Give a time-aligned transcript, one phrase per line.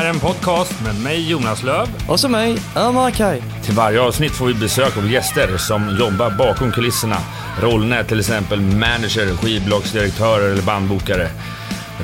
[0.00, 1.88] är en podcast med mig Jonas Löv.
[2.08, 3.42] Och så mig, Ömer Kaj.
[3.64, 7.16] Till varje avsnitt får vi besök av gäster som jobbar bakom kulisserna.
[7.60, 11.28] Rollerna är till exempel manager, skivbolagsdirektörer eller bandbokare.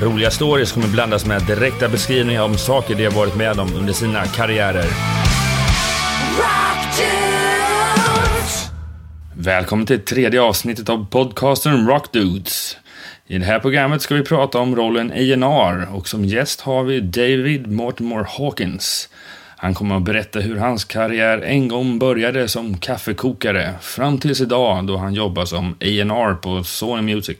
[0.01, 3.93] Roliga stories kommer blandas med direkta beskrivningar om saker de har varit med om under
[3.93, 4.87] sina karriärer.
[9.33, 12.77] Välkommen till tredje avsnittet av podcasten Rock Dudes.
[13.29, 16.99] I det här programmet ska vi prata om rollen A&R och som gäst har vi
[16.99, 19.09] David Mortimer Hawkins.
[19.57, 24.87] Han kommer att berätta hur hans karriär en gång började som kaffekokare fram tills idag
[24.87, 27.37] då han jobbar som A&R på Sony Music.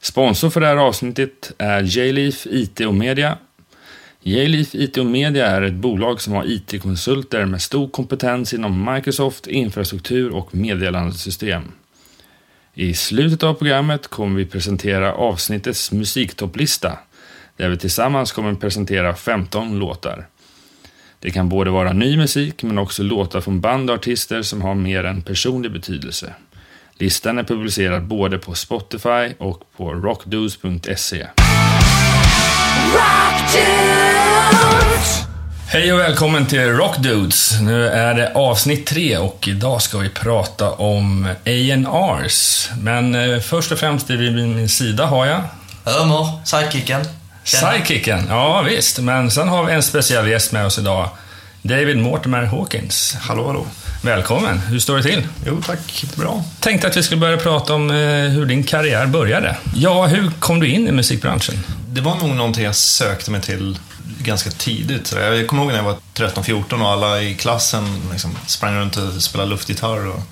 [0.00, 3.38] Sponsor för det här avsnittet är J-Leaf IT och Media.
[4.20, 9.46] J-Leaf IT och Media är ett bolag som har IT-konsulter med stor kompetens inom Microsoft,
[9.46, 11.62] infrastruktur och meddelandesystem.
[12.74, 16.98] I slutet av programmet kommer vi presentera avsnittets musiktopplista,
[17.56, 20.26] där vi tillsammans kommer presentera 15 låtar.
[21.18, 24.74] Det kan både vara ny musik, men också låtar från band och artister som har
[24.74, 26.34] mer än personlig betydelse.
[26.94, 31.26] Listan är publicerad både på Spotify och på rockdudes.se.
[35.72, 37.60] Hej och välkommen till Rock Dudes.
[37.60, 42.68] Nu är det avsnitt tre och idag ska vi prata om A&Rs.
[42.80, 45.42] Men eh, först och främst vid min sida har jag...
[46.00, 47.04] Ömer, sidekicken.
[47.44, 48.98] Sidekicken, ja visst.
[48.98, 51.08] Men sen har vi en speciell gäst med oss idag.
[51.62, 53.16] David Mortimer Hawkins.
[53.20, 53.66] Hallå, hallå.
[54.02, 55.26] Välkommen, hur står det till?
[55.46, 56.44] Jo tack, bra.
[56.60, 57.96] Tänkte att vi skulle börja prata om eh,
[58.30, 59.56] hur din karriär började.
[59.74, 61.54] Ja, hur kom du in i musikbranschen?
[61.88, 63.78] Det var nog någonting jag sökte mig till
[64.18, 65.06] ganska tidigt.
[65.06, 68.96] Så Jag kommer ihåg när jag var 13-14 och alla i klassen liksom sprang runt
[68.96, 70.22] och spelade luftgitarr och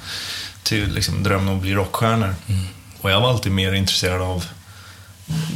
[0.63, 2.35] till liksom drömmen om att bli rockstjärnor.
[3.01, 4.45] Och jag var alltid mer intresserad av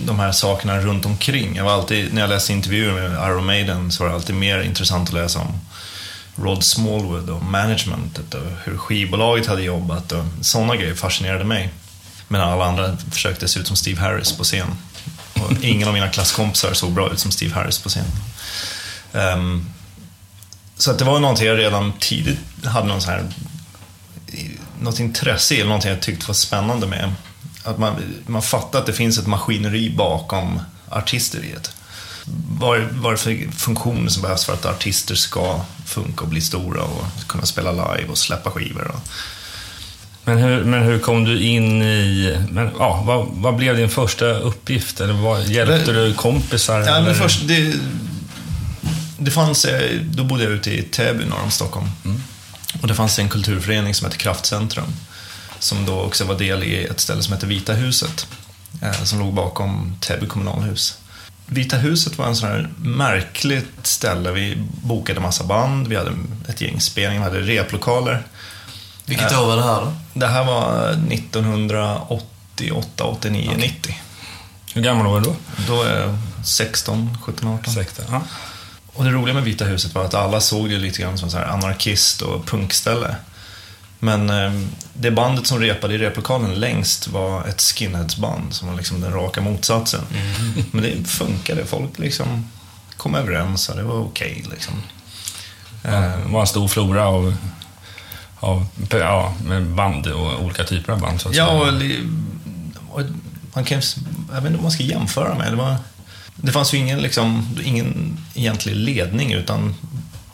[0.06, 1.56] de här sakerna runt omkring.
[1.56, 4.60] Jag var alltid, när jag läste intervjuer med Iron Maiden så var det alltid mer
[4.60, 5.60] intressant att läsa om
[6.36, 11.70] Rod Smallwood och managementet och hur skivbolaget hade jobbat och sådana grejer fascinerade mig.
[12.28, 14.68] Medan alla andra försökte se ut som Steve Harris på scen.
[15.34, 18.10] Och ingen av mina klasskompisar såg bra ut som Steve Harris på scenen.
[19.12, 19.66] Um,
[20.76, 23.24] så att det var någonting jag redan tidigt hade någon så här,
[24.80, 27.12] något intresse i, eller någonting jag tyckte var spännande med.
[27.64, 27.94] Att man,
[28.26, 31.70] man fattar att det finns ett maskineri bakom artisteriet.
[32.58, 36.40] Vad vad är det för funktioner som behövs för att artister ska funka och bli
[36.40, 38.90] stora och kunna spela live och släppa skivor.
[38.90, 39.08] Och,
[40.24, 42.38] men hur, men hur kom du in i...
[42.50, 45.00] Men, ja, vad, vad blev din första uppgift?
[45.00, 46.80] Eller vad, hjälpte Det- du kompisar?
[46.80, 47.74] Ja, men först, det,
[49.18, 51.86] det fanns, eh, då bodde jag ute i Täby norr om Stockholm.
[52.82, 54.84] Och det fanns en kulturförening som hette Kraftcentrum.
[55.58, 58.26] Som då också var del i ett ställe som hette Vita huset.
[58.82, 60.98] Eh, som låg bakom Täby kommunalhus.
[61.46, 64.30] Vita huset var en sån här märkligt ställe.
[64.32, 66.10] Vi bokade massa band, vi hade
[66.48, 68.22] ett gäng spelningar, vi hade replokaler.
[69.06, 69.92] Vilket år var det här då?
[70.14, 73.96] Det här var 1988, 89, 90.
[74.74, 75.36] Hur gammal var du då?
[75.66, 77.72] Då är jag 16, 17, 18.
[77.72, 78.02] Ursäkta.
[78.10, 78.22] Ja.
[78.92, 81.38] Och det roliga med Vita huset var att alla såg det lite grann som så
[81.38, 83.16] här anarkist och punkställe.
[83.98, 84.52] Men eh,
[84.94, 89.40] det bandet som repade i replokalen längst var ett skinheadsband som var liksom den raka
[89.40, 90.00] motsatsen.
[90.70, 92.48] Men det funkade, folk liksom
[92.96, 94.74] kom överens och det var okej liksom.
[95.82, 97.36] Det var en stor flora av,
[98.40, 101.20] av ja, med band och olika typer av band.
[101.20, 101.68] Så att Ja, och,
[102.90, 103.02] och
[103.54, 103.82] man kan,
[104.32, 105.52] jag vet inte vad man ska jämföra med.
[105.52, 105.76] Det, var,
[106.36, 109.74] det fanns ju ingen, liksom, ingen egentlig ledning utan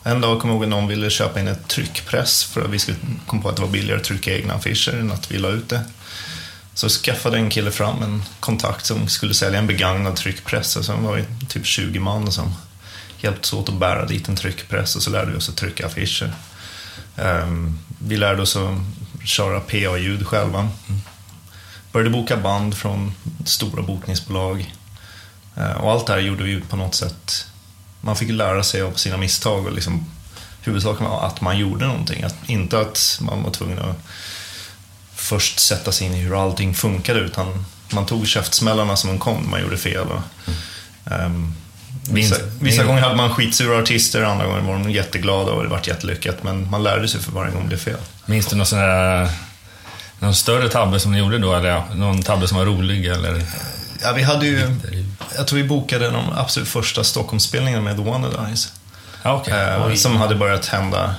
[0.02, 2.98] en dag kom jag ihåg någon ville köpa in ett tryckpress för att vi skulle
[3.26, 5.68] komma på att det var billigare att trycka egna affischer än att vi la ut
[5.68, 5.80] det.
[6.74, 11.02] Så skaffade en kille fram en kontakt som skulle sälja en begagnad tryckpress och sen
[11.02, 12.54] var vi typ 20 man som
[13.18, 16.32] hjälptes åt att bära dit en tryckpress och så lärde vi oss att trycka affischer.
[17.16, 18.74] Ehm, vi lärde oss att
[19.28, 20.68] köra PA-ljud själva.
[21.92, 24.74] Började boka band från stora bokningsbolag.
[25.56, 27.46] Eh, Och allt det här gjorde vi på något sätt.
[28.00, 30.04] Man fick lära sig av sina misstag och liksom
[30.62, 32.22] huvudsaken var att man gjorde någonting.
[32.22, 33.96] Att, inte att man var tvungen att
[35.14, 39.42] först sätta sig in i hur allting funkade utan man tog käftsmällarna som de kom
[39.42, 40.06] när man gjorde fel.
[40.08, 40.22] Och,
[41.12, 41.54] ehm,
[42.08, 45.86] vissa, vissa gånger hade man skitsura artister, andra gånger var de jätteglada och det vart
[45.86, 46.42] jättelyckat.
[46.42, 47.96] Men man lärde sig för varje gång det blev fel.
[48.26, 49.30] Minns du någon sån här,
[50.18, 51.54] någon större tabbe som ni gjorde då?
[51.54, 53.06] Eller någon tabbe som var rolig?
[53.06, 53.42] Eller?
[54.02, 54.76] Ja, vi hade ju,
[55.36, 58.68] jag tror vi bokade de absolut första Stockholmsspelningarna med The.
[59.22, 59.54] Ja, okej.
[59.54, 59.96] Eh, Oj.
[59.96, 61.14] som hade börjat hända.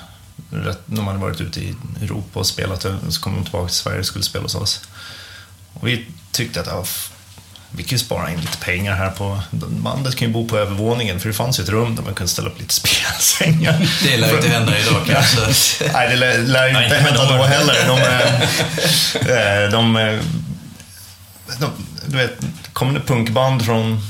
[0.51, 3.77] Rätt, de hade varit ute i Europa och spelat och så kom de tillbaka till
[3.77, 4.81] Sverige och skulle spela hos oss.
[5.73, 6.67] Och vi tyckte att
[7.71, 9.39] vi kan ju spara in lite pengar här på...
[9.51, 12.31] Bandet kan ju bo på övervåningen, för det fanns ju ett rum där man kunde
[12.31, 13.88] ställa upp lite spelsängar.
[14.03, 15.83] Det lär ju inte hända idag kanske.
[15.94, 17.88] Nej, det lär, lär ju inte hända då heller.
[17.88, 18.00] De,
[19.31, 20.19] eh, de, eh,
[21.59, 21.71] de,
[22.06, 22.39] du vet,
[22.73, 24.01] kommer det punkband från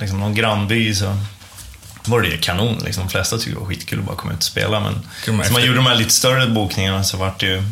[0.00, 1.16] liksom, någon grannby så
[2.04, 2.78] var det kanon.
[2.84, 3.04] Liksom.
[3.04, 4.80] De flesta tyckte det var skitkul att bara komma ut och spela.
[4.80, 5.00] Men
[5.44, 7.62] så man gjorde de här lite större bokningarna så vart det ju,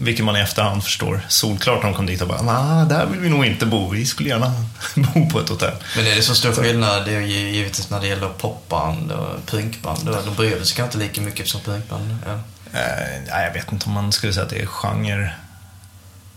[0.00, 3.20] vilket man i efterhand förstår, solklart när de kom dit och bara nah, där vill
[3.20, 3.88] vi nog inte bo.
[3.88, 4.52] Vi skulle gärna
[5.14, 5.74] bo på ett hotell.
[5.96, 9.46] Men är det så stor skillnad, det är ju givetvis när det gäller popband och
[9.46, 12.16] punkband, då, de bryr sig inte lika mycket som punkband.
[12.26, 12.32] Ja.
[12.78, 15.32] Eh, jag vet inte om man skulle säga att det är genre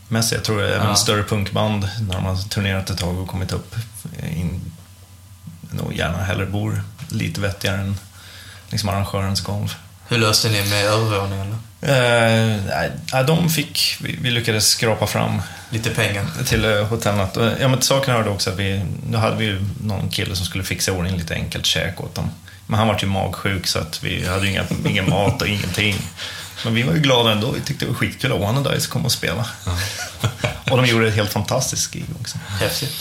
[0.08, 0.36] mässigt.
[0.36, 0.96] Jag tror även Ja.
[0.96, 3.76] större punkband när de har turnerat ett tag och kommit upp
[4.36, 4.62] in,
[5.72, 7.98] nog gärna hellre bor lite vettigare än
[8.70, 9.76] liksom arrangörens golv.
[10.08, 11.58] Hur löste ni med övervåningen då?
[11.86, 16.26] Eh, de fick, vi, vi lyckades skrapa fram Lite pengar?
[16.46, 17.38] till eh, hotellnatt.
[17.60, 20.46] Ja, men till saken hörde också att vi, då hade vi ju någon kille som
[20.46, 22.30] skulle fixa ordning lite enkelt käk åt dem.
[22.68, 25.96] Men han var ju magsjuk så att vi hade ju inga, ingen mat och ingenting.
[26.66, 27.52] Men vi var ju glada ändå.
[27.52, 29.46] Vi tyckte det var skitkul att Wannadice kom och spela.
[30.72, 32.38] och de gjorde ett helt fantastiskt gig också.
[32.60, 32.92] Häftigt.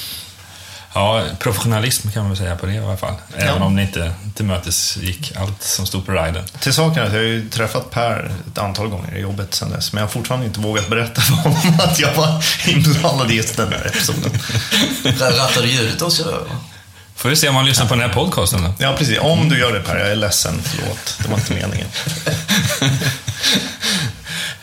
[0.94, 3.14] Ja, professionalism kan man väl säga på det i alla fall.
[3.36, 3.64] Även Ja.
[3.64, 6.44] om det inte till mötes gick allt som stod på riden.
[6.60, 9.70] Till saken är att jag har ju träffat Per ett antal gånger i jobbet sedan
[9.70, 9.92] dess.
[9.92, 13.56] Men jag har fortfarande inte vågat berätta för honom att jag var inblandad i just
[13.56, 14.32] den där episoden.
[15.20, 16.38] Rattar du ljudet också då?
[17.16, 18.74] Får vi se om man lyssnar på den här podcasten då.
[18.78, 19.18] Ja, precis.
[19.20, 20.62] Om du gör det Per, jag är ledsen.
[20.64, 21.16] Förlåt.
[21.22, 21.86] Det var inte meningen.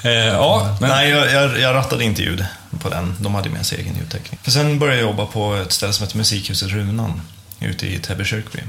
[0.01, 2.45] Eh, ja, men Nej, jag, jag, jag rattade inte ljud
[2.79, 3.15] på den.
[3.19, 4.39] De hade med sig egen ljudteknik.
[4.43, 7.21] För sen började jag jobba på ett ställe som heter Musikhuset Runan
[7.59, 8.59] ute i Täby kyrkby.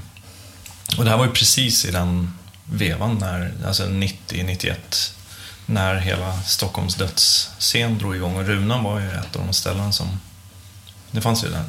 [0.99, 2.35] Och det här var ju precis i den
[2.65, 4.75] vevan, när, alltså 90-91,
[5.67, 8.37] när hela Stockholms dödsscen drog igång.
[8.37, 10.21] Och Runan var ju ett av de ställen som...
[11.11, 11.65] Det fanns ju den,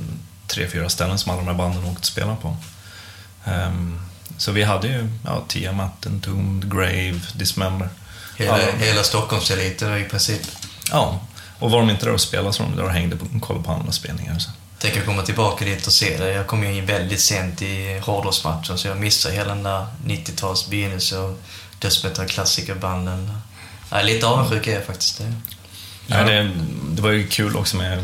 [0.48, 2.58] tre, fyra ställen som alla de här banden åkte spela på.
[3.46, 4.00] Ehm,
[4.38, 7.90] så vi hade ju ja, Tiamat, Entombed, Grave, Dismember.
[8.38, 10.42] Hela, Alla- hela Stockholmseliten i princip.
[10.92, 11.20] Ja,
[11.60, 13.72] och var de inte där och spelade så de där och hängde på, kollade på
[13.72, 14.40] andra spelningar.
[14.40, 14.50] Så.
[14.80, 16.32] Tänk att komma tillbaka dit och se det.
[16.32, 20.70] Jag kom ju in väldigt sent i hårdrocksmatchen så jag missade hela den där 90-tals
[20.70, 21.40] begynnelse och
[21.80, 23.38] dödsmetall klassikerbanden.
[23.92, 25.18] Nej, lite avundsjuk är jag faktiskt.
[25.18, 25.34] Det.
[26.08, 26.24] Ja.
[26.24, 26.52] det,
[26.90, 27.98] det var ju kul också med,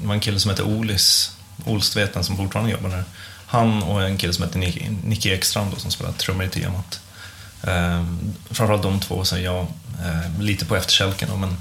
[0.00, 1.32] det var en kille som hette Olis,
[1.64, 3.04] Olstveten som fortfarande jobbar där.
[3.46, 7.00] Han och en kille som hette Nicky, Ekstrand då, som spelar trummor i Tiamat.
[7.62, 8.04] Eh,
[8.50, 9.66] framförallt de två, så jag
[10.04, 11.56] eh, lite på efterkälken då, men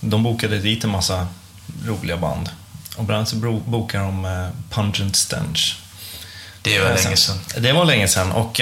[0.00, 1.28] de bokade dit en massa
[1.86, 2.50] roliga band.
[2.96, 3.36] Och bland annat så
[3.66, 5.76] bokade de eh, Pungent Stench.
[6.62, 7.38] Det var Eh, länge sedan.
[7.58, 8.60] Det var länge sedan och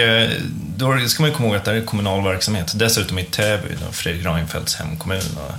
[0.77, 2.73] då ska man ju komma ihåg att det här är kommunal verksamhet.
[2.75, 5.23] Dessutom i Täby, Fredrik Reinfeldts hemkommun.
[5.37, 5.53] Och,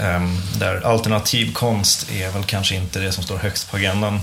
[0.00, 4.20] ehm, där alternativ konst är väl kanske inte det som står högst på agendan.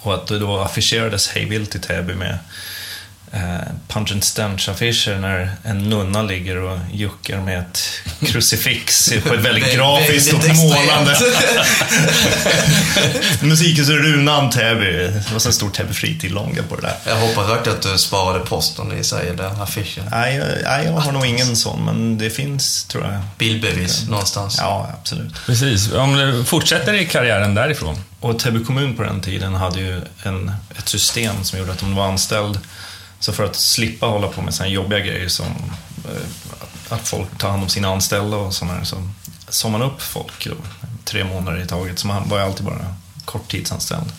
[0.00, 2.38] Och att det då affischerades hejvilt till Täby med
[3.32, 3.40] eh,
[3.88, 7.88] Pungent Stench-affischer när en nunna ligger och juckar med ett
[8.26, 11.16] krucifix på ett väldigt Vä- grafiskt och målande.
[13.40, 14.92] Musikhuset Runan Täby.
[14.92, 16.94] Det var så en stor Täby fritid-långa på det där.
[17.06, 20.04] Jag hoppas verkligen att du sparade posten i sig, den affischen.
[20.10, 23.20] Nej, jag, jag har nog ingen sån, men det finns, tror jag.
[23.38, 24.56] Bildbevis någonstans.
[24.58, 25.34] Ja, absolut.
[25.46, 25.92] precis.
[25.92, 27.96] Om du fortsätter i karriären därifrån.
[28.20, 31.88] Och Täby kommun på den tiden hade ju en, ett system som gjorde att om
[31.90, 32.58] du var anställd,
[33.22, 35.46] så för att slippa hålla på med såna här jobbiga grejer som
[36.04, 36.22] eh,
[36.88, 39.08] att folk tar hand om sina anställda och sådana så
[39.48, 40.54] sa man upp folk då,
[41.04, 44.12] tre månader i taget, så man var ju alltid bara korttidsanställd.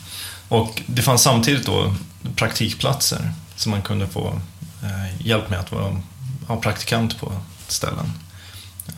[0.47, 1.95] Och det fanns samtidigt då
[2.35, 4.41] praktikplatser som man kunde få
[4.83, 6.01] eh, hjälp med att vara
[6.47, 7.31] ja, praktikant på
[7.67, 8.11] ställen.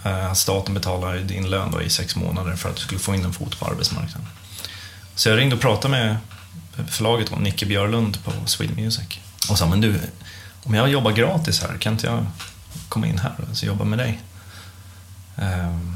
[0.03, 3.25] Eh, staten betalar din lön då i sex månader för att du skulle få in
[3.25, 4.27] en fot på arbetsmarknaden.
[5.15, 6.17] Så jag ringde och pratade med
[6.87, 9.19] förlaget om Nicke Björlund på Sweden Music.
[9.49, 9.99] Och sa, men du,
[10.63, 12.25] om jag jobbar gratis här, kan inte jag
[12.89, 14.19] komma in här och så jobba med dig?
[15.37, 15.95] Ehm,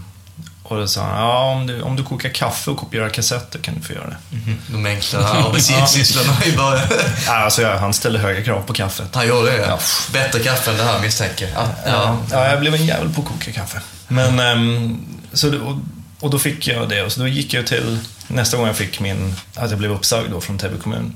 [0.63, 3.75] och då sa han, ja om du, om du kokar kaffe och kopierar kassetter kan
[3.75, 4.35] du få göra det.
[4.35, 4.57] Mhm.
[4.67, 6.87] De enkla arbetssysslorna i början.
[7.25, 9.15] Ja, alltså, jag, han ställde höga krav på kaffet.
[9.15, 9.65] Han gjorde det, ja.
[9.67, 9.79] Ja.
[10.13, 11.63] Bättre kaffe än det här misstänker jag.
[11.63, 11.69] Ja.
[11.85, 13.81] Ja, ja, jag blev en jävel på att koka kaffe.
[14.07, 15.77] Men, ehm, så, och,
[16.19, 18.99] och då fick jag det och så då gick jag till, nästa gång jag fick
[18.99, 21.13] min, att jag blev uppsagd då från Täby kommun,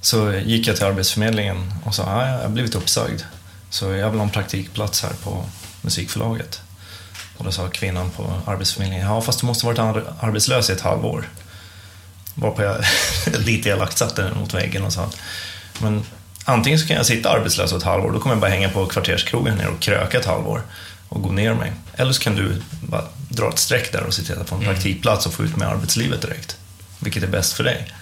[0.00, 3.22] så gick jag till Arbetsförmedlingen och sa, ja, jag har blivit uppsagd.
[3.70, 5.44] Så jag vill ha en praktikplats här på
[5.82, 6.60] musikförlaget.
[7.36, 10.80] Och då sa kvinnan på Arbetsförmedlingen, ja fast du måste varit ar- arbetslös i ett
[10.80, 11.28] halvår.
[12.34, 12.84] Varpå jag
[13.38, 15.16] lite elakt satte den mot väggen och sa att,
[15.80, 16.02] men
[16.44, 19.54] antingen så kan jag sitta arbetslös ett halvår, då kommer jag bara hänga på kvarterskrogen
[19.54, 20.62] ner och kröka ett halvår
[21.08, 21.72] och gå ner mig.
[21.96, 24.64] Eller så kan du bara dra ett streck där och se till att få en
[24.64, 26.56] praktikplats och få ut med arbetslivet direkt.
[26.98, 27.92] Vilket är bäst för dig.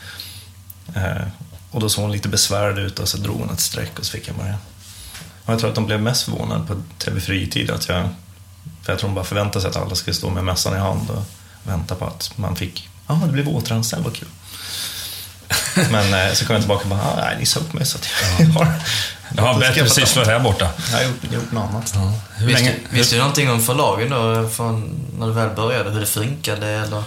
[1.77, 4.13] Och då såg hon lite besvärad ut och så drog hon ett streck och så
[4.13, 4.55] fick jag börja.
[5.45, 8.09] Och jag tror att de blev mest förvånade på TV Fritid att jag...
[8.83, 11.11] För jag tror de bara förväntade sig att alla skulle stå med mössan i hand
[11.11, 11.23] och
[11.63, 12.89] vänta på att man fick...
[13.07, 14.29] Ja, ah, det blev återanställd, vad kul.
[15.91, 17.99] Men eh, så kom jag tillbaka och bara, ah, nej, ni sa upp mig så
[17.99, 18.09] att
[18.41, 18.69] jag har...
[19.37, 20.71] Jag har bättre sysslor här borta.
[20.91, 21.93] Jag har gjort, gjort något annat.
[21.95, 22.13] Ja.
[22.37, 22.77] Hur Visste, länge?
[22.91, 25.91] visste du någonting om förlagen då, från när du väl började?
[25.91, 27.03] Hur det funkade eller?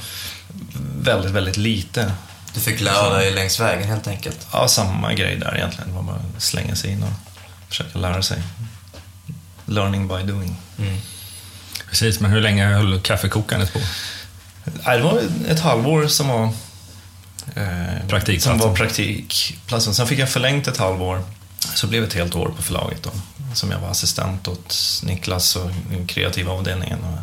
[1.01, 2.11] Väldigt, väldigt lite.
[2.53, 4.48] Du fick lära dig längs vägen helt enkelt?
[4.53, 5.89] Ja, samma grej där egentligen.
[5.89, 7.10] Det var bara att slänga sig in och
[7.70, 8.44] försöka lära sig.
[9.65, 10.56] Learning by doing.
[10.79, 10.98] Mm.
[11.89, 13.79] Precis, men hur länge höll kaffekokandet på?
[14.63, 16.44] Det var ett halvår som var
[17.56, 18.60] eh, Praktikplatsen.
[18.60, 19.96] Som var praktikplatsen.
[19.96, 21.24] Sen fick jag förlängt ett halvår.
[21.75, 23.10] Så blev det ett helt år på förlaget då.
[23.53, 27.00] Som jag var assistent åt Niklas och den kreativa avdelningen.
[27.00, 27.20] Och,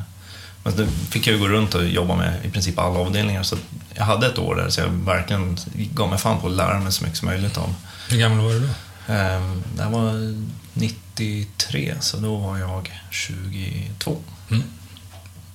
[0.66, 3.42] men då fick jag gå runt och jobba med i princip alla avdelningar.
[3.42, 3.56] Så
[3.94, 5.56] jag hade ett år där så jag verkligen
[5.94, 7.74] gav mig fan på att lära mig så mycket som möjligt av.
[8.08, 8.66] Hur gammal var du då?
[9.12, 10.34] Eh, det här var
[10.72, 14.16] 93, så då var jag 22.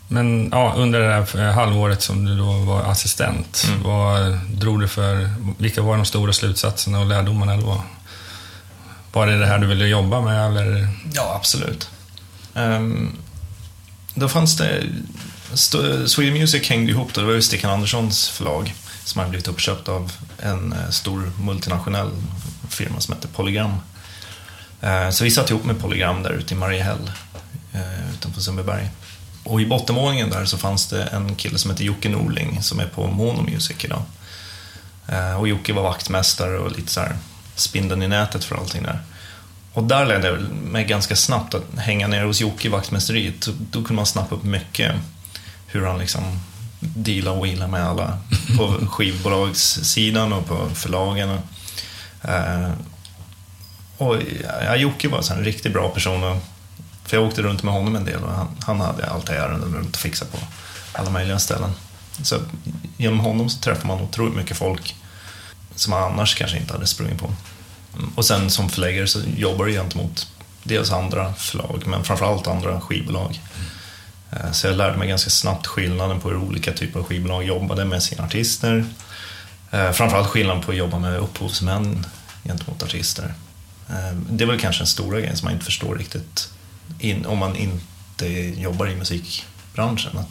[0.08, 3.84] Men ja, under det här eh, halvåret som du då var assistent, Mm.
[3.84, 7.58] vad drog du för, vilka var de stora slutsatserna och lärdomarna?
[7.58, 7.82] Vad?
[9.13, 10.88] Var det det här du ville jobba med eller?
[11.13, 11.89] Ja, absolut.
[12.56, 13.12] Ehm,
[14.13, 14.84] då fanns det...
[16.08, 19.89] Sweden Music hängde ihop, då, det var ju Stickan Anderssons förlag som hade blivit uppköpt
[19.89, 22.12] av en eh, stor multinationell
[22.70, 23.75] firma som hette Polygram.
[24.82, 27.12] Eh, så vi satt ihop med Polygram där ute i Mariehäll
[27.74, 28.89] eh, utanför Sundbyberg.
[29.44, 32.86] Och i bottenvåningen där så fanns det en kille som heter Jocke Norling som är
[32.86, 34.01] på Mono Music idag.
[35.39, 37.18] Och Jocke var vaktmästare och lite så här
[37.56, 39.00] spindeln i nätet för allting där.
[39.74, 43.48] Och där ledde jag mig ganska snabbt att hänga ner hos Jocke i vaktmästeriet.
[43.72, 44.96] Då kunde man snappa upp mycket
[45.68, 46.24] hur han liksom
[46.80, 48.18] dealar och wheelar med alla
[48.58, 51.30] på skivbolagssidan och på förlagen.
[51.30, 52.72] Och, eh,
[53.98, 54.18] och
[54.66, 56.40] ja, Jocke var en riktigt bra person.
[57.06, 59.96] För jag åkte runt med honom en del och han, han hade alltid ärenden runt
[59.96, 60.38] och fixa på
[60.94, 61.72] alla möjliga ställen.
[62.24, 62.40] Så
[62.98, 64.96] genom honom så träffar man otroligt mycket folk
[65.75, 67.34] som man annars kanske inte hade sprungit på.
[67.95, 70.27] Mm, Och sen som förläggare så jobbar du gentemot
[70.63, 73.39] dels andra förlag, men framförallt andra skivbolag.
[74.31, 77.86] Eh, Så jag lärde mig ganska snabbt skillnaden på hur olika typer av skivbolag jobbade
[77.86, 78.86] med sina artister.
[79.71, 82.05] Eh, Framförallt skillnaden på att jobba med upphovsmän
[82.43, 83.33] gentemot artister.
[83.89, 86.50] Eh, Det är väl kanske den stora grejen som man inte förstår riktigt
[87.00, 88.27] in, om man inte
[88.62, 90.17] jobbar i musikbranschen.
[90.17, 90.27] Att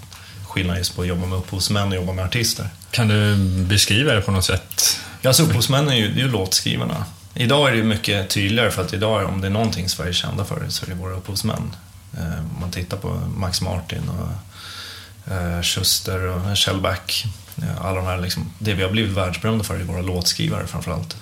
[0.48, 2.68] skillnaden just på att jobba med upphovsmän och jobba med artister.
[2.90, 4.98] Kan du beskriva det på något sätt?
[5.22, 7.04] Ja, alltså upphovsmännen är ju, det är ju låtskrivarna.
[7.34, 10.44] Idag är det mycket tydligare för att idag, om det är någonting Sverige är kända
[10.44, 11.76] för, så är det våra upphovsmän.
[12.18, 17.24] Eh, Om man tittar på Max Martin och eh, Schuster och Shellback.
[17.62, 21.16] eh, Alla de här, liksom, det vi har blivit världsberömda för är våra låtskrivare framförallt.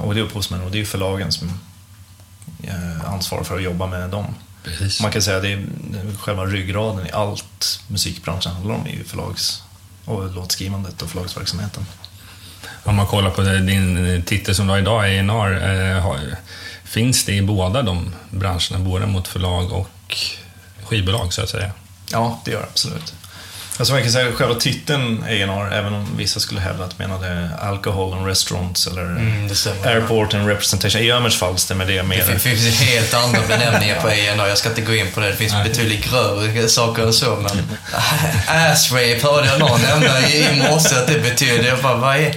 [0.00, 1.58] Och det är upphovsmän och det är förlagen som
[3.06, 4.34] ansvarar för att jobba med dem.
[4.64, 5.00] Precis.
[5.02, 5.66] Man kan säga att det är
[6.20, 9.62] själva ryggraden i allt musikbranschen handlar om är ju förlags
[10.04, 11.86] och låtskrivandet och förlagsverksamheten.
[12.84, 16.36] Om man kollar på din titel som du har idag, A&R, eh,
[16.84, 20.16] finns det i båda de branscherna, både mot förlag och
[20.84, 21.70] skivbolag så att säga?
[22.12, 23.14] Ja, det gör det absolut.
[23.78, 28.14] Alltså man kan säga själva titeln A&R, även om vissa skulle hävda att menade alcohol
[28.18, 31.00] and restaurants eller Mm, det airport and representation.
[31.02, 32.22] I Ömers fall stämmer det Det mer.
[32.22, 34.46] fin- finns ju helt andra benämningar på A&R.
[34.48, 35.26] Jag ska inte gå in på det.
[35.26, 35.68] Det finns Nej.
[35.68, 37.36] betydligt grövre saker än så.
[37.36, 37.68] Men
[38.46, 41.68] ass-rape hörde jag någon nämna i, morse att det betyder.
[41.68, 42.34] Jag bara, vad är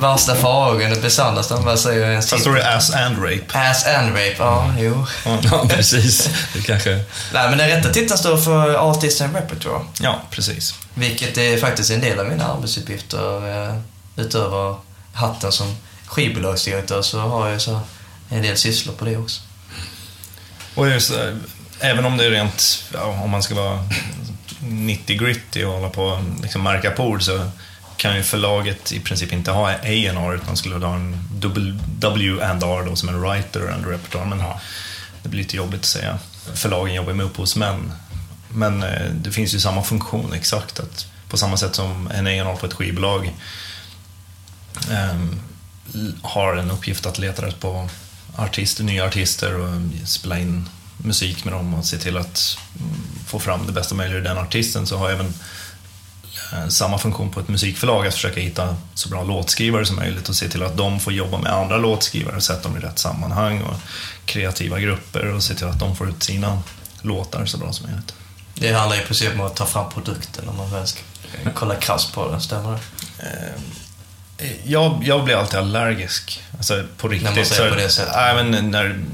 [0.00, 0.90] värsta farhågan?
[0.90, 3.58] Det besannas när man säger en Fast då är det ass and rape.
[3.70, 5.06] Ass and rape, ja, jo.
[5.24, 6.28] Ja, precis.
[6.54, 6.90] Det kanske...
[7.32, 9.84] Nej, men den rätta titeln står för Artist and Repertoire.
[10.00, 10.74] Ja, precis.
[10.94, 13.68] Vilket är faktiskt en del av mina arbetsuppgifter.
[13.68, 13.76] eh,
[14.16, 14.76] Utöver
[15.12, 15.76] hatten som
[16.06, 17.80] skivbolagsdirektör så har jag så
[18.28, 19.40] en del sysslor på det också.
[20.74, 21.34] Och just, eh,
[21.80, 23.84] även om det är rent, ja, om man ska vara
[24.60, 27.50] 90 gritty och hålla på och liksom märka på ord så
[28.00, 31.18] kan ju förlaget i princip inte ha A&R utan skulle ha en
[31.98, 34.24] W&R, då som en writer och en repertoar.
[34.24, 34.42] Men
[35.22, 36.18] det blir lite jobbigt att säga.
[36.54, 37.92] Förlagen jobbar med upphovsmän.
[38.48, 40.80] Men eh, det finns ju samma funktion exakt.
[40.80, 43.32] att På samma sätt som en A&R på ett skivbolag
[44.90, 45.40] ehm,
[46.22, 47.88] har en uppgift att leta rätt på
[48.36, 53.38] artister, nya artister och spela in musik med dem och se till att mm, få
[53.38, 55.34] fram det bästa möjliga ur den artisten så har även
[56.68, 60.48] samma funktion på ett musikförlag att försöka hitta så bra låtskrivare som möjligt och se
[60.48, 63.74] till att de får jobba med andra låtskrivare och sätta dem i rätt sammanhang och
[64.24, 66.62] kreativa grupper och se till att de får ut sina
[67.02, 68.14] låtar så bra som möjligt.
[68.54, 71.00] Det handlar i princip om att ta fram produkten om man väl ska
[71.54, 72.70] kolla krasst på den, stämmer
[73.18, 73.26] det?
[74.38, 76.42] Eh, Jag, jag blir alltid allergisk.
[76.56, 77.36] Alltså på riktigt.
[77.36, 78.12] man säger Så- på det sättet.
[78.16, 79.04] Nej, men när...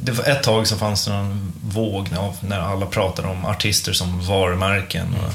[0.00, 2.08] Det var ett tag så fanns det någon våg
[2.40, 5.06] när alla pratade om artister som varumärken.
[5.14, 5.32] Och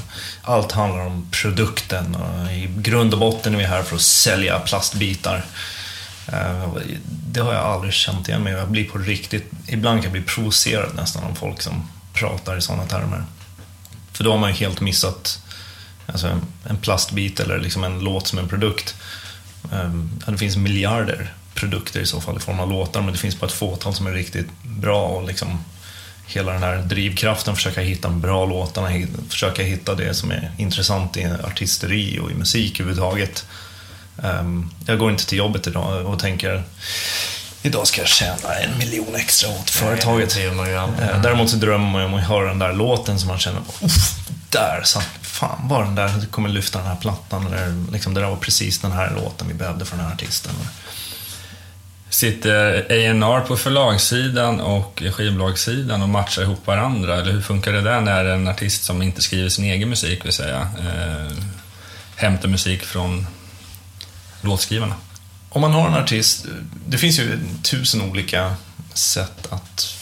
[0.52, 2.14] allt handlar om produkten.
[2.14, 5.44] Och I grund och botten är vi här för att sälja plastbitar.
[6.32, 6.68] Eh,
[7.32, 8.52] Det har jag aldrig känt igen mig.
[8.52, 9.50] Jag blir på riktigt...
[9.66, 13.24] Ibland kan jag bli provocerad nästan av folk som pratar i sådana termer.
[14.12, 15.42] För då har man ju helt missat
[16.06, 18.94] alltså en, plastbit eller liksom en låt som en produkt.
[19.72, 23.40] Ehm, det finns miljarder produkter i så fall i form av låtar, men det finns
[23.40, 25.64] bara ett fåtal som är riktigt bra och liksom
[26.26, 31.16] hela den här drivkraften, försöka hitta de bra låtarna, försöka hitta det som är intressant
[31.16, 33.46] i artisteri och i musik överhuvudtaget.
[34.22, 36.62] Ehm, jag går inte till jobbet idag och tänker
[37.62, 40.34] Idag ska jag tjäna en miljon extra åt företaget.
[40.34, 41.08] Det gör man ju aldrig.
[41.08, 43.62] Eh, Däremot så drömmer man ju om att höra den där låten som man känner,
[44.50, 47.46] där satt, fan var den där kommer lyfta den här plattan.
[47.46, 50.52] Eller liksom, det där var precis den här låten vi behövde för den här artisten.
[52.10, 57.16] Sitter A&R på förlagssidan och skivbolagssidan och matchar ihop varandra?
[57.16, 60.32] Eller hur funkar det där när en artist som inte skriver sin egen musik, vill
[60.32, 61.36] säga, eh,
[62.16, 63.26] hämtar musik från
[64.40, 64.94] låtskrivarna?
[65.48, 66.46] Om man har en artist,
[66.86, 68.54] det finns ju tusen olika
[68.94, 69.96] sätt att...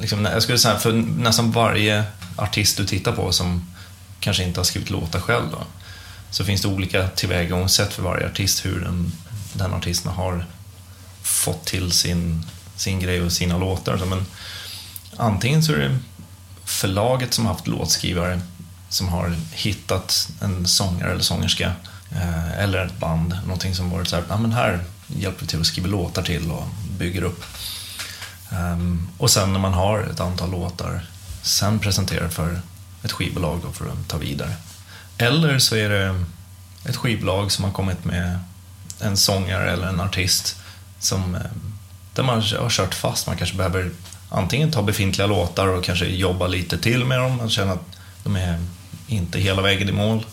[0.00, 2.04] Liksom, jag skulle säga för nästan varje
[2.36, 3.74] artist du tittar på som
[4.20, 5.58] kanske inte har skrivit låtar själv då,
[6.30, 9.12] så finns det olika tillvägagångssätt för varje artist hur den,
[9.52, 10.46] den artisten har
[11.38, 13.98] fått till sin, sin grej och sina låtar.
[13.98, 14.26] Så, Men
[15.16, 15.98] antingen så är det
[16.64, 18.40] förlaget som har haft låtskrivare
[18.88, 21.72] som har hittat en sångare eller sångerska
[22.10, 25.60] eh, eller ett band, någonting som varit så här, ah, men här hjälper vi till
[25.60, 26.64] att skriva låtar till och
[26.98, 27.44] bygger upp.
[28.50, 31.06] Um, och sen när man har ett antal låtar,
[31.42, 32.60] sen presenterar för
[33.02, 34.52] ett skivbolag för att ta vidare.
[35.18, 36.24] Eller så är det
[36.84, 38.38] ett skivbolag som har kommit med
[39.00, 40.57] en sångare eller en artist
[40.98, 41.40] som, eh,
[42.14, 43.26] där man har kört fast.
[43.26, 43.90] Man kanske behöver
[44.28, 47.36] antingen ta befintliga låtar och kanske jobba lite till med dem.
[47.36, 48.58] Man känner att de är
[49.06, 50.26] inte hela vägen i mål.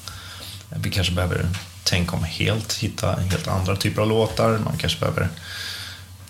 [0.70, 1.48] Vi kanske behöver
[1.84, 4.58] tänka om helt, hitta helt andra typer av låtar.
[4.58, 5.30] Man kanske behöver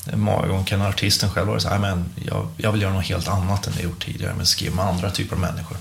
[0.08, 3.06] eh, Många gånger kan artisten själv vara så här, men jag, jag vill göra något
[3.06, 5.78] helt annat än det jag gjort tidigare, men skriva med andra typer av människor.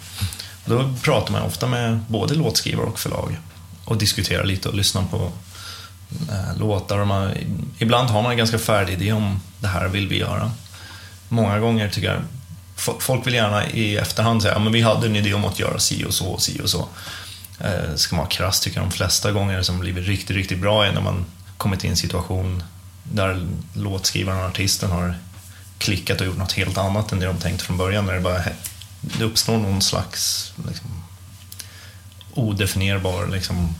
[0.64, 3.38] Då pratar man ofta med både låtskrivare och förlag
[3.84, 5.32] och diskuterar lite och lyssnar på
[6.30, 6.98] Eh, låtar.
[6.98, 7.32] Och man,
[7.78, 10.50] ibland har man en ganska färdig idé om det här vill vi göra.
[11.28, 12.22] Många gånger tycker jag,
[13.00, 16.04] folk vill gärna i efterhand säga, ja, vi hade en idé om att göra si
[16.04, 16.88] och så och si och så.
[17.60, 20.86] Eh, ska man vara krass tycker jag de flesta gånger som blivit riktigt, riktigt bra
[20.86, 21.24] är när man
[21.56, 22.62] kommit i en situation
[23.02, 25.14] där låtskrivaren och artisten har
[25.78, 28.06] klickat och gjort något helt annat än det de tänkt från början.
[28.06, 28.40] När det, bara,
[29.00, 31.04] det uppstår någon slags liksom,
[32.34, 33.74] odefinierbar liksom,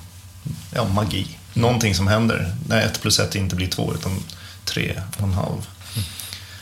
[0.74, 1.38] ja, magi.
[1.54, 4.22] Någonting som händer när ett plus ett inte blir två utan
[4.64, 5.66] tre och en halv.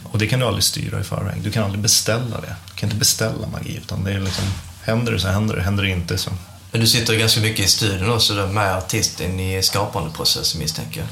[0.04, 1.42] Och det kan du aldrig styra i förväg.
[1.42, 2.56] Du kan aldrig beställa det.
[2.66, 3.76] Du kan inte beställa magi.
[3.76, 4.44] Utan det är liksom,
[4.82, 6.30] händer det så händer det, händer det inte så
[6.70, 11.08] Men du sitter ganska mycket i studion också där med artisten i skapandeprocessen misstänker jag.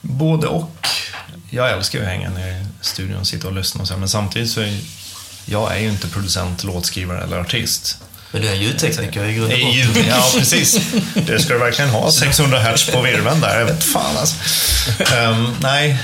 [0.00, 0.86] Både och.
[1.50, 4.08] Jag älskar ju att hänga ner i studion och sitta och lyssna och så men
[4.08, 4.80] samtidigt så är
[5.44, 7.98] jag är ju inte producent, låtskrivare eller artist.
[8.32, 9.70] Men du är ljudtekniker i grund botten.
[9.70, 10.80] ljud, ja, precis.
[11.14, 13.58] Det ska du verkligen ha 600 hertz på virveln där.
[13.58, 14.36] Jag vet fan alltså.
[15.14, 15.98] Ehm, nej,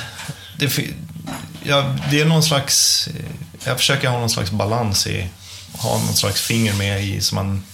[0.57, 0.79] det,
[1.63, 3.09] ja, det är någon slags...
[3.65, 5.29] Jag försöker ha någon slags balans i...
[5.73, 7.65] Ha någon slags finger med i så man...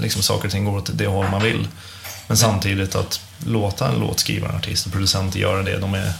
[0.00, 1.68] Liksom saker och ting går åt det håll man vill.
[2.26, 6.12] Men samtidigt att låta en låtskrivare, en artist och producent göra det de är,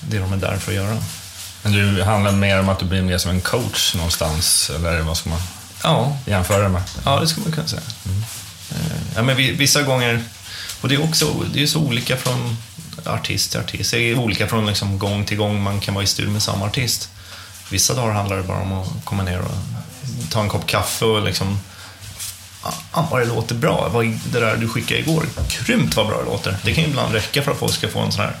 [0.00, 0.98] det de är där för att göra.
[1.62, 5.16] Men du handlar mer om att du blir mer som en coach någonstans, eller vad
[5.16, 5.40] ska man
[5.82, 6.82] Ja, jämföra med?
[7.04, 7.82] Ja, det skulle man kunna säga.
[8.70, 10.22] Eh, Ja, men vi- vissa gånger,
[10.80, 12.56] och det är också det är så olika från
[13.06, 13.90] artist till artist.
[13.90, 16.66] Det är olika från liksom gång till gång man kan vara i studion med samma
[16.66, 17.08] artist.
[17.70, 19.50] Vissa dagar handlar det bara om att komma ner och
[20.30, 21.60] ta en kopp kaffe och liksom
[22.92, 23.88] Ah, vad det låter bra.
[23.92, 25.24] Vad det där du skickade igår,
[25.58, 26.56] grymt vad bra det låter.
[26.62, 28.36] Det kan ju ibland räcka för att folk ska få en sån här,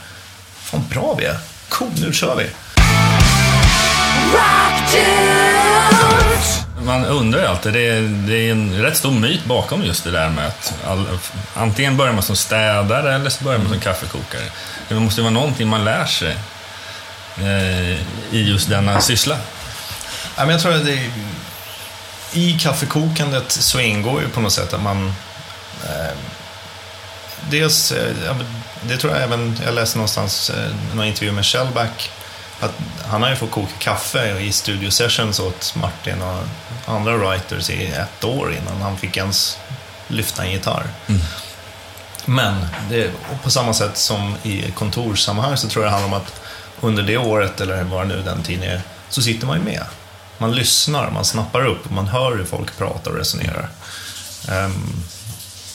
[0.62, 1.38] fan bra vi är.
[1.68, 2.46] Cool, nu kör vi.
[6.82, 10.10] Man undrar ju alltid, det är, det är en rätt stor myt bakom just det
[10.10, 11.06] där med att all,
[11.54, 14.42] antingen börjar man som städare eller så börjar man som kaffekokare.
[14.88, 16.36] Det måste ju vara någonting man lär sig
[17.38, 17.92] eh,
[18.34, 19.36] i just denna syssla.
[20.36, 21.10] Ja, men jag tror att det
[22.32, 25.06] i kaffekokandet så ingår ju på något sätt att man...
[25.84, 26.16] Eh,
[27.50, 28.36] dels, eh,
[28.82, 32.10] det tror jag även, jag läste någonstans eh, någon intervju med Shellback,
[32.60, 32.72] att
[33.06, 36.42] han har ju fått koka kaffe i studio sessions åt Martin och
[36.86, 39.58] andra writers i ett år innan han fick ens
[40.08, 40.86] lyfta en gitarr.
[42.24, 43.10] Men det,
[43.42, 46.40] på samma sätt som i kontorssammanhang så tror jag det handlar om att
[46.80, 49.84] under det året, eller vad nu den tiden är, så sitter man ju med.
[50.38, 53.68] Man lyssnar, man snappar upp, man hör hur folk pratar och resonerar.
[54.50, 55.04] Um,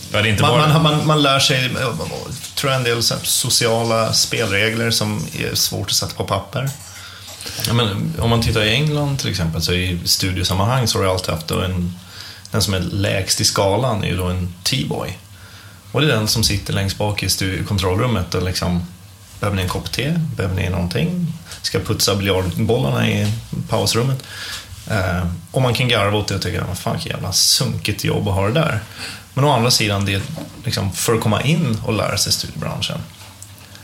[0.02, 0.03] Ja, det är inte
[0.42, 1.70] man, man, man, man lär sig,
[2.56, 6.70] tror jag, en del sociala spelregler som är svårt att sätta på papper.
[7.68, 11.12] Ja, men, om man tittar i England till exempel, så i studiosammanhang så har du
[11.12, 12.00] alltid haft en,
[12.52, 15.18] den som är lägst i skalan är ju då en T-boy.
[15.92, 18.86] Och det är den som sitter längst bak i kontrollrummet och liksom
[19.44, 20.14] Behöver ni en kopp te?
[20.36, 21.34] Behöver ni någonting?
[21.62, 23.34] Ska putsa biljardbollarna i
[23.70, 24.24] pausrummet?
[24.90, 28.28] Eh, och man kan garva åt det och tycka, vad fan vilket jävla sunkigt jobb
[28.28, 28.80] att ha det där.
[29.34, 30.22] Men å andra sidan, det
[30.66, 33.00] liksom, för att komma in och lära sig studiebranschen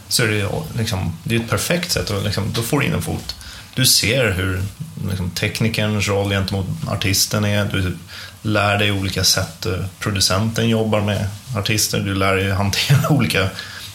[0.08, 2.94] så är det, liksom, det är ett perfekt sätt att liksom, då får du in
[2.94, 3.36] en fot.
[3.76, 4.64] Du ser hur
[5.10, 7.66] liksom, teknikerns roll gentemot artisten är.
[7.66, 7.98] Du
[8.42, 12.00] lär dig olika sätt eh, producenten jobbar med artister.
[12.00, 13.50] Du lär dig hantera olika,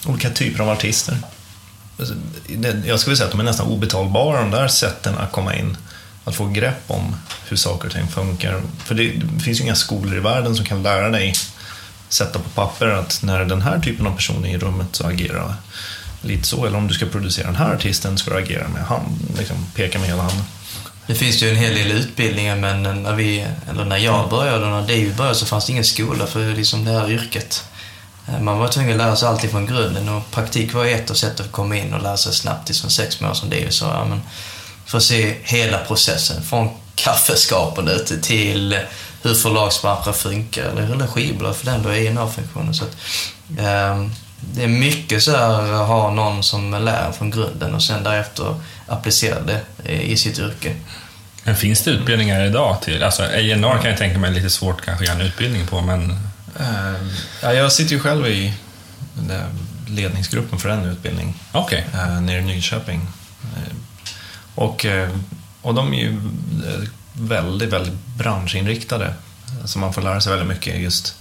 [0.06, 1.18] olika typer av artister.
[1.98, 2.14] Alltså,
[2.84, 5.76] jag skulle säga att de är nästan obetalbara, de där sätten att komma in.
[6.24, 7.16] Att få grepp om
[7.48, 8.60] hur saker och ting funkar.
[8.84, 11.34] För det, det finns ju inga skolor i världen som kan lära dig
[12.08, 15.54] sätta på papper att när den här typen av person är i rummet så agerar
[16.22, 16.66] lite så.
[16.66, 19.98] Eller om du ska producera den här artisten ska du agera med hand, liksom peka
[19.98, 20.44] med hela handen.
[21.06, 24.70] Det finns ju en hel del utbildningar men när, vi, eller när jag började och
[24.70, 27.64] när David började så fanns det ingen skola för liksom det här yrket.
[28.28, 31.14] Eh, man var tvungen att lära sig allting från grunden och praktik var ett av
[31.14, 33.86] sätt att komma in och lära sig snabbt i sex månader som David sa.
[33.86, 34.20] Ja, men
[34.94, 38.78] för att se hela processen från kaffeskapandet till
[39.22, 42.74] hur förlagsbranschen funkar eller hur skivbolag för den då A&R-funktionen.
[42.74, 42.96] Så att,
[43.58, 48.02] ehm, det är mycket så här att ha någon som lär från grunden och sen
[48.04, 50.74] därefter applicera det eh, i sitt yrke.
[51.44, 53.02] Men finns det utbildningar idag till...
[53.02, 55.80] Alltså A&R kan jag tänka mig är lite svårt kanske att göra en utbildning på,
[55.80, 56.10] men...
[56.60, 57.08] Eh,
[57.42, 58.54] Ja, jag sitter ju själv i
[59.86, 61.86] ledningsgruppen för en utbildning Okej.
[61.94, 63.00] eh, nere i Nyköping.
[64.54, 65.10] Och, eh,
[65.62, 66.10] och de är ju
[66.66, 69.14] eh, väldigt, väldigt branschinriktade.
[69.64, 71.16] Så man får lära sig väldigt mycket just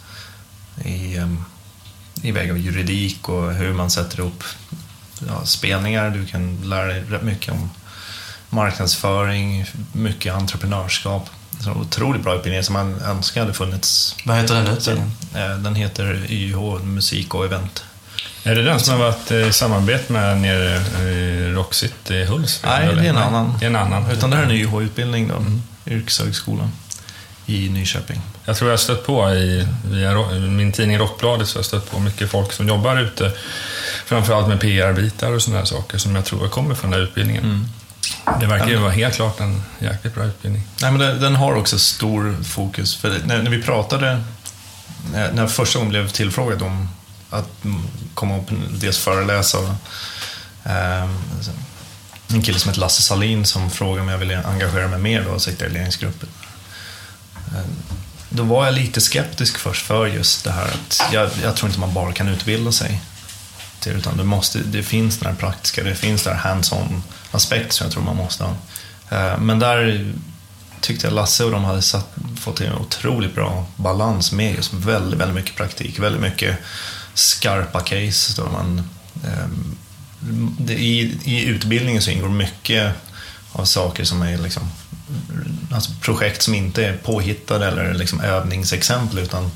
[0.86, 1.34] i, eh,
[2.22, 4.43] i väg av juridik och hur man sätter ihop
[5.28, 6.10] ja, spelningar.
[6.10, 7.69] Du kan lära dig rätt mycket om
[8.50, 11.30] marknadsföring, mycket entreprenörskap.
[11.60, 14.15] Så otroligt bra utbildning som man önskar hade funnits.
[14.26, 15.12] Vad heter den utbildningen?
[15.63, 17.84] Den heter YH, musik och event.
[18.45, 22.71] Är det den som har varit i samarbete med nere i Rock City Hultsfred?
[22.71, 23.01] Nej, eller?
[23.01, 23.58] det är en annan.
[23.60, 24.12] Det är en annan.
[24.12, 25.45] Utan det här är en YH-utbildning då,
[25.91, 26.71] yrkeshögskolan
[27.45, 28.21] i Nyköping.
[28.45, 31.91] Jag tror jag har stött på i via min tidning Rockbladet så har jag stött
[31.91, 33.32] på mycket folk som jobbar ute.
[34.06, 37.69] Framförallt med PR-bitar och sådana här saker som jag tror kommer från den här utbildningen.
[38.39, 40.63] Det verkar ju vara helt klart en jäkligt bra utbildning.
[40.82, 42.95] Nej, men den, den har också stor fokus.
[42.95, 44.23] För när, när vi pratade,
[45.12, 46.89] när, när jag första gången blev tillfrågad om
[47.34, 47.50] att
[48.13, 49.69] komma upp och dels föreläsa och,
[50.72, 51.10] eh,
[52.34, 55.39] en kille som heter Lasse Salin som frågade om jag ville engagera mig mer då,
[55.39, 56.30] sitta i ledningsgruppen.
[57.48, 57.76] Ehm,
[58.30, 61.80] då var jag lite skeptisk först för just det här att jag, jag tror inte
[61.80, 63.02] man bara kan utbilda sig
[63.80, 67.72] till utan det, måste, det finns den här praktiska, det finns den här hands on-aspekten
[67.72, 68.56] som jag tror man måste ha.
[69.10, 70.13] Ehm, men där
[70.82, 72.08] tyckte jag Lasse och de hade satt,
[72.39, 76.58] fått till en otroligt bra balans med just väldigt, väldigt mycket praktik, väldigt mycket
[77.13, 78.41] skarpa case.
[78.41, 78.89] Då man,
[79.23, 79.76] ehm,
[80.60, 82.93] det, i, I utbildningen så ingår mycket
[83.52, 84.63] av saker som är liksom,
[85.71, 89.52] alltså projekt som inte är påhittade eller liksom övningsexempel utan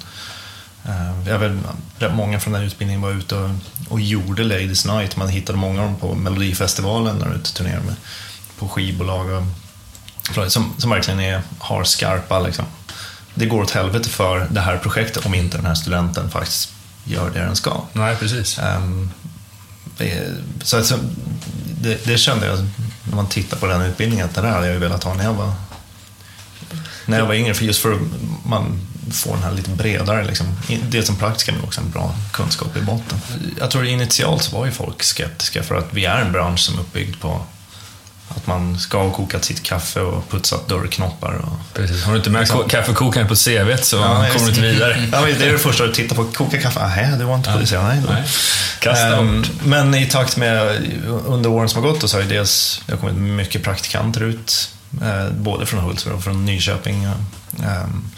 [0.86, 1.52] ehm, jag vet,
[2.00, 3.50] rätt många från den utbildningen var ute och,
[3.90, 5.16] och gjorde Ladies Night.
[5.16, 7.96] Man hittade många av dem på Melodifestivalen när de ute och turnerade med,
[8.60, 9.30] på skivbolag.
[9.32, 9.44] Och,
[10.52, 12.66] som, som verkligen är, har skarpa, liksom.
[13.34, 16.77] det går åt helvete för det här projektet om inte den här studenten faktiskt
[17.08, 17.82] gör det den ska.
[17.94, 18.60] Nej, precis.
[19.98, 21.00] Det- så alltså,
[21.82, 22.60] det, det kände jag
[23.04, 25.34] när man tittar på den utbildningen, att det där hade jag velat ha när jag
[25.34, 25.54] var,
[27.06, 28.00] när jag var yngre, för just för att
[28.46, 28.80] man
[29.12, 30.48] får den här lite bredare, liksom,
[30.90, 33.20] dels som praktiska men också en bra kunskap i botten.
[33.60, 36.76] Jag tror initialt så var ju folk skeptiska för att vi är en bransch som
[36.76, 37.42] är uppbyggd på
[38.38, 41.34] att man ska ha kokat sitt kaffe och putsat dörrknoppar.
[41.34, 42.04] Och, precis.
[42.04, 45.08] Har du inte med ko- kaffekokaren på CVt så Ja, kommer du inte vidare.
[45.12, 46.24] Ja, det är det första du tittar på.
[46.24, 46.88] Koka kaffe?
[46.88, 47.82] Nej, det var inte på det.
[47.84, 48.14] Nej, då.
[48.14, 48.24] Nej.
[48.80, 49.52] Kasta Ehm, bort.
[49.64, 50.82] Men i takt med
[51.26, 54.70] under åren som har gått så har ju dels det har kommit mycket praktikanter ut.
[55.02, 57.04] eh, Både från Hultsfred och från Nyköping.
[57.04, 58.10] Ehm,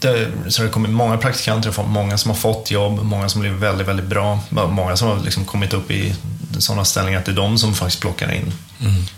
[0.00, 3.88] Det, så det kommit många praktikanter, många som har fått jobb, många som blivit väldigt,
[3.88, 4.40] väldigt bra.
[4.50, 6.14] Många som har liksom kommit upp i
[6.58, 8.52] sådana ställningar att det är de som faktiskt plockar in.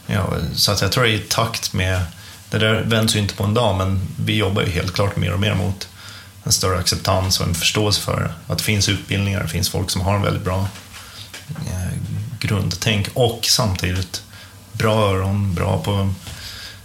[0.07, 2.03] Ja, så att jag tror i takt med,
[2.51, 5.33] det där vänds ju inte på en dag, men vi jobbar ju helt klart mer
[5.33, 5.89] och mer mot
[6.45, 10.01] en större acceptans och en förståelse för att det finns utbildningar, det finns folk som
[10.01, 10.69] har en väldigt bra
[11.49, 11.99] eh,
[12.41, 14.23] grundtänk och samtidigt
[14.73, 16.15] bra öron, bra på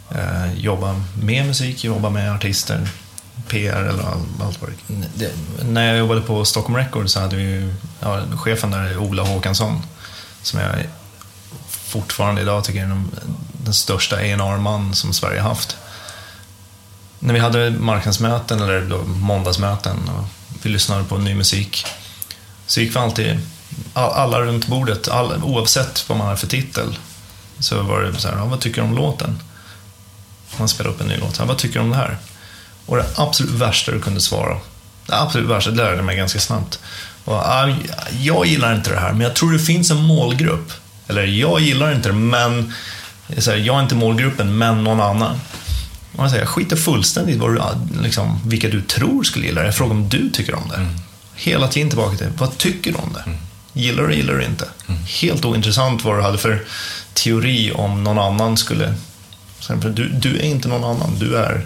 [0.10, 2.90] att eh, jobba med musik, jobba med artister,
[3.48, 4.04] PR eller
[4.44, 4.70] allt vad
[5.18, 5.32] det
[5.64, 9.82] När jag jobbade på Stockholm Records så hade vi ju, ja, chefen där, Ola Håkansson,
[10.42, 10.70] som jag
[11.68, 13.12] fortfarande idag tycker är den,
[13.64, 15.78] den största A&R-man som Sverige haft.
[17.20, 20.26] När vi hade marknadsmöten eller då måndagsmöten och
[20.64, 21.86] vi lyssnade på ny musik
[22.66, 23.40] så gick vi alltid,
[23.94, 26.98] alla runt bordet, all, oavsett vad man hade för titel,
[27.60, 29.40] så var det så här, ja, vad tycker du om låten?
[30.58, 32.18] Man spelar upp en ny låt, ja, vad tycker du om det här?
[32.86, 34.58] Och det absolut värsta du kunde svara,
[35.06, 36.80] det absolut värsta, det lärde jag mig ganska snabbt.
[37.26, 37.44] Och,
[38.22, 40.72] jag gillar inte det här, men jag tror det finns en målgrupp.
[41.08, 42.74] Eller jag gillar inte det, men
[43.28, 45.40] här, jag är inte målgruppen, men någon annan.
[46.16, 47.62] Och jag, säger, jag skiter fullständigt vad du,
[48.02, 49.68] liksom, vilka du tror skulle gilla det.
[49.68, 50.76] Jag frågar om du tycker om det.
[50.76, 50.94] Mm.
[51.36, 53.24] Hela tiden tillbaka till, vad tycker du om det?
[53.26, 53.38] Mm.
[53.74, 54.68] Gillar du gillar du inte?
[54.88, 55.02] Mm.
[55.22, 56.64] Helt ointressant vad du hade för
[57.14, 58.94] teori om någon annan skulle...
[59.94, 61.66] Du, du är inte någon annan, du är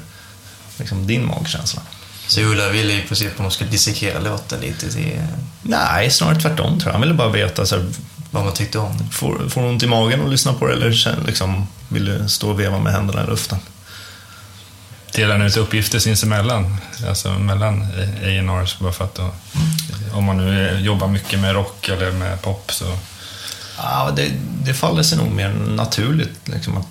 [0.80, 1.82] liksom din magkänsla.
[2.28, 5.22] Så Ola ville i princip att man skulle dissekera låten lite till...
[5.62, 6.92] Nej, snarare tvärtom tror jag.
[6.92, 7.86] Han ville bara veta så här,
[8.32, 11.26] vad man tyckte om Får, får du ont i magen att lyssna på det eller
[11.26, 13.58] liksom, vill du stå och veva med händerna i luften?
[15.14, 16.78] Delar ni ut uppgifter sinsemellan?
[17.08, 19.32] Alltså mellan A&Rs bara för att då,
[20.14, 22.86] om man nu jobbar mycket med rock eller med pop så...
[23.78, 24.32] Ja, det,
[24.64, 26.40] det faller sig nog mer naturligt.
[26.46, 26.88] Liksom, att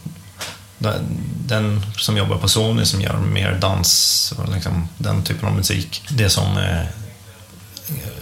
[1.47, 6.03] den som jobbar på Sony som gör mer dans och liksom, den typen av musik.
[6.09, 6.87] Det som eh,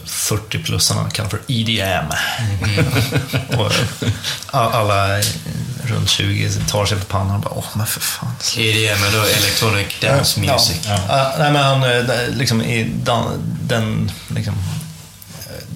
[0.07, 2.13] 40-plussarna kallar för EDM.
[2.63, 2.87] Mm.
[3.61, 3.73] och
[4.53, 5.21] alla
[5.83, 8.33] runt 20 tar sig på pannan och bara, åh men för fan.
[8.57, 10.81] EDM är då Electronic Dance Music.
[10.87, 11.01] Ja.
[11.09, 11.35] Ja.
[11.39, 13.23] nej men han, eh, liksom i den,
[13.63, 14.55] den liksom,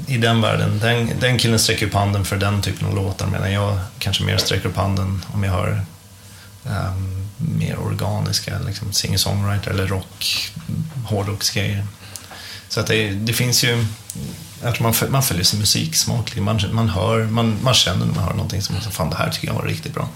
[0.06, 3.52] i den världen, den, den killen sträcker upp handen för den typen av låtar medan
[3.52, 5.84] jag kanske mer sträcker upp handen om jag hör
[6.64, 10.52] um, mer organiska, liksom singer-songwriter eller rock,
[11.04, 11.86] hårdrocksgrejer.
[12.68, 13.84] Så att det, det finns ju,
[14.60, 16.36] tror man, man följer sin musiksmak.
[16.36, 19.46] Man, man, hör, man, man känner när man hör någonting som, fan det här tycker
[19.46, 20.08] jag var riktigt bra.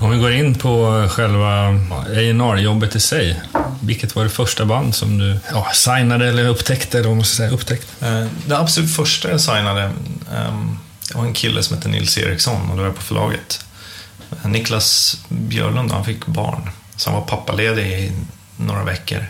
[0.00, 3.40] Om vi går in på själva A&R-jobbet i sig.
[3.80, 6.98] Vilket var det första band som du ja, signade eller upptäckte?
[6.98, 8.02] Eller vad man ska säga, upptäckt?
[8.02, 9.90] Eh, det absolut första jag signade
[10.48, 10.78] um,
[11.14, 13.64] var en kille som hette Nils Eriksson och då var jag på förlaget.
[14.44, 16.70] Niklas Björlund, han fick barn.
[16.96, 18.12] Så han var pappaledig i
[18.56, 19.26] några veckor.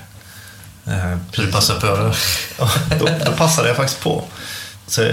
[0.87, 2.15] Eh, du passade på det?
[2.59, 4.25] ja, då, då passade jag faktiskt på.
[4.87, 5.09] Så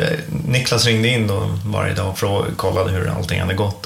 [0.47, 3.85] Niklas ringde in då varje dag och kollade hur allting hade gått.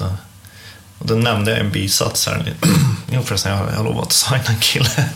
[0.98, 2.54] Och då nämnde jag en bisats här.
[3.10, 4.90] jo förresten, jag har lovat att signa en kille.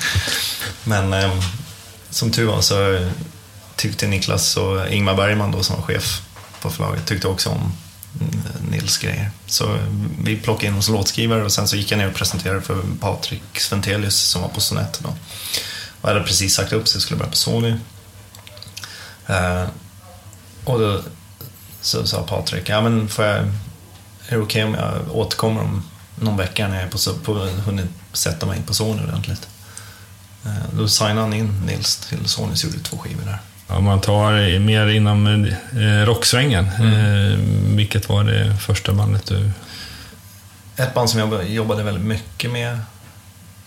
[0.84, 1.34] Men eh,
[2.10, 3.08] som tur var så
[3.76, 6.22] tyckte Niklas och Ingmar Bergman då som var chef
[6.62, 7.72] på förlaget tyckte också om
[8.20, 9.30] mm, Nils grejer.
[9.46, 9.78] Så
[10.22, 13.42] vi plockade in hos låtskrivare och sen så gick jag ner och presenterade för Patrik
[13.60, 15.14] Sventelius som var på Sonett då.
[16.00, 17.74] Och hade precis sagt upp sig och skulle börja på Sony.
[19.26, 19.64] Eh,
[20.64, 21.02] och då
[21.80, 23.46] så sa Patrik, ja men får jag, är
[24.28, 25.82] det okej okay om jag återkommer om
[26.14, 29.48] någon vecka när jag är på, på, hunnit sätta mig in på Sony ordentligt?
[30.44, 33.38] Eh, då signade han in Nils till Sony och gjorde två skivor där.
[33.76, 36.92] Om man tar mer inom eh, rocksvängen, mm.
[36.92, 37.38] eh,
[37.76, 39.50] vilket var det första bandet du...
[40.76, 42.78] Ett band som jag jobbade väldigt mycket med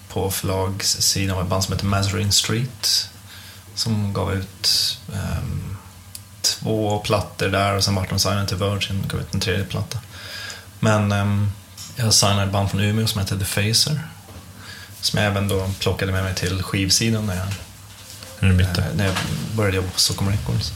[0.09, 3.09] på förlagssidan var ett band som heter Mazarin Street.
[3.75, 5.43] Som gav ut eh,
[6.41, 9.65] två plattor där och sen vart de signade till Virgin och gav ut en tredje
[9.65, 9.99] platta.
[10.79, 11.47] Men eh,
[11.95, 13.99] jag signade ett band från Umeå som heter The Facer.
[15.01, 17.47] Som jag även då plockade med mig till skivsidan när jag
[18.39, 18.85] när du bytte?
[18.95, 19.15] när jag
[19.55, 20.73] började jobba på Stockholm Records.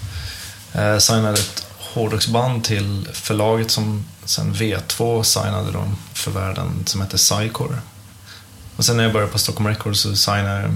[0.73, 7.17] Eh, signade ett hårdrocksband till förlaget som sen V2 signade dem för världen som hette
[7.17, 7.77] Psycore.
[8.75, 10.73] Och sen när jag började på Stockholm Records så signade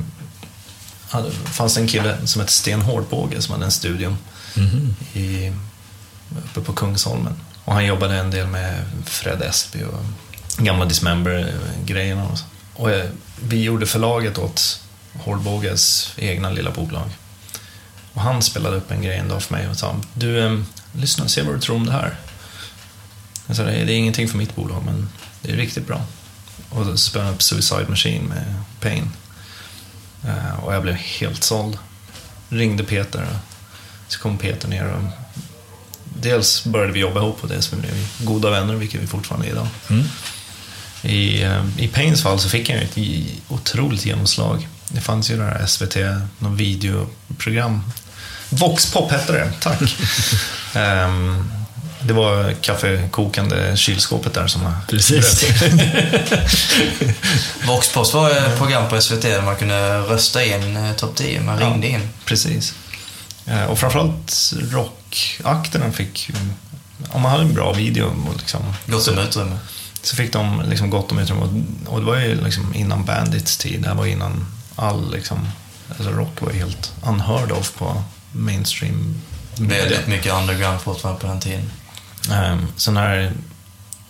[1.14, 4.18] hade, fanns det en kille som hette Sten Hårdbåge som hade en studio
[4.56, 4.96] mm.
[5.14, 5.52] i,
[6.46, 7.34] uppe på Kungsholmen.
[7.66, 10.04] Och han jobbade en del med Fred Esby och
[10.64, 12.28] gamla Dismember-grejerna.
[12.28, 12.40] Och,
[12.74, 12.90] och
[13.42, 14.83] vi gjorde förlaget åt
[15.14, 17.10] Hårdbåges egna lilla bolag.
[18.14, 20.60] Och han spelade upp en grej en dag för mig och sa Du, eh,
[20.94, 22.16] lyssna se vad du tror om det här.
[23.48, 25.10] Jag sa, det är ingenting för mitt bolag, men
[25.42, 26.02] det är riktigt bra.
[26.70, 29.12] Och så spelade upp Suicide Machine med Pain.
[30.26, 31.78] Uh, och jag blev helt såld.
[32.50, 33.28] Ringde Peter.
[34.08, 35.04] Så kom Peter ner och
[36.04, 39.52] dels började vi jobba ihop och dels blev vi goda vänner, vilket vi fortfarande är
[39.52, 39.68] idag.
[39.90, 40.04] Mm.
[41.02, 42.98] I, eh, I Pains fall så fick ju ett
[43.48, 44.68] otroligt genomslag.
[44.94, 45.96] Det fanns ju det här SVT,
[46.40, 47.82] något videoprogram.
[48.50, 49.96] Voxpop hette det, tack.
[50.76, 51.52] Ehm,
[52.02, 55.44] det var kaffekokande kylskåpet där som var Precis.
[57.68, 61.42] Voxpost var ett program på SVT där man kunde rösta in eh, topp 10.
[61.42, 61.66] Man Ja.
[61.68, 62.10] ringde in.
[62.26, 62.74] Precis.
[63.46, 66.30] Eh, Och framförallt rockakterna fick,
[67.10, 69.58] om man hade en bra video och liksom, Gott om utrymme.
[70.04, 71.42] så fick de liksom gott om utrymme.
[71.42, 75.48] Och- Och det var ju liksom innan Bandits tid, det här var innan all liksom,
[75.90, 79.16] alltså rock var helt unheard of på mainstream
[79.58, 79.84] media.
[79.84, 81.72] Väldigt mycket underground fortfarande på den tiden.
[82.32, 83.32] Um, så när,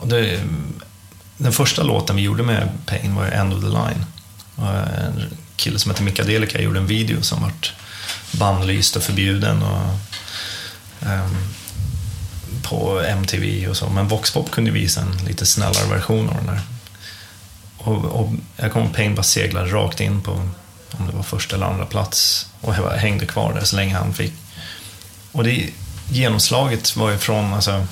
[0.04, 0.40] det,
[1.38, 4.06] den första låten vi gjorde med Pain var End of the Line.
[4.58, 7.74] En kille som heter Mika Delica gjorde en video som vart
[8.32, 10.00] bannlyst och förbjuden och,
[11.02, 11.38] ehm,
[12.64, 13.90] på MTV och så.
[13.90, 16.62] Men Voxpop kunde visa en lite snällare version av den där.
[17.84, 20.32] Och, och jag kommer ihåg Pain bara seglade rakt in på
[20.92, 24.14] om det var första eller andra plats och jag hängde kvar där så länge han
[24.14, 24.34] fick.
[25.32, 25.70] Och det
[26.10, 27.86] genomslaget var ju från, alltså,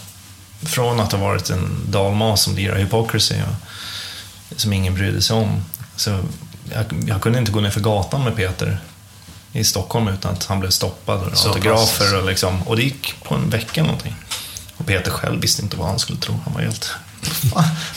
[0.61, 5.63] från att ha varit en dalmas som lirar Hypocrisy och, som ingen brydde sig om.
[5.95, 6.09] Så
[6.73, 8.79] jag, jag kunde inte gå ner för gatan med Peter
[9.53, 13.23] i Stockholm utan att han blev stoppad och Så autografer och liksom, och det gick
[13.23, 14.15] på en vecka någonting.
[14.77, 16.39] Och Peter själv visste inte vad han skulle tro.
[16.45, 17.10] Han var helt, "Va?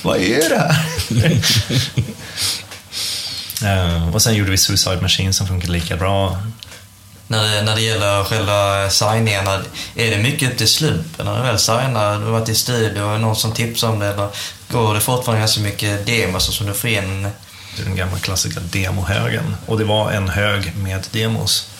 [0.02, 1.42] Vad är det här?
[3.62, 6.38] Eh, och sen gjorde vi Suicide Machine som funkade lika bra.
[7.26, 9.62] När det, när det gäller själva signingarna,
[9.94, 12.18] är det mycket upp till slumpen när du väl signar?
[12.18, 14.28] Du har varit i studio och någon som tipsar om det eller
[14.68, 17.22] går det fortfarande ganska mycket demos som du får in?
[17.76, 19.56] Det är den gamla klassiska demohögen.
[19.66, 21.70] Och det var en hög med demos.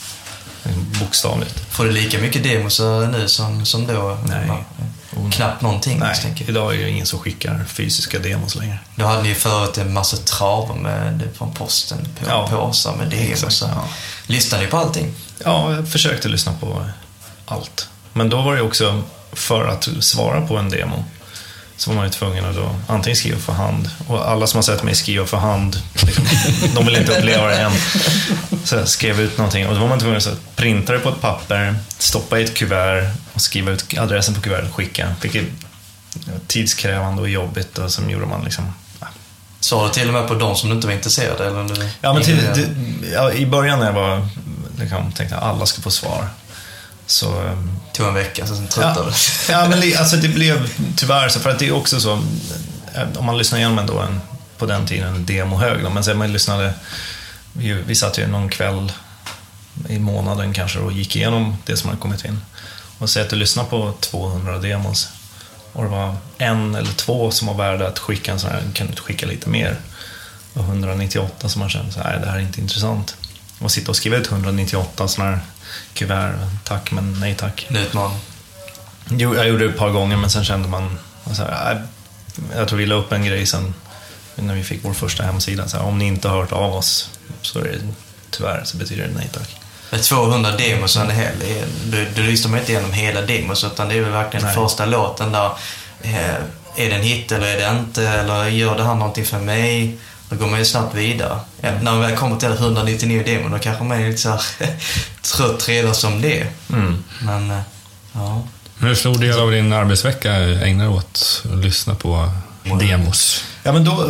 [1.01, 1.61] Bokstavligt.
[1.71, 2.81] Får du lika mycket demos
[3.13, 4.19] nu som, som då?
[4.27, 4.45] Nej.
[4.49, 4.65] Ja.
[5.33, 8.79] Knappt någonting Nej, idag är det ingen som skickar fysiska demos längre.
[8.97, 13.09] Då hade ni ju förut en massa travar med, från posten på Ja, påsar med
[13.11, 13.31] demos.
[13.31, 13.65] exakt, Så.
[13.65, 13.85] ja.
[14.27, 15.15] Lyssnade ni på allting?
[15.45, 16.85] Ja, jag försökte lyssna på
[17.47, 17.89] allt.
[18.13, 21.05] Men då var det också, för att svara på en demo,
[21.77, 23.91] så var man ju tvungen att då antingen skriva för hand.
[24.09, 26.25] Och alla som har sett mig skriva för hand, liksom,
[26.75, 27.73] de vill inte uppleva det än.
[28.65, 31.21] Så jag skrev ut någonting och då var man tvungen att printa det på ett
[31.21, 35.15] papper, stoppa i ett kuvert och skriva ut adressen på kuvertet och skicka.
[35.21, 35.45] Vilket
[36.27, 38.73] var tidskrävande och jobbigt och som gjorde man liksom...
[39.61, 41.47] Sa du till och med på de som du inte var intresserade?
[41.47, 41.91] Eller?
[42.01, 42.69] Ja, men till, det,
[43.13, 44.29] ja, I början när jag var,
[44.79, 46.29] liksom, tänkte att alla ska få svar.
[47.07, 49.53] Så ehm, tog en vecka, sen Ja, tröttnade du.
[49.53, 52.13] ja men li- alltså det blev tyvärr så, för att det är också så,
[52.95, 54.21] eh, om man lyssnar igenom ändå en,
[54.59, 56.75] på den tiden, en demohög, då, men sen man lyssnade,
[57.53, 58.93] vi, vi satt ju någon kväll
[59.89, 62.41] i månaden kanske och gick igenom det som hade kommit in.
[62.99, 65.09] Och säg att du lyssnar på 200 demos
[65.73, 68.87] och det var en eller två som var värda att skicka en sån här, kan
[68.87, 69.77] du inte skicka lite mer?
[70.53, 73.17] Och 198 som man kände så här, "Nej, det här är inte intressant.
[73.65, 75.41] Och sitta och skriva ut 198 sådana här
[75.95, 77.67] kuvert, tack men nej tack.
[77.71, 78.19] En utmaning.
[79.09, 80.99] Jo, jag gjorde det ett par gånger, men sen kände man...
[81.33, 81.81] Så här, äh,
[82.57, 83.75] jag tror vi la upp en grej sen
[84.35, 85.69] när vi fick vår första hemsida.
[85.69, 87.11] Så här, om ni inte har hört av oss
[87.43, 87.79] så är det
[88.31, 89.61] tyvärr så betyder det nej tack.
[89.91, 91.33] Med 200 demos en hel,
[91.85, 94.55] du, du lyssnar man inte igenom hela demos utan det är väl verkligen Nej.
[94.55, 95.51] första låten där.
[96.03, 96.35] Eh,
[96.77, 98.09] är det en hit eller är det inte?
[98.09, 99.99] Eller gör det här någonting för mig?
[100.35, 101.39] Då går man ju snabbt vidare.
[101.61, 104.41] Ja, när man väl kommer till 199 demon då kanske man är lite så här
[105.37, 106.47] trött redan som det.
[106.73, 107.05] Mm.
[107.23, 107.61] Men, eh,
[108.13, 108.43] ja.
[108.79, 112.31] Hur stor del av din arbetsvecka ägnar du åt att lyssna på
[112.81, 113.45] demos?
[113.63, 114.09] Ja, men då,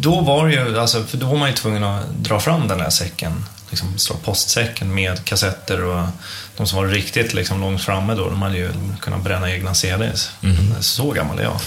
[0.00, 2.78] då var det ju, alltså, för då var man ju tvungen att dra fram den
[2.78, 3.44] där säcken.
[3.70, 6.06] Liksom slå postsäcken med kassetter och
[6.56, 10.30] de som var riktigt liksom, långt framme då, de hade ju kunnat bränna egna CDs.
[10.80, 11.60] Så gammal är jag.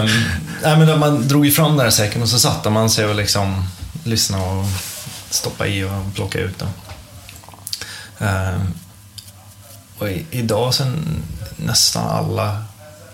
[0.00, 0.10] um,
[0.62, 3.14] nej, men man drog ju fram den där säcken och så satte man sig och
[3.14, 3.64] liksom
[4.04, 4.64] lyssnade och
[5.30, 6.68] stoppade i och plockade ut den.
[8.18, 8.74] Ehm,
[9.98, 11.22] och i, idag sen
[11.56, 12.64] nästan alla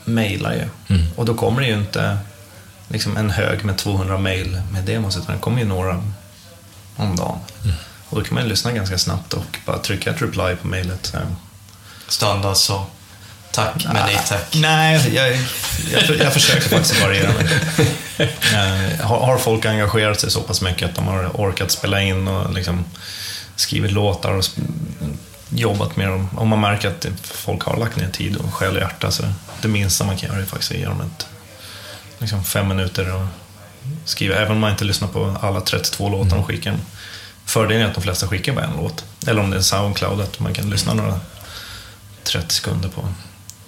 [0.04, 0.94] mejlar ju.
[0.96, 1.06] Mm.
[1.16, 2.18] Och då kommer det ju inte
[2.88, 6.02] liksom en hög med 200 mejl med demos, utan det kommer ju några
[6.96, 7.38] om dagen.
[8.08, 11.10] Och då kan man lyssna ganska snabbt och bara trycka ett reply på mejlet.
[11.14, 11.26] här.
[12.08, 12.86] Standard så.
[13.52, 14.54] Tack, men nej tack.
[14.54, 15.32] Nej, jag,
[15.92, 17.48] jag, jag försöker faktiskt variera mig.
[18.54, 22.28] Eh, har, har folk engagerat sig så pass mycket att de har orkat spela in
[22.28, 22.84] och liksom
[23.56, 24.44] skrivit låtar och
[25.48, 26.28] jobbat med dem.
[26.36, 29.22] Om man märker att folk har lagt ner tid och själ och hjärta så
[29.62, 31.26] det minsta man kan göra är faktiskt att ge dem ett,
[32.18, 33.26] liksom fem minuter och
[34.04, 34.34] skriva.
[34.34, 36.76] Även om man inte lyssnar på alla 32 låtar de skickar.
[37.44, 39.04] Fördelen är att de flesta skickar bara en låt.
[39.26, 41.20] Eller om det är Soundcloud, att man kan lyssna några
[42.22, 43.08] 30 sekunder på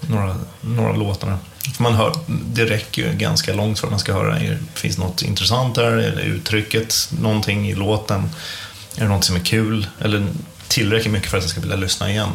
[0.00, 1.38] några, några låtar.
[1.74, 4.98] För man hör, det räcker ju ganska långt för att man ska höra, är, finns
[4.98, 5.92] något intressant där?
[5.92, 8.30] Eller uttrycket, någonting i låten?
[8.96, 9.86] Är det något som är kul?
[10.00, 10.26] Eller
[10.68, 12.28] tillräckligt mycket för att jag ska vilja lyssna igen?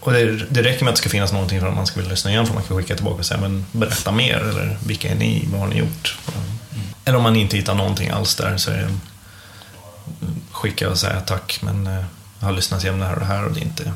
[0.00, 2.10] Och det, det räcker med att det ska finnas någonting för att man ska vilja
[2.10, 5.14] lyssna igen, för man kan skicka tillbaka och säga, men berätta mer, eller vilka är
[5.14, 6.18] ni, vad har ni gjort?
[7.10, 8.88] Eller om man inte hittar någonting alls där, så är det
[10.50, 12.04] skicka och säga tack, men eh,
[12.40, 13.92] jag har lyssnat igenom det här och det här och det är inte,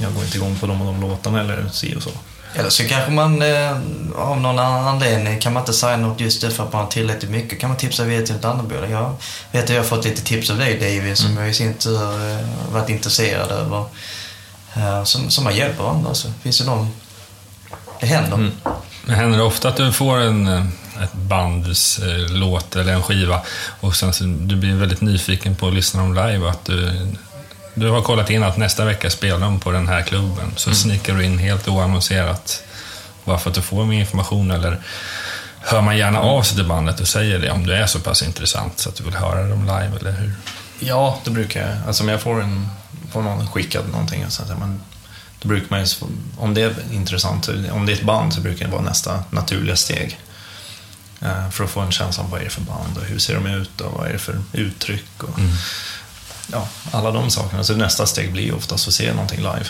[0.00, 2.10] jag går inte igång på de och de låtarna eller si och så.
[2.54, 3.72] Eller så kanske man eh,
[4.16, 7.30] av någon annan anledning kan man inte säga något just därför att man har tillräckligt
[7.30, 7.60] mycket.
[7.60, 8.90] Kan man tipsa vidare till ett annat bolag.
[8.90, 9.16] Jag
[9.52, 12.30] vet att jag har fått lite tips av dig David som jag i sin tur
[12.30, 13.84] eh, varit intresserad över.
[14.74, 16.14] Eh, som, som man hjälper andra.
[16.14, 16.88] Så finns det någon...
[18.00, 18.34] Det händer.
[18.36, 18.52] Mm.
[19.04, 20.64] Men händer det ofta att du får en, eh,
[21.02, 23.42] ett bands eh, låt eller en skiva
[23.80, 27.08] och sen så du blir väldigt nyfiken på att lyssna dem live och att du,
[27.74, 30.52] du har kollat in att nästa vecka spelar de på den här klubben.
[30.56, 32.62] Så snickar du in helt oannonserat
[33.24, 34.80] bara för att du får mer information eller
[35.60, 38.22] hör man gärna av sig till bandet och säger det om du är så pass
[38.22, 40.32] intressant så att du vill höra dem live eller hur?
[40.78, 41.78] Ja, det brukar jag.
[41.86, 42.68] Alltså om jag får, en,
[43.12, 44.80] får någon skickad någonting, så att, men,
[45.42, 45.86] då brukar man ju,
[46.38, 49.76] om det är intressant, om det är ett band så brukar det vara nästa naturliga
[49.76, 50.18] steg.
[51.24, 53.34] Eh, för att få en känsla av vad är det för band och hur ser
[53.34, 55.38] de ut och vad är det för uttryck och
[56.52, 57.64] ja, alla de sakerna.
[57.64, 59.66] Så nästa steg blir oftast att se någonting live.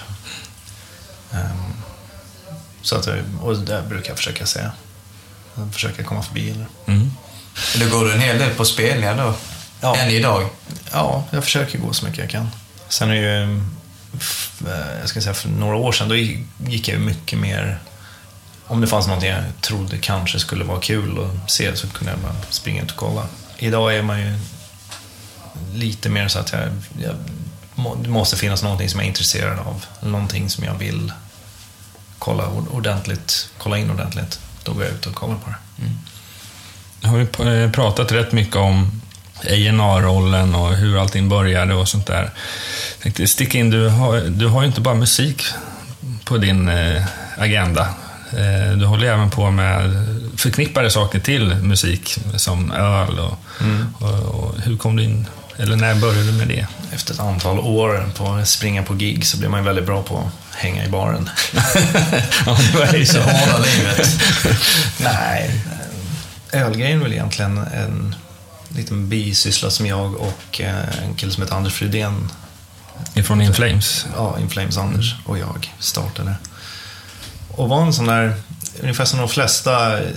[1.32, 1.72] Ehm,
[2.82, 4.61] så att, jag- och det brukar jag försöka se.
[5.72, 6.50] Försöka komma förbi.
[6.50, 6.66] Eller.
[6.86, 7.11] Mm.
[7.76, 9.34] Då går du en hel del på spelningar då?
[9.80, 9.96] Ja.
[9.96, 10.48] Än idag?
[10.92, 12.50] Ja, jag försöker gå så mycket jag kan.
[12.88, 13.57] Sen är ju,
[14.66, 16.16] eh, jag ska säga för några år sedan, då
[16.66, 17.78] gick jag mycket mer,
[18.73, 22.20] om det fanns någonting jag trodde kanske skulle vara kul att se så kunde jag
[22.20, 23.27] bara springa ut och kolla.
[23.59, 24.39] Idag är man ju
[25.75, 26.68] lite mer så att jag,
[26.99, 27.14] jag
[28.03, 31.12] det måste finnas någonting som jag är intresserad av, någonting som jag vill
[32.18, 34.41] kolla ordentligt, kolla in ordentligt.
[34.62, 35.85] Då går jag ut och kollar på det.
[37.01, 39.01] Nu har vi eh, pratat rätt mycket om
[39.41, 42.23] A&R-rollen och hur allting började och sånt där.
[42.93, 45.43] Jag tänkte sticka in, du har, du har ju inte bara musik
[46.25, 47.05] på din eh,
[47.39, 47.95] agenda.
[48.39, 50.07] Eh, du håller även på med
[50.37, 53.39] förknippade saker till musik, som öl och,
[54.01, 55.26] och, och hur kom du in,
[55.57, 56.66] eller när började du med det?
[56.93, 60.03] Efter ett antal år på att springa på gig så blir man ju väldigt bra
[60.03, 61.30] på att hänga i baren.
[62.47, 63.20] ja, det var ju så.
[63.20, 64.09] Hårda livet.
[65.01, 65.61] Nej,
[66.53, 68.14] ölgrejen är väl egentligen en
[68.68, 72.30] liten bisyssla som jag och eh, en kille som heter Anders Fridén,
[73.14, 74.07] Ifrån In Flames.
[74.16, 76.35] ja, Inflames Anders och jag startade.
[77.53, 78.34] Och var en sån där,
[78.80, 80.09] ungefär som de flesta eh,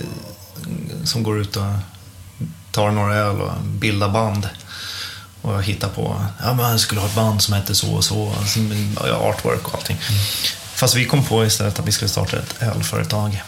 [1.04, 1.72] som går ut och
[2.70, 4.48] tar några öl och bildar band.
[5.42, 8.32] Och hittar på, ja men jag skulle ha ett band som hette så och så,
[9.06, 9.96] ja, artwork och allting.
[10.74, 13.42] Fast vi kom på istället att vi skulle starta ett ölföretag.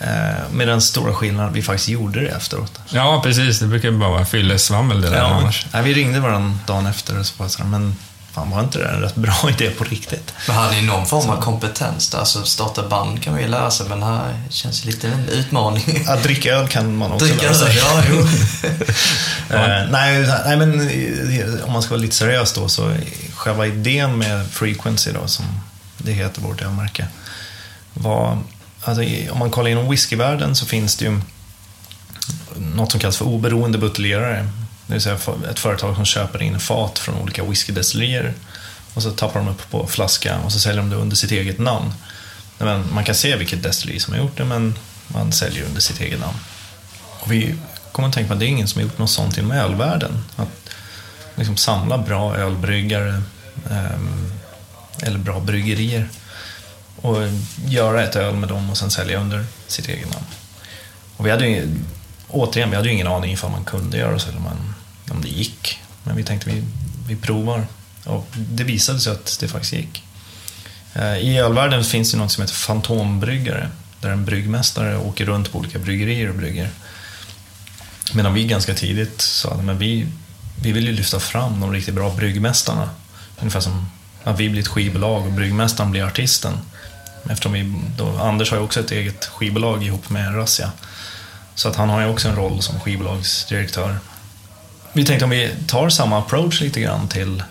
[0.00, 2.80] Eh, med den stora skillnaden att vi faktiskt gjorde det efteråt.
[2.88, 3.58] Ja, precis.
[3.58, 5.66] Det brukar ju bara vara fyllesvammel det där annars.
[5.72, 7.96] nej, vi ringde varandra dagen efter och så här, men
[8.32, 10.32] fan var inte det en rätt bra idé på riktigt?
[10.46, 12.18] Men hade ni någon form av kompetens där?
[12.18, 16.04] Alltså starta band kan man ju lära sig, men här känns det lite en utmaning.
[16.08, 17.68] Att dricka öl kan man också Dricka lära sig.
[17.68, 18.26] öl, ja, jo.
[19.50, 22.94] Eh, nej, nej, men eh, om man ska vara lite seriös då så
[23.34, 25.44] själva idén med Frequency då, som
[25.98, 27.06] det heter vårt ölmärke,
[27.94, 28.38] var,
[28.84, 29.02] alltså,
[29.32, 31.20] om man kollar inom whiskyvärlden så finns det ju
[32.56, 34.48] något som kallas för oberoende buteljerare.
[34.92, 35.18] Det vill säga
[35.50, 38.34] ett företag som köper in fat från olika whiskydestillerier
[38.94, 41.58] och så tappar de upp på flaska och så säljer de det under sitt eget
[41.58, 41.92] namn.
[42.58, 44.74] Men man kan se vilket destilleri som har gjort det men
[45.08, 46.36] man säljer under sitt eget namn.
[47.20, 47.54] Och vi
[47.92, 50.24] kommer att tänka på att det är ingen som har gjort något sånt inom ölvärlden.
[50.36, 50.70] Att
[51.34, 53.22] liksom samla bra ölbryggare
[53.70, 54.32] ehm,
[55.02, 56.08] eller bra bryggerier
[56.96, 57.16] och
[57.66, 60.26] göra ett öl med dem och sen sälja under sitt eget namn.
[61.16, 61.76] Och vi hade ju,
[62.28, 64.74] återigen, vi hade ju ingen aning ifall man kunde göra så eller man,
[65.10, 65.78] om det gick.
[66.04, 66.62] Men vi tänkte vi,
[67.08, 67.66] vi provar.
[68.04, 70.02] Och det visade sig att det faktiskt gick.
[70.94, 73.68] Eh, I ölvärlden finns det något som heter fantombryggare.
[74.00, 76.68] Där en bryggmästare åker runt på olika bryggerier och brygger.
[78.14, 80.06] Medan vi ganska tidigt sa att vi,
[80.62, 82.90] vi vill ju lyfta fram de riktigt bra bryggmästarna.
[83.40, 83.86] Ungefär som
[84.24, 86.58] att vi blir ett skivbolag och bryggmästaren blir artisten.
[87.30, 90.72] Eftersom vi, då, Anders har ju också ett eget skivbolag ihop med Rassia.
[91.54, 93.98] Så att han har ju också en roll som skivbolagsdirektör.
[94.92, 97.42] Vi tänkte om vi tar samma approach lite grann till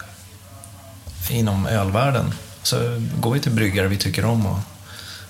[1.29, 2.33] inom ölvärlden.
[2.63, 4.59] Så går vi till bryggare vi tycker om och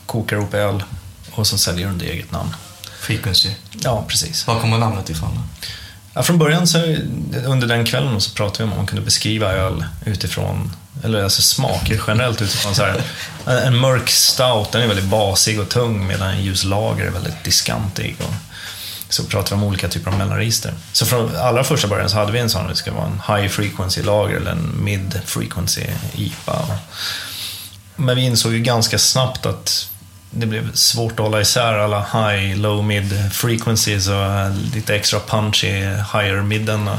[0.06, 0.84] kokar ihop öl
[1.32, 2.56] och så säljer under eget namn.
[3.00, 3.50] Frequency.
[3.72, 4.48] Ja, precis.
[4.48, 5.44] Var kommer namnet ifrån?
[6.14, 6.78] Ja, från början så,
[7.46, 11.42] under den kvällen så pratade vi om att man kunde beskriva öl utifrån, eller alltså
[11.42, 13.02] smaker generellt utifrån så här,
[13.46, 17.44] en mörk stout, den är väldigt basig och tung medan en ljus lager är väldigt
[17.44, 18.16] diskantig.
[18.20, 18.34] Och,
[19.14, 20.74] så pratar vi om olika typer av mellanregister.
[20.92, 23.50] Så från allra första början så hade vi en sån, det ska vara en high
[23.50, 25.82] frequency lager eller en mid frequency
[26.16, 26.66] IPA.
[27.96, 29.90] Men vi insåg ju ganska snabbt att
[30.32, 35.64] det blev svårt att hålla isär alla high, low, mid frequencies och lite extra punch
[35.64, 35.72] i
[36.14, 36.90] higher midden.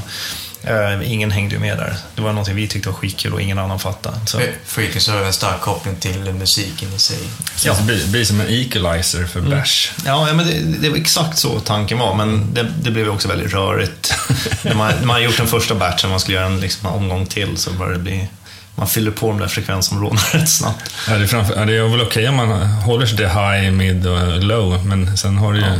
[0.70, 1.94] Uh, ingen hängde ju med där.
[2.14, 4.16] Det var någonting vi tyckte var skitkul och ingen annan fattade.
[4.26, 4.40] Så.
[4.64, 7.18] Frequency har en stark koppling till musiken i sig.
[7.64, 7.74] Ja.
[7.74, 9.50] Det blir, blir som en equalizer för mm.
[9.50, 9.92] bärs.
[10.04, 13.52] Ja, men det, det, var exakt så tanken var, men det, det blev också väldigt
[13.52, 14.14] rörigt.
[14.62, 17.56] när, man, när man gjort den första batchen, man skulle göra en liksom, omgång till,
[17.56, 18.28] så började det bli
[18.74, 20.94] man fyller på de där frekvensområdena rätt snabbt.
[21.08, 23.28] Ja, det, är framför, ja, det är väl okej okay om man håller sig till
[23.28, 25.72] high, mid och low, men sen har du ju ja.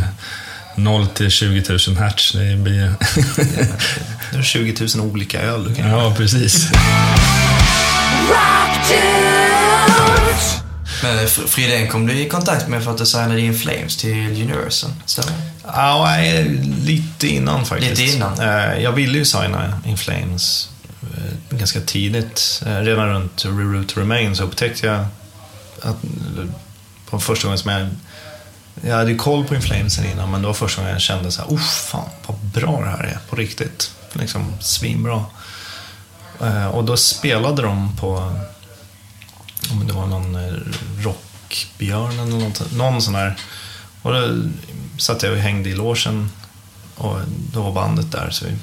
[0.76, 2.32] 0 till 20 000 hertz.
[2.32, 2.80] Det blir...
[4.32, 6.68] det är 20 000 olika öl du kan Ja, precis.
[11.02, 15.32] Men Fridén kom du i kontakt med för att designa din Flames till Universal, stämmer
[15.64, 16.16] Ja,
[16.84, 17.98] lite innan faktiskt.
[17.98, 18.40] Lite innan?
[18.40, 20.68] Eh, jag ville ju signa In Flames
[21.16, 25.06] Eh, ganska tidigt, eh, redan runt Reroute Remain, så upptäckte jag
[25.82, 25.96] att
[27.10, 27.88] på första gången som jag
[28.80, 31.48] jag hade koll på Inflamesen innan, men det var första gången jag kände så här,
[31.48, 33.94] oh fan vad bra det här är på riktigt.
[34.12, 35.24] Liksom svinbra.
[36.40, 38.16] Eh, och då spelade de på,
[39.70, 40.54] om det var någon eh,
[40.98, 43.36] Rockbjörn eller något, någon sån här.
[44.02, 44.42] Och då
[44.98, 46.30] satt jag och hängde i låsen
[46.96, 47.18] och
[47.52, 48.30] då var bandet där.
[48.30, 48.56] Så vi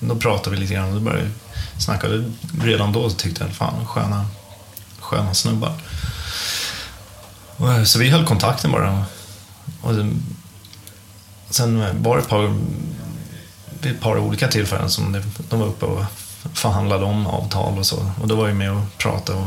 [0.00, 1.30] då pratade vi lite grann och då började vi
[1.80, 2.08] snacka.
[2.62, 4.26] Redan då tyckte jag, fan sköna,
[5.00, 5.72] sköna snubbar.
[7.84, 9.04] Så vi höll kontakten bara.
[9.82, 9.94] Och
[11.50, 12.54] sen var det ett par,
[13.82, 16.04] ett par olika tillfällen som de var uppe och
[16.54, 18.10] förhandlade om avtal och så.
[18.20, 19.46] Och då var vi med och pratade och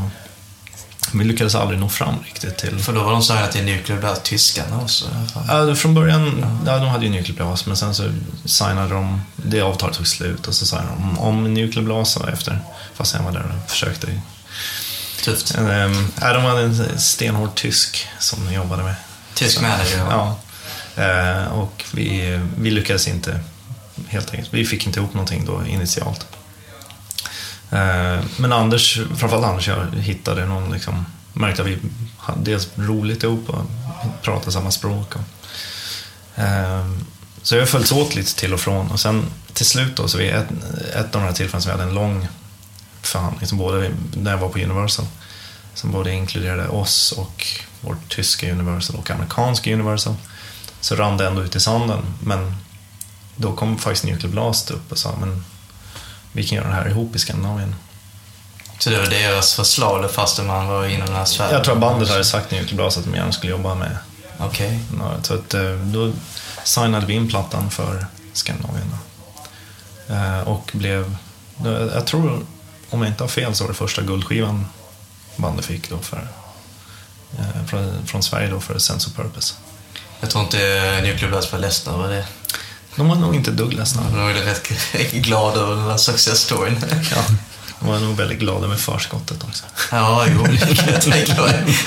[1.12, 2.78] vi lyckades aldrig nå fram riktigt till...
[2.78, 5.04] För då var de signade till Nuclear Blast, tyskarna också?
[5.48, 8.12] Ja, från början, ja, de hade ju Blast, men sen så
[8.44, 11.54] signade de, det avtalet tog slut och så signade de om
[11.84, 12.60] Blast efter,
[12.94, 14.20] fast jag var där och försökte.
[15.22, 15.54] Tufft.
[15.58, 18.94] Ähm, ja, de hade en stenhård tysk som de jobbade med.
[19.34, 19.98] Tysk manager?
[19.98, 20.38] Ja.
[20.96, 21.46] ja.
[21.46, 23.40] Och vi, vi lyckades inte,
[24.08, 24.54] helt enkelt.
[24.54, 26.26] Vi fick inte ihop någonting då initialt.
[27.70, 31.78] Eh, men Anders, framförallt Anders, jag hittade någon, liksom, märkte att vi
[32.18, 33.64] hade dels roligt ihop och
[34.22, 35.14] pratade samma språk.
[35.14, 36.86] Och, eh,
[37.42, 40.30] så jag följts åt lite till och från och sen till slut då, så vid
[40.30, 40.48] ett,
[40.94, 42.28] ett av de här tillfällena så vi hade en lång
[43.06, 45.06] förhandling som både, när jag var på Universal,
[45.74, 47.46] som både inkluderade oss och
[47.80, 50.14] vårt tyska Universal och amerikanska Universal,
[50.80, 52.00] så rann det ändå ut i sanden.
[52.22, 52.56] Men
[53.36, 55.44] då kom faktiskt Nuclear Blast upp och sa, men
[56.32, 57.74] vi kan göra det här ihop i Skandinavien.
[58.78, 61.52] Så det var deras förslag fastän man var inom den här sfären?
[61.52, 63.96] Jag tror att bandet hade sagt Nuclear att de gärna skulle jobba med.
[64.38, 64.80] Okej.
[64.92, 65.08] Okay.
[65.22, 66.12] Så att, eh, då
[66.64, 68.94] signade vi in plattan för Skandinavien.
[70.08, 71.16] Eh, och blev,
[71.94, 72.46] jag tror,
[72.90, 74.66] om jag inte har fel, så var det första guldskivan
[75.36, 76.28] bandet fick då för,
[77.38, 79.54] eh, från, från Sverige då för Sense of Purpose.
[80.20, 82.26] Jag tror inte Nuclear Blast var ledsna över det.
[82.96, 84.02] De var nog inte dugg ledsna.
[84.02, 86.84] De var rätt glada över den här success storyn.
[87.14, 87.24] ja,
[87.80, 89.64] de var nog väldigt glada med förskottet också.
[89.90, 91.78] Ja, jo, det kan jag tänka mig.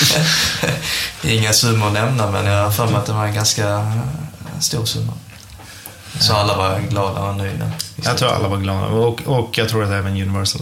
[1.23, 3.93] Inga summor att nämna, men jag har för mig att det var en ganska
[4.59, 5.13] stor summa.
[6.19, 7.71] Så alla var glada och nöjda?
[7.95, 10.61] Jag tror alla var glada och, och jag tror att även Universal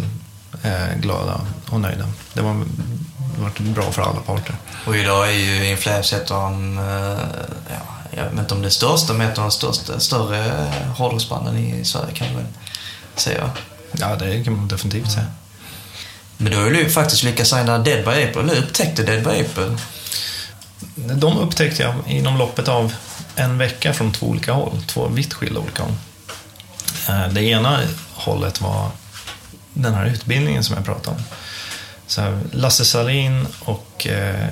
[0.97, 2.05] glada och nöjda.
[2.33, 2.53] Det var,
[3.35, 4.55] det var bra för alla parter.
[4.85, 6.77] Och idag är ju Inflames ett av de
[7.69, 11.85] ja, jag vet inte om det största, men ett av de största, större hårdrocksbanden i
[11.85, 12.43] Sverige kan man
[13.15, 13.49] säga.
[13.91, 15.25] Ja, det kan man definitivt säga.
[16.37, 18.45] Men du har ju faktiskt lyckats signa Dead by April.
[18.45, 19.77] Nu upptäckte Dead by April.
[20.95, 22.93] De upptäckte jag inom loppet av
[23.35, 24.83] en vecka från två olika håll.
[24.87, 25.93] Två vitt skilda olika håll.
[27.09, 27.79] Eh, det ena
[28.13, 28.89] hållet var
[29.75, 31.23] den här utbildningen som jag pratade om.
[32.07, 34.47] Så Lasse Salin och eh,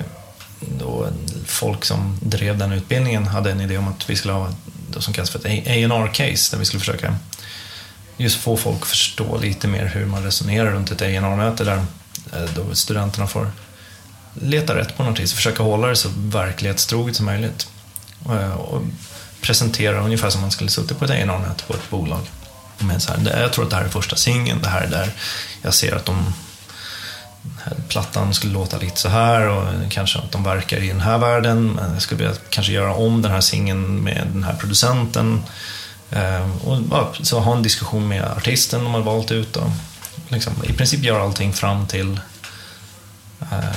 [0.78, 1.08] då
[1.46, 4.48] folk som drev den utbildningen hade en idé om att vi skulle ha
[4.90, 7.16] det som kallas för ett A&R-case där vi skulle försöka
[8.16, 11.76] just få folk att förstå lite mer hur man resonerar runt ett A&R-möte där
[12.32, 13.50] eh, då studenterna får
[14.34, 17.68] leta rätt på något vis, försöka hålla det så verklighetstroget som möjligt.
[18.26, 18.82] Eh, och
[19.40, 22.20] presentera ungefär som man skulle suttit på ett A&R-möte på ett bolag.
[22.86, 25.12] Men så här, jag tror att det här är första singeln, det här är där
[25.62, 26.32] jag ser att de
[27.88, 31.72] plattan skulle låta lite så här och kanske att de verkar i den här världen.
[31.72, 35.42] Men jag skulle vilja kanske göra om den här singeln med den här producenten.
[36.10, 39.70] Eh, och så ha en diskussion med artisten de har valt ut och
[40.28, 42.20] liksom, i princip göra allting fram till
[43.40, 43.76] eh,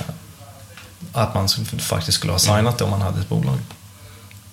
[1.14, 1.50] att man
[1.80, 3.60] faktiskt skulle ha signat det om man hade ett bolag.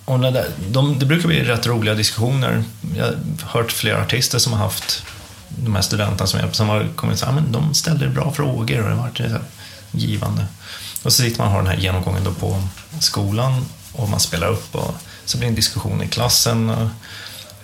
[0.04, 2.64] Och när det, de, det brukar bli rätt roliga diskussioner.
[2.96, 5.02] Jag har hört flera artister som har haft
[5.48, 8.82] de här studenterna som, jag, som har kommit och sagt men de ställde bra frågor
[8.82, 9.40] och det har varit så här,
[9.90, 10.46] givande.
[11.02, 12.62] Och så sitter man och har den här genomgången då på
[13.00, 14.94] skolan och man spelar upp och
[15.24, 16.70] så blir det en diskussion i klassen.
[16.70, 16.88] Och,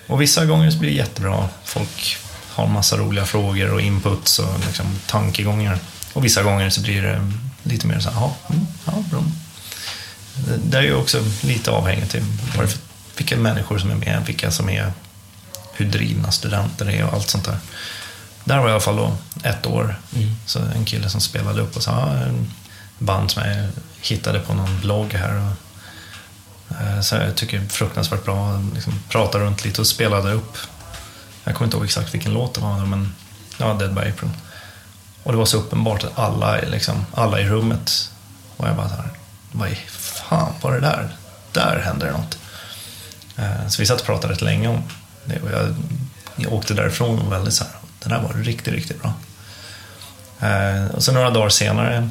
[0.06, 1.48] och vissa gånger så blir det jättebra.
[1.64, 2.16] Folk
[2.48, 5.78] har massa roliga frågor och inputs och liksom tankegångar.
[6.12, 7.32] Och vissa gånger så blir det
[7.62, 9.24] lite mer så här, ja, mm, ja bra.
[10.64, 12.24] Det är ju också lite avhängigt till
[13.16, 14.92] vilka människor som är med, vilka som är,
[15.72, 17.58] hur drivna studenter är och allt sånt där.
[18.44, 19.98] Där var jag i alla fall då ett år.
[20.16, 20.36] Mm.
[20.46, 22.52] Så en kille som spelade upp och sa, en
[22.98, 23.68] band som jag
[24.00, 25.34] hittade på någon blogg här.
[25.36, 28.62] Och, eh, så jag tycker fruktansvärt bra.
[28.74, 30.58] Liksom, pratade runt lite och spelade upp.
[31.44, 33.14] Jag kommer inte ihåg exakt vilken låt det var, men
[33.58, 34.30] ja, Dead by April.
[35.22, 38.10] Och det var så uppenbart att alla, liksom, alla i rummet
[38.56, 39.10] och jag bara så här,
[39.52, 39.74] vad i
[40.30, 41.08] fan var det där?
[41.52, 42.38] Där hände det något.
[43.36, 44.82] Eh, så vi satt och pratade rätt länge om
[45.24, 45.74] det och jag,
[46.36, 47.72] jag åkte därifrån och väldigt så här,
[48.02, 49.12] det där var riktigt, riktigt bra.
[50.48, 52.08] Eh, och sen några dagar senare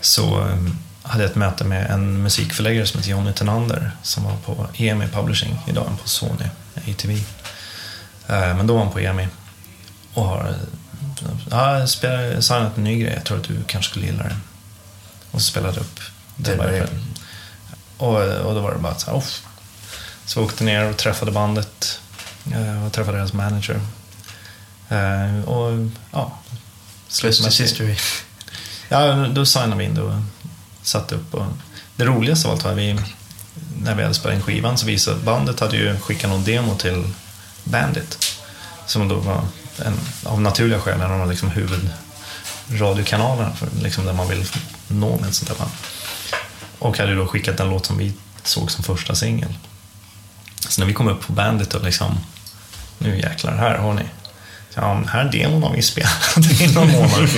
[0.00, 0.56] så eh,
[1.02, 5.08] hade jag ett möte med en musikförläggare som heter Jonny Tenander som var på EMI
[5.08, 6.44] Publishing, idag på Sony,
[6.76, 7.22] ATV.
[8.26, 9.28] Men då var han på EMI
[10.14, 10.54] och har
[11.50, 14.40] ja, jag signat en ny grej, jag tror att du kanske skulle gilla den.
[15.30, 16.00] Och så spelade jag upp
[16.36, 16.56] det.
[16.56, 16.86] Var
[18.00, 19.24] och, och då var det bara så här, oh.
[20.24, 22.00] Så jag åkte ner och träffade bandet
[22.52, 23.80] eh, och träffade deras manager.
[24.88, 26.38] Eh, och ja,
[27.22, 27.96] Rest history.
[28.88, 30.12] Ja, då signade vi in och
[30.82, 31.34] satte upp.
[31.34, 31.46] Och
[31.96, 33.00] det roligaste av allt var att vi,
[33.82, 37.04] när vi hade spelat in skivan så visade bandet hade ju skickat någon demo till
[37.64, 38.38] Bandit.
[38.86, 39.42] Som då var
[39.84, 44.44] en, av naturliga skäl en av liksom huvudradiokanalerna för, liksom där man vill
[44.88, 45.70] nå med ett sånt där band.
[46.80, 48.12] Och hade då skickat den låt som vi
[48.44, 49.54] såg som första singel.
[50.68, 52.18] Så när vi kom upp på bandet och liksom,
[52.98, 54.02] nu jäklar, här har ni.
[54.74, 57.28] Ja, den här demon har vi spelat i någon månad.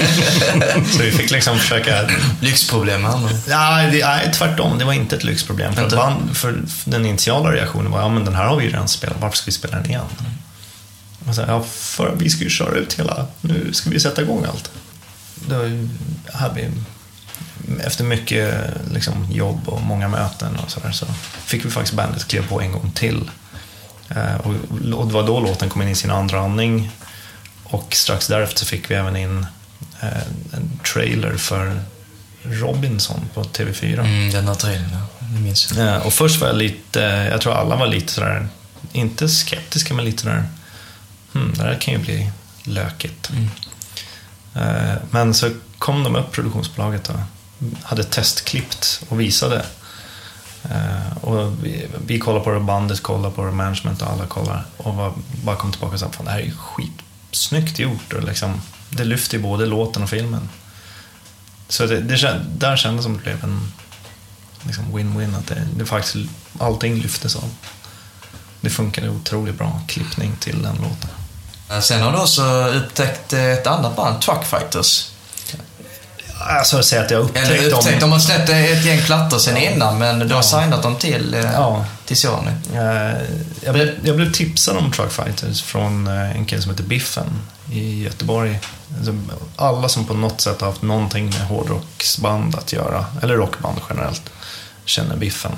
[0.93, 2.11] så vi fick liksom försöka...
[2.40, 3.12] Lyxproblem med
[3.49, 4.78] ja, Nej, tvärtom.
[4.78, 5.74] Det var inte ett lyxproblem.
[5.74, 8.88] För, band, för den initiala reaktionen var, ja men den här har vi ju redan
[8.88, 10.05] spelat, varför ska vi spela den igen?
[11.28, 14.45] Och så, ja, för vi ska ju köra ut hela, nu ska vi sätta igång
[14.45, 14.70] allt.
[15.34, 15.57] Då
[16.32, 16.70] hade vi
[17.84, 18.54] efter mycket
[18.92, 21.06] liksom, jobb och många möten och så, där, så
[21.44, 23.30] fick vi faktiskt bandet kliva på en gång till.
[24.08, 24.54] Eh, och,
[24.98, 26.90] och det var då låten kom in i sin andra andning.
[27.64, 29.46] Och strax därefter fick vi även in
[30.00, 31.80] eh, en trailer för
[32.42, 34.00] Robinson på TV4.
[34.00, 35.26] Mm, den här trailern, ja.
[35.34, 35.88] Det minns jag.
[35.88, 37.00] Eh, och först var jag lite,
[37.30, 38.48] jag tror alla var lite sådär,
[38.92, 40.44] inte skeptiska men lite sådär,
[41.32, 42.30] hmm, det här kan ju bli
[42.64, 43.30] lökigt.
[43.30, 43.48] Mm.
[44.54, 47.16] Eh, men så kom de upp, produktionsbolaget, och
[47.82, 49.64] hade testklippt och visade.
[50.64, 54.62] Uh, och vi, vi kollade på det, bandet kollade på det, management och alla kollade
[54.76, 55.12] Och var,
[55.44, 58.12] bara kom tillbaka och sa att det här är skitsnyggt gjort.
[58.12, 58.60] Och liksom,
[58.90, 60.48] det lyfter ju både låten och filmen.
[61.68, 63.72] Så det, det, där kändes som det blev en
[64.62, 65.38] liksom win-win.
[65.38, 66.16] Att det, det faktiskt,
[66.58, 67.50] allting lyftes av.
[68.60, 71.10] Det funkade otroligt bra klippning till den låten.
[71.70, 75.11] Eh, sen har du också upptäckt ett annat band, Truckfighters.
[76.49, 78.01] Alltså säga att jag upptäckt, Eller upptäckt dem.
[78.01, 79.70] De har släppt ett gäng plattor sen ja.
[79.70, 80.43] innan, men du har ja.
[80.43, 81.84] signat dem till, eh, ja.
[82.07, 82.51] till Sony.
[82.74, 83.22] Eh,
[83.61, 87.26] jag blev, jag blev tipsad om Truckfighters från eh, en kille som heter Biffen
[87.72, 88.61] i Göteborg.
[89.57, 94.22] Alla som på något sätt har haft någonting med hårdrocksband att göra, eller rockband generellt,
[94.84, 95.53] känner Biffen.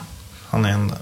[0.48, 0.92] Han är en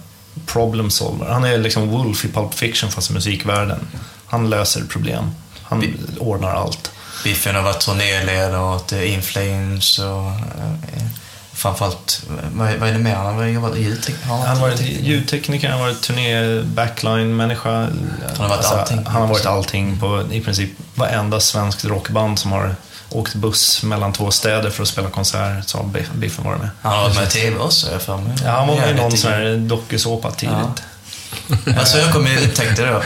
[0.47, 1.27] problem solver.
[1.27, 3.89] Han är liksom Wolf i Pulp Fiction fast i musikvärlden.
[4.27, 5.31] Han löser problem.
[5.63, 5.85] Han
[6.19, 6.92] ordnar allt.
[7.25, 11.07] Biffen har varit turnéledare åt Inflames och eh,
[11.53, 13.15] framförallt, vad, vad är det mer?
[13.15, 14.27] Han har jobbat ljudtekniker.
[14.27, 17.71] Han har varit ljudtekniker, han har varit turné backline-människa.
[17.71, 17.91] Han
[18.37, 19.05] har varit alltså, allting.
[19.07, 22.75] Han har varit allting på i princip varenda svenskt rockband som har
[23.11, 26.69] åkt buss mellan två städer för att spela konsert så har Biffen varit med.
[26.83, 28.37] Han har varit med i TV också, jag för mig.
[28.45, 30.57] Ja, han var med i någon sån här dokusåpa tidigt.
[30.61, 30.75] Ja.
[31.79, 33.03] Alltså jag kom ju upptäckte det då.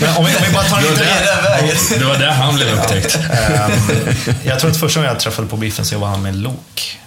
[0.00, 3.16] Men om vi, om vi bara tar det, där, det var där han blev upptäckt.
[3.16, 6.98] Um, jag tror att första gången jag träffade på Biffen så var han med Lok.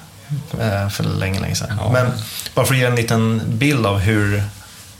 [0.59, 1.79] Uh, för länge, länge sedan.
[1.79, 1.91] Ja.
[1.91, 2.11] Men
[2.53, 4.43] bara för att ge en liten bild av hur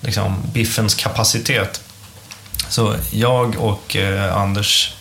[0.02, 1.82] liksom, Biffens kapacitet.
[2.70, 4.94] Så jag och uh, Anders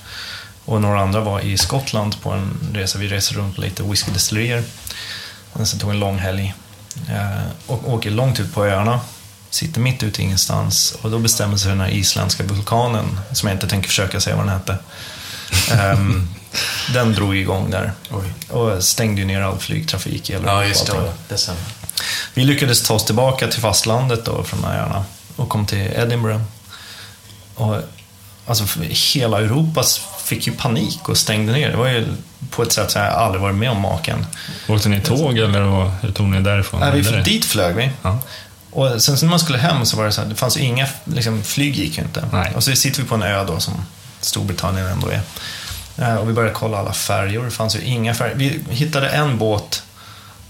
[0.65, 2.99] och några andra var i Skottland på en resa.
[2.99, 4.63] Vi reser runt på lite whiskydestillerier.
[5.65, 6.55] Sen tog en lång helg.
[7.11, 9.01] Uh, och åker långt ut på öarna
[9.57, 13.57] sitter mitt ute i ingenstans och då bestämmer sig den här isländska vulkanen, som jag
[13.57, 14.79] inte tänker försöka säga vad den hette.
[15.73, 16.29] Ehm,
[16.93, 18.33] den drog igång där Oj.
[18.49, 20.69] och stängde ju ner all flygtrafik i hela Ja, Europa
[21.29, 21.53] just det.
[22.35, 25.05] Vi lyckades ta oss tillbaka till fastlandet då från öarna
[25.37, 26.41] och kom till Edinburgh.
[27.55, 27.77] Och,
[28.47, 28.65] alltså,
[29.15, 29.83] hela Europa
[30.25, 31.71] fick ju panik och stängde ner.
[31.71, 32.07] Det var ju
[32.51, 34.27] på ett sätt som jag aldrig varit med om maken.
[34.69, 36.81] Åkte ni tåg eller hur tog ni därifrån?
[36.81, 37.91] Nej, vi, dit flög vi.
[38.03, 38.19] Ja.
[38.77, 40.87] Och sen när man skulle hem så var det så här, det fanns ju inga,
[41.05, 42.29] liksom, flyg gick ju inte.
[42.33, 42.53] Nej.
[42.55, 43.75] Och så sitter vi på en ö då som
[44.21, 45.21] Storbritannien ändå är.
[45.99, 48.35] Eh, Och vi började kolla alla färjor, det fanns ju inga färjor.
[48.37, 49.83] Vi hittade en båt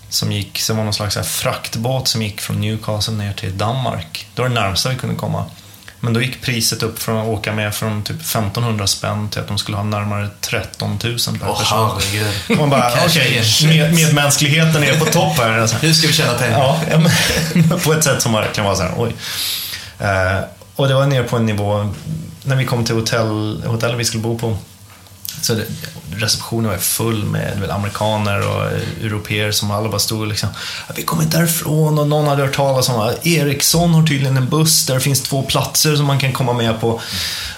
[0.08, 4.26] som gick, som var någon slags fraktbåt som gick från Newcastle ner till Danmark.
[4.34, 5.44] Det var det närmsta vi kunde komma.
[6.06, 9.48] Men då gick priset upp från att åka med från typ 1500 spänn till att
[9.48, 11.90] de skulle ha närmare 13 000 per Åh, person.
[12.00, 12.58] herregud.
[12.58, 13.68] Man bara, okej, shit.
[13.68, 15.58] med, medmänskligheten är på topp här.
[15.58, 15.76] Alltså.
[15.76, 16.58] Hur ska vi tjäna pengar?
[16.90, 16.98] Ja,
[17.54, 19.14] men, på ett sätt som verkligen var så här, oj.
[19.98, 20.40] Eh,
[20.76, 21.94] och det var ner på en nivå,
[22.44, 24.58] när vi kom till hotell, hotellet vi skulle bo på,
[25.40, 25.64] så det,
[26.10, 30.48] receptionen var full med vet, amerikaner och eh, europeer som alla bara stod och liksom,
[30.96, 34.48] vi kommer inte därifrån och någon hade hört talas om att Ericsson har tydligen en
[34.48, 37.00] buss där det finns två platser som man kan komma med på.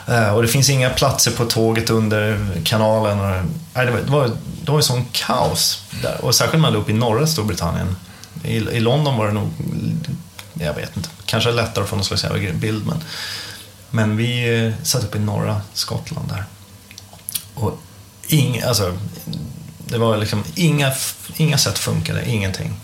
[0.07, 3.21] Eh, och det finns inga platser på tåget under kanalen.
[3.21, 4.31] Och, nej, det, var, det, var,
[4.63, 6.25] det var ju sån kaos där.
[6.25, 7.97] Och särskilt när man hade uppe i norra Storbritannien.
[8.45, 9.49] I, I London var det nog,
[10.55, 12.25] jag vet inte, kanske lättare att få någon slags
[12.55, 12.87] bild.
[12.87, 13.05] Men,
[13.91, 16.45] men vi eh, satt uppe i norra Skottland där.
[17.59, 17.81] Och
[18.27, 18.99] ing, alltså,
[19.79, 20.93] det var liksom inga,
[21.37, 22.75] inga sätt funkade, ingenting.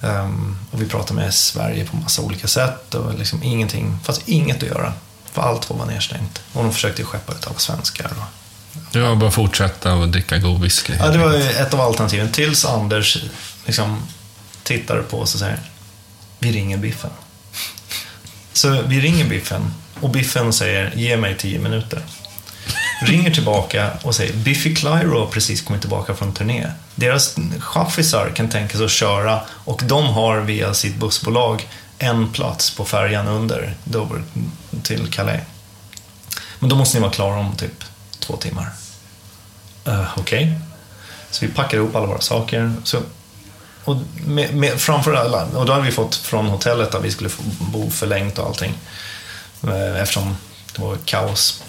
[0.00, 4.56] Ehm, och vi pratade med Sverige på massa olika sätt och liksom ingenting, fanns inget
[4.56, 4.92] att göra.
[5.32, 6.42] För allt var närstängt.
[6.52, 8.10] Och de försökte skeppa ut alla svenskar.
[8.92, 10.92] Det var bara att fortsätta och dricka god whisky.
[10.98, 12.32] Ja, det var ett av alternativen.
[12.32, 13.24] Tills Anders
[13.66, 14.02] liksom
[14.62, 15.60] tittade på oss och säger
[16.38, 17.10] Vi ringer Biffen.
[18.52, 22.02] Så vi ringer Biffen och Biffen säger ge mig tio minuter.
[23.00, 26.66] Ringer tillbaka och säger Biffy Clyro har precis kommit tillbaka från turné.
[26.94, 31.68] Deras chaffisar kan tänka sig att köra och de har via sitt bussbolag
[31.98, 34.22] en plats på färjan under Dover
[34.82, 35.42] till Calais.
[36.58, 37.84] Men då måste ni vara klara om typ
[38.18, 38.68] två timmar.
[39.88, 40.58] Uh, Okej.
[41.30, 42.72] Så vi packade ihop alla våra saker.
[42.84, 42.98] Så,
[43.84, 47.30] och med, med, framför alla, och då hade vi fått från hotellet att vi skulle
[47.30, 48.74] få bo förlängt och allting.
[49.62, 50.36] Eh, eftersom
[50.76, 51.62] det var kaos.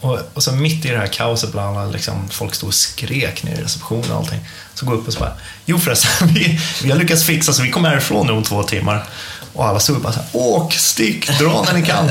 [0.00, 3.42] Och, och så mitt i det här kaoset bland alla, liksom, folk stod och skrek
[3.42, 4.40] ner i receptionen och allting.
[4.74, 5.32] Så går jag upp och så bara,
[5.64, 9.08] jo förresten, vi, vi har lyckats fixa så vi kommer härifrån nu om två timmar.
[9.52, 12.10] Och alla stod bara så här, åk, stick, dra när ni kan.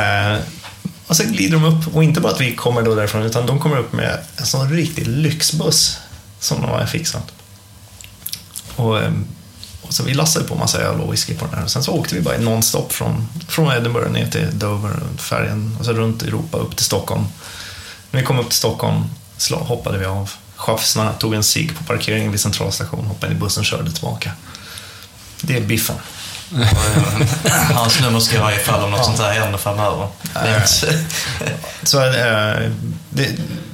[0.00, 0.40] eh,
[1.06, 3.60] och sen glider de upp, och inte bara att vi kommer då därifrån, utan de
[3.60, 5.98] kommer upp med en sån riktig lyxbuss
[6.40, 7.32] som de har fixat.
[8.76, 9.12] Och, eh,
[9.86, 11.64] och så vi lastade på massa öl och whisky på den här.
[11.64, 15.84] Och sen så åkte vi bara nonstop från, från Edinburgh ner till Dover, färjan, och
[15.84, 17.24] så runt Europa upp till Stockholm.
[18.10, 19.04] När vi kom upp till Stockholm
[19.36, 20.30] slå, hoppade vi av.
[20.56, 24.32] Chaffisarna tog en cigg på parkeringen vid centralstationen, hoppade in i bussen och körde tillbaka.
[25.40, 25.96] Det är biffen.
[27.74, 30.08] Hans nummer ska jag ha ifall om något sånt här händer framöver.
[31.82, 32.70] Så eh,
[33.10, 33.28] det,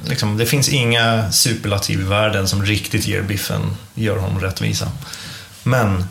[0.05, 4.91] liksom, det finns inga superlativ i världen som riktigt ger biffen, gör honom rättvisa.
[5.63, 6.05] Men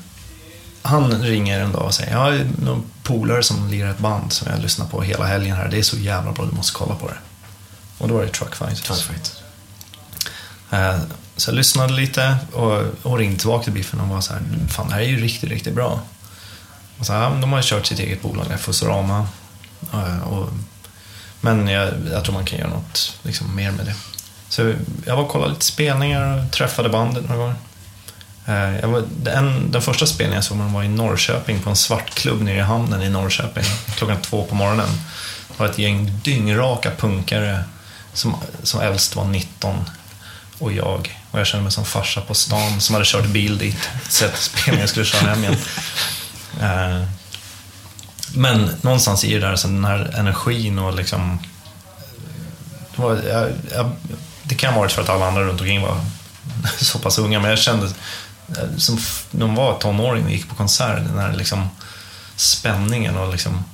[0.82, 4.48] han ringer en dag och säger, jag har någon polare som lirar ett band som
[4.52, 5.68] jag lyssnar på hela helgen här.
[5.68, 7.16] Det är så jävla bra, du måste kolla på det.
[7.98, 8.88] Och då var det Truck Fighters.
[10.70, 10.98] Eh,
[11.36, 14.88] Så jag lyssnade lite och, och ringde tillbaka till Biffen och var så här, fan
[14.88, 16.00] det här är ju riktigt, riktigt bra.
[16.98, 19.26] Och så här, de har kört sitt eget bolag, Fusorama.
[19.92, 20.48] Eh, Och,
[21.40, 23.94] men jag, jag tror man kan göra något liksom, mer med det.
[24.48, 24.74] Så
[25.06, 27.56] jag var och kollade lite spelningar och träffade bandet några gånger.
[28.46, 31.70] Eh, jag var, den, den första spelningen jag såg med dem var i Norrköping på
[31.70, 33.64] en svartklubb nere i hamnen i Norrköping
[33.96, 34.88] klockan två på morgonen.
[35.48, 37.64] Det var ett gäng dyngraka punkare
[38.12, 39.84] som, som äldst var 19
[40.58, 41.18] och jag.
[41.30, 43.88] Och jag kände mig som farsa på stan som hade kört bil dit.
[44.08, 45.56] Sett spelningen skulle köra hem igen.
[46.60, 47.08] Eh,
[48.34, 51.38] men någonstans i det där, så den här energin och liksom...
[52.96, 53.90] Det, var, jag, jag,
[54.42, 56.00] det kan ha varit för att alla andra runt omkring var
[56.80, 57.88] så pass unga, men jag kände
[58.78, 61.68] som f- när de var tonåring och gick på konsert, den här liksom
[62.36, 63.64] spänningen och liksom...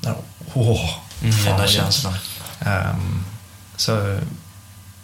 [0.55, 0.91] Åh,
[1.23, 2.15] Mm, fan den känslan.
[2.61, 3.25] Ehm,
[3.77, 4.19] så,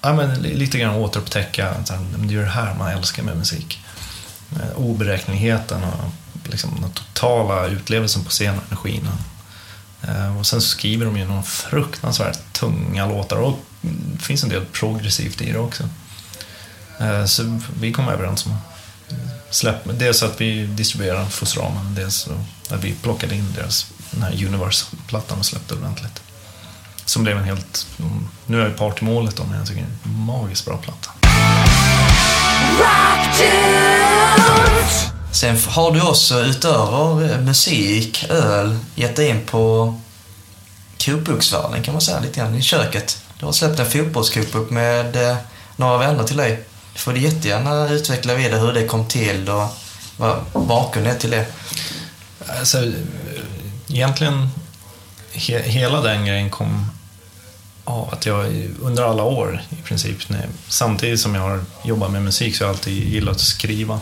[0.00, 1.74] ja, men li- lite grann återupptäcka
[2.16, 3.80] det är det här man älskar med musik.
[4.56, 6.10] Eh, Oberäkneligheten och
[6.50, 9.08] liksom, den totala utlevelsen på scenen, energin.
[10.02, 14.64] Eh, och sen skriver de ju några fruktansvärt tunga låtar och det finns en del
[14.64, 15.88] progressivt i det också.
[17.00, 18.56] Eh, så vi kom överens om
[19.54, 22.30] släpp, dels att vi distribuerade Fosramen, dels så
[22.74, 26.22] att vi plockade in deras, den här Universe-plattan och släppte ordentligt.
[27.04, 27.86] Som blev en helt,
[28.46, 30.76] nu är jag part i målet om, men jag tycker det är en magiskt bra
[30.76, 31.10] platta.
[35.32, 39.94] Sen har du också utöver musik, öl, gett dig in på
[40.98, 43.22] kokboksvärlden kan man säga lite grann, i köket.
[43.38, 45.36] Du har släppt en fotbollskokbok med eh,
[45.76, 46.64] några vänner till dig.
[46.94, 49.68] Du får jättegärna utveckla vidare hur det kom till och
[50.16, 51.46] vad bakgrunden är till det.
[52.58, 52.92] Alltså,
[53.88, 54.48] egentligen,
[55.32, 56.86] he, hela den grejen kom
[57.84, 58.46] av att jag
[58.82, 62.68] under alla år i princip, när, samtidigt som jag har jobbat med musik så har
[62.68, 64.00] jag alltid gillat att skriva.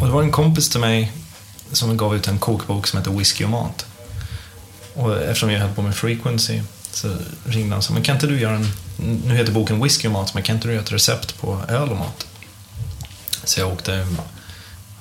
[0.00, 1.12] Och det var en kompis till mig
[1.72, 3.86] som gav ut en kokbok som heter Whisky och mat.
[4.94, 8.26] Och eftersom jag höll på med Frequency så ringde han och sa, men kan inte
[8.26, 10.92] du göra en, nu heter boken Whisky och mat, men kan inte du göra ett
[10.92, 12.26] recept på öl och mat?
[13.44, 14.06] Så jag åkte,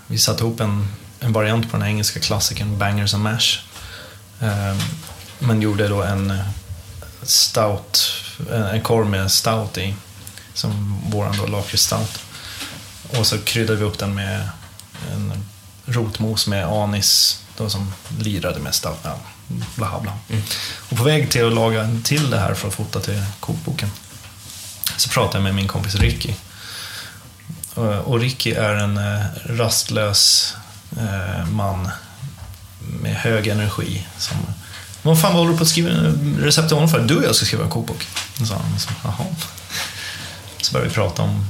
[0.07, 0.87] vi satte ihop en,
[1.19, 3.59] en variant på den engelska klassikern Bangers and Mash.
[4.41, 4.77] Ehm,
[5.39, 6.45] men gjorde då en eh,
[7.23, 8.11] stout,
[8.51, 9.95] eh, en korv med stout i,
[10.53, 12.19] som våran då lakritsstout.
[13.17, 14.49] Och så kryddade vi upp den med
[15.13, 15.45] en
[15.85, 18.85] rotmos med anis då som lirade mest.
[18.85, 19.19] Av, Ja,
[19.75, 20.13] bla bla.
[20.29, 20.43] Mm.
[20.89, 23.89] Och på väg till att laga till det här för att fota till kokboken
[24.97, 26.33] så pratade jag med min kompis Ricky.
[27.77, 30.53] Eh, och Ricky är en eh, rastlös
[30.97, 31.89] eh, man
[32.79, 34.07] med hög energi.
[34.17, 34.37] Som,
[35.01, 35.89] vad fan vad håller du på att skriva
[36.39, 36.99] recept till honom för?
[36.99, 38.07] Du och jag ska skriva en kokbok.
[38.37, 39.25] Så han jaha.
[40.61, 41.45] Så började vi prata om,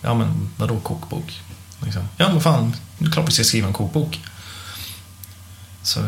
[0.00, 1.40] ja men vadå kokbok?
[1.84, 2.08] Liksom.
[2.16, 4.20] Ja men fan, det är klart vi ska skriva en kokbok.
[5.84, 6.00] Så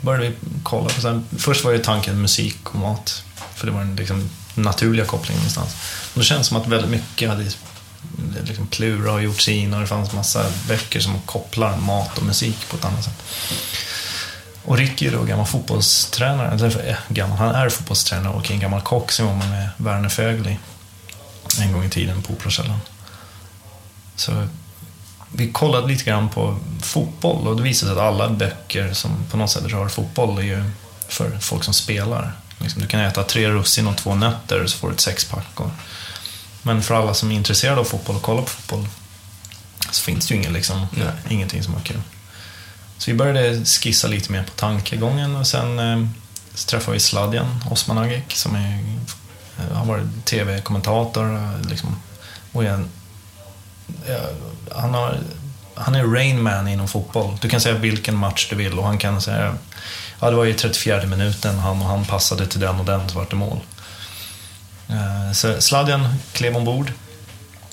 [0.00, 1.24] började vi kolla på sen.
[1.38, 3.24] Först var ju tanken musik och mat.
[3.54, 5.76] För det var den liksom naturliga kopplingen någonstans.
[6.14, 7.44] Och det känns som att väldigt mycket hade
[8.44, 12.68] liksom Plura och gjort sina och det fanns massa böcker som kopplar mat och musik
[12.68, 13.22] på ett annat sätt.
[14.64, 18.80] Och Ricky är då gammal fotbollstränare, eller eh, gammal, han är fotbollstränare och en gammal
[18.80, 20.58] kock som jobbar med Werner Fögli
[21.60, 22.80] en gång i tiden på Operakällan.
[24.16, 24.48] Så
[25.32, 29.36] vi kollade lite grann på fotboll och det visade sig att alla böcker som på
[29.36, 30.70] något sätt rör fotboll är ju
[31.08, 32.32] för folk som spelar.
[32.58, 35.60] Liksom, du kan äta tre russin och två nötter så får du ett sexpack.
[35.60, 35.70] Och...
[36.62, 38.88] Men för alla som är intresserade av fotboll och kollar på fotboll
[39.90, 40.86] så finns det ju ingen, liksom,
[41.28, 42.00] ingenting som är kul.
[42.98, 46.06] Så vi började skissa lite mer på tankegången och sen eh,
[46.66, 48.84] träffade vi Sladjan Osmanagic som är,
[49.74, 51.96] har varit tv-kommentator liksom,
[52.52, 52.88] och är en
[54.72, 55.18] han, har,
[55.74, 57.38] han är Rain Man inom fotboll.
[57.40, 59.56] Du kan säga vilken match du vill och han kan säga
[60.20, 63.18] ja, det var ju 34 minuten han och han passade till den och den så
[63.18, 63.60] vart det mål.
[64.88, 66.92] Eh, så Sladjan klev ombord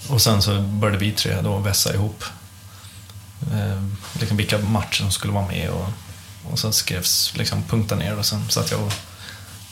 [0.07, 2.23] och sen så började vi tre då vässa ihop
[3.53, 3.83] eh,
[4.19, 5.87] liksom vilka matcher som skulle vara med och,
[6.51, 8.93] och sen skrevs, liksom punkta ner och sen satt jag och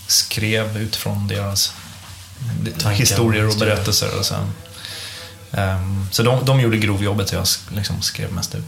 [0.08, 1.74] skrev utifrån deras
[2.64, 4.54] Tankar, historier och berättelser och sen
[5.52, 8.66] Um, så de, de gjorde grovjobbet och jag liksom skrev mest ut.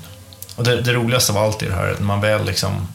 [0.55, 2.87] Och det, det roligaste av allt i det här är att man väl liksom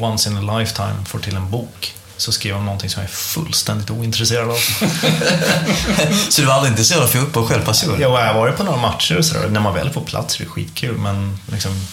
[0.00, 3.14] once in a lifetime får till en bok så skrev de någonting som jag är
[3.14, 4.56] fullständigt ointresserad av.
[6.28, 8.02] så du var aldrig intresserad av fotboll själv personligen?
[8.02, 9.48] Ja, jag har varit på några matcher och sådär.
[9.48, 11.86] När man väl får plats är det skitkul, men liksom,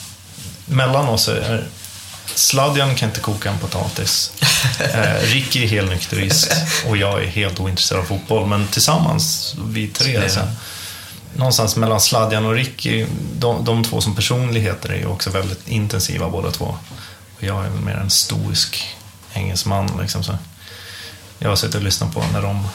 [0.65, 1.67] mellan oss är
[2.35, 4.31] Sladjan kan inte koka en potatis.
[4.79, 6.51] Eh, Ricky är helnykterist
[6.87, 8.47] och jag är helt ointresserad av fotboll.
[8.47, 10.39] Men tillsammans, vi tre, alltså,
[11.35, 13.05] någonstans mellan Sladjan och Ricky,
[13.39, 16.77] de, de två som personligheter är ju också väldigt intensiva båda två.
[17.37, 18.95] Och jag är mer en stoisk
[19.33, 19.99] engelsman.
[20.01, 20.37] Liksom, så.
[21.39, 22.67] Jag har suttit och lyssnat på när de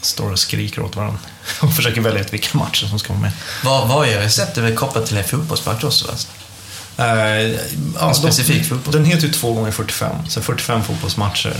[0.00, 1.18] står och skriker åt varandra
[1.60, 3.32] och försöker välja ut vilka matcher som ska vara med.
[3.64, 6.10] Vad, vad är receptet kopplat till en fotbollsmatch också?
[6.10, 6.28] Alltså?
[6.98, 7.58] Uh,
[8.00, 8.94] ja, specifik fotboll?
[8.94, 11.56] Den heter ju 2 gånger 45 så 45 fotbollsmatcher.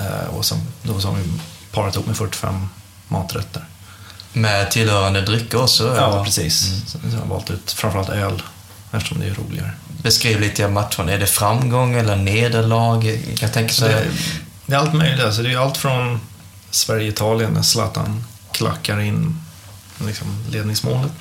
[0.00, 1.22] Uh, och sen, då har vi
[1.72, 2.68] parat ihop med 45
[3.08, 3.64] maträtter.
[4.32, 5.96] Med tillhörande drycker också?
[5.96, 6.24] Ja, eller?
[6.24, 6.68] precis.
[6.68, 6.86] Mm.
[6.86, 8.42] Så jag har valt ut framförallt öl,
[8.92, 9.70] eftersom det är roligare.
[10.02, 11.08] Beskriv lite av matchen.
[11.08, 13.20] Är det framgång eller nederlag?
[13.40, 14.06] Jag tänker så det,
[14.66, 15.24] det är allt möjligt.
[15.24, 16.20] Alltså, det är allt från
[16.70, 19.40] Sverige-Italien, när Zlatan klackar in
[20.06, 21.12] liksom, ledningsmålet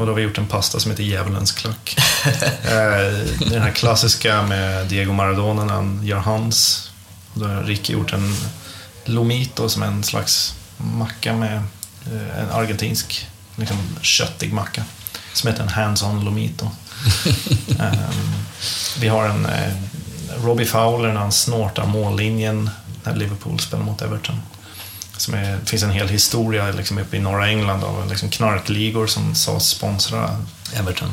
[0.00, 1.96] och då har vi gjort en pasta som heter Djävulens klack.
[2.64, 6.90] Eh, den här klassiska med Diego Maradona när han gör hans.
[7.34, 8.36] Då har Ricky gjort en
[9.04, 11.56] Lomito som är en slags macka med
[12.06, 13.26] eh, en argentinsk
[13.56, 14.84] liksom, köttig macka.
[15.32, 16.70] Som heter en hands-on Lomito.
[17.80, 18.34] Ehm,
[19.00, 19.72] vi har en eh,
[20.44, 22.70] Robbie Fowler när han snortar mållinjen
[23.04, 24.40] när Liverpool spelar mot Everton.
[25.20, 29.06] Som är, det finns en hel historia liksom uppe i norra England av liksom knarkligor
[29.06, 30.36] som sades sponsra
[30.74, 31.12] Everton.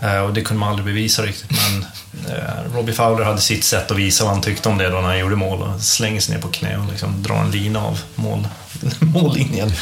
[0.00, 1.86] Eh, och det kunde man aldrig bevisa riktigt, men
[2.34, 5.08] eh, Robbie Fowler hade sitt sätt att visa vad han tyckte om det då när
[5.08, 8.00] han gjorde mål och slänger sig ner på knä och liksom drar en lina av
[8.14, 8.48] mål,
[8.98, 9.72] mållinjen.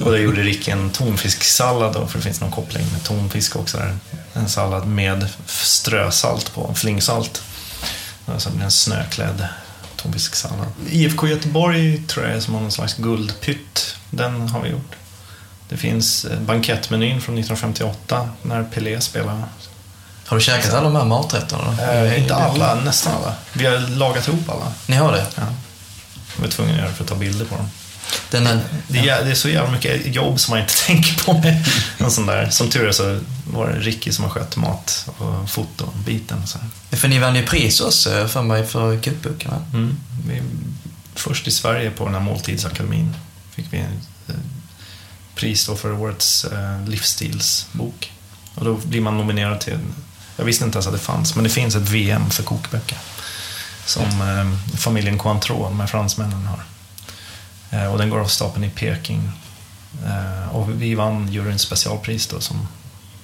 [0.00, 3.76] och det gjorde Rick en tonfisksallad då, för det finns någon koppling med tonfisk också
[3.76, 3.96] där.
[4.34, 7.42] En sallad med strösalt på, flingsalt.
[8.26, 9.48] Alltså en snöklädd
[10.04, 10.66] tonfisksallad.
[10.90, 13.96] IFK Göteborg tror jag är som har någon slags guldpytt.
[14.10, 14.94] Den har vi gjort.
[15.68, 19.44] Det finns eh, bankettmenyn från 1958 när Pelé spelade.
[20.26, 21.82] Har du käkat alla de här maträtterna?
[21.92, 23.34] Eh, inte alla, nästan alla.
[23.52, 24.72] Vi har lagat ihop alla.
[24.86, 25.26] Ni har det?
[25.34, 25.42] Ja.
[26.36, 27.70] Jag var tvungen att göra det för att ta bilder på dem.
[28.30, 31.32] Den är, Det är, det är så jävla mycket jobb som man inte tänker på
[31.32, 31.64] med
[31.98, 32.50] en sån där.
[32.50, 33.20] Som tur är så
[33.52, 36.42] var det Ricky som har skött mat och fotobiten.
[36.42, 36.96] och Så här.
[36.96, 39.62] för ni vann ju pris också för mig för cupboken, va?
[39.72, 39.96] Mm.
[40.28, 40.42] Vi,
[41.14, 43.14] först i Sverige på den här måltidsakademin
[43.54, 44.34] fick vi eh,
[45.34, 48.12] pris då för årets eh, livsstilsbok.
[48.54, 49.78] Och då blir man nominerad till,
[50.36, 52.98] jag visste inte ens att det fanns, men det finns ett VM för kokböcker.
[53.86, 56.64] Som eh, familjen Cointreau, de här fransmännen, har.
[57.74, 59.30] Eh, och den går av stapeln i Peking.
[60.06, 62.68] Eh, och vi vann juryns specialpris då som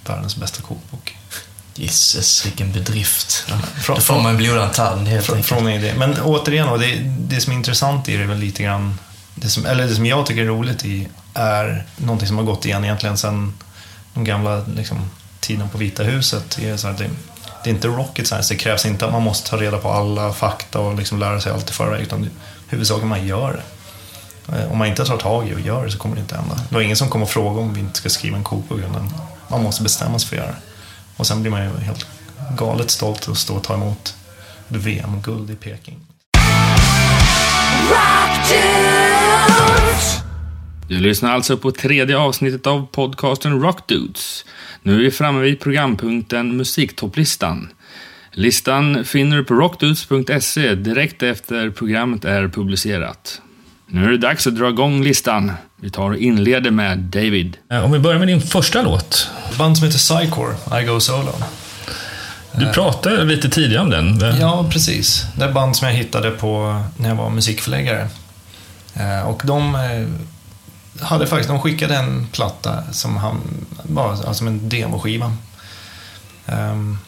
[0.06, 1.16] världens bästa kokbok.
[1.74, 3.44] Gisses, vilken bedrift.
[3.82, 5.48] Från- Då får man blodad tand helt Från, enkelt.
[5.48, 5.94] från det.
[5.98, 8.98] Men återigen, och det, det som är intressant i det är väl lite grann,
[9.34, 12.64] det som, eller det som jag tycker är roligt i är någonting som har gått
[12.66, 13.54] igen egentligen sedan
[14.14, 16.56] de gamla liksom, tiden på Vita huset.
[16.60, 17.10] Det är, så här, det,
[17.64, 20.32] det är inte rocket science, det krävs inte att man måste ta reda på alla
[20.32, 22.30] fakta och liksom lära sig allt i förväg, utan
[22.68, 23.62] huvudsaken man gör det.
[24.52, 26.54] Eh, Om man inte tar tag i och gör det så kommer det inte hända.
[26.68, 29.10] Det var ingen som kommer att fråga om vi inte ska skriva en kokbok, utan
[29.50, 30.58] man måste bestämma sig för att göra det.
[31.16, 32.06] Och sen blir man ju helt
[32.58, 34.14] galet stolt att stå och ta emot
[34.68, 35.96] VM-guld i Peking.
[40.88, 44.44] Du lyssnar alltså på tredje avsnittet av podcasten Rock Dudes.
[44.82, 47.68] Nu är vi framme vid programpunkten Musiktopplistan.
[48.32, 53.40] Listan finner du på rockdudes.se direkt efter programmet är publicerat.
[53.92, 55.52] Nu är det dags att dra igång listan.
[55.76, 57.56] Vi tar och inleder med David.
[57.70, 59.28] Eh, Om vi börjar med din första låt.
[59.50, 61.32] Ett band som heter Psycore, I Go Solo.
[62.52, 64.22] Du pratade lite tidigare om den.
[64.22, 65.24] Eh, Ja, precis.
[65.36, 68.08] Det är ett band som jag hittade på när jag var musikförläggare.
[68.94, 70.06] Eh, Och de eh,
[71.06, 73.40] hade faktiskt, de skickade en platta som han,
[73.82, 75.36] var alltså en demoskiva.
[76.46, 76.98] Ehm,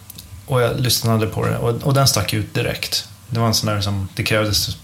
[0.46, 3.08] Och jag lyssnade på det och, och den stack ut direkt.
[3.28, 4.76] Det var en sån där som, det krävdes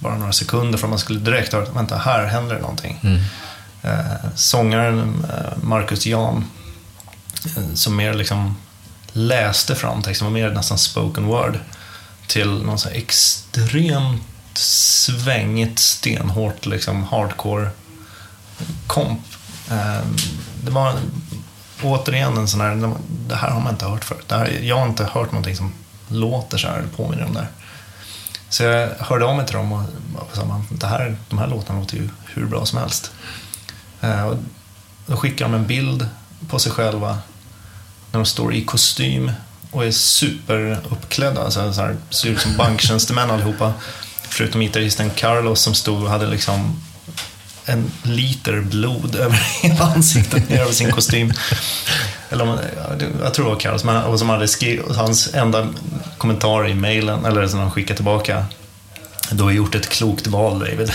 [0.00, 3.00] bara några sekunder för att man skulle direkt höra, vänta, här händer det någonting.
[3.02, 3.20] Mm.
[3.82, 6.44] Eh, sångaren eh, Marcus Jan,
[7.56, 8.56] eh, som mer liksom
[9.12, 11.58] läste fram texten, var mer nästan spoken word,
[12.26, 14.22] till någon så extremt
[14.54, 17.70] svängigt, stenhårt, liksom hardcore
[18.86, 19.20] komp.
[19.70, 20.00] Eh,
[20.64, 20.94] det var
[21.82, 22.94] återigen en sån här,
[23.28, 24.28] det här har man inte hört förut.
[24.28, 25.72] Det här, jag har inte hört någonting som
[26.08, 27.48] låter så här, påminner om det här.
[28.50, 29.82] Så jag hörde av mig till dem och
[30.30, 33.12] och sa, att här, de här låtarna låter ju hur bra som helst.
[34.00, 34.36] Eh, och
[35.06, 36.08] då skickar de en bild
[36.48, 37.18] på sig själva
[38.12, 39.32] när de står i kostym
[39.70, 41.44] och är superuppklädda.
[41.44, 43.72] Alltså, så här, ser ut som banktjänstemän allihopa.
[44.22, 46.80] Förutom gitarristen Carlos som stod och hade liksom
[47.72, 51.32] en liter blod över hela ansiktet över sin kostym.
[52.30, 52.58] Eller om,
[53.22, 55.68] jag tror det var Carlos, men och som hade skrivit, hans enda
[56.18, 58.44] kommentar i mejlen, eller som han skickade tillbaka.
[59.30, 60.92] Du har gjort ett klokt val, David.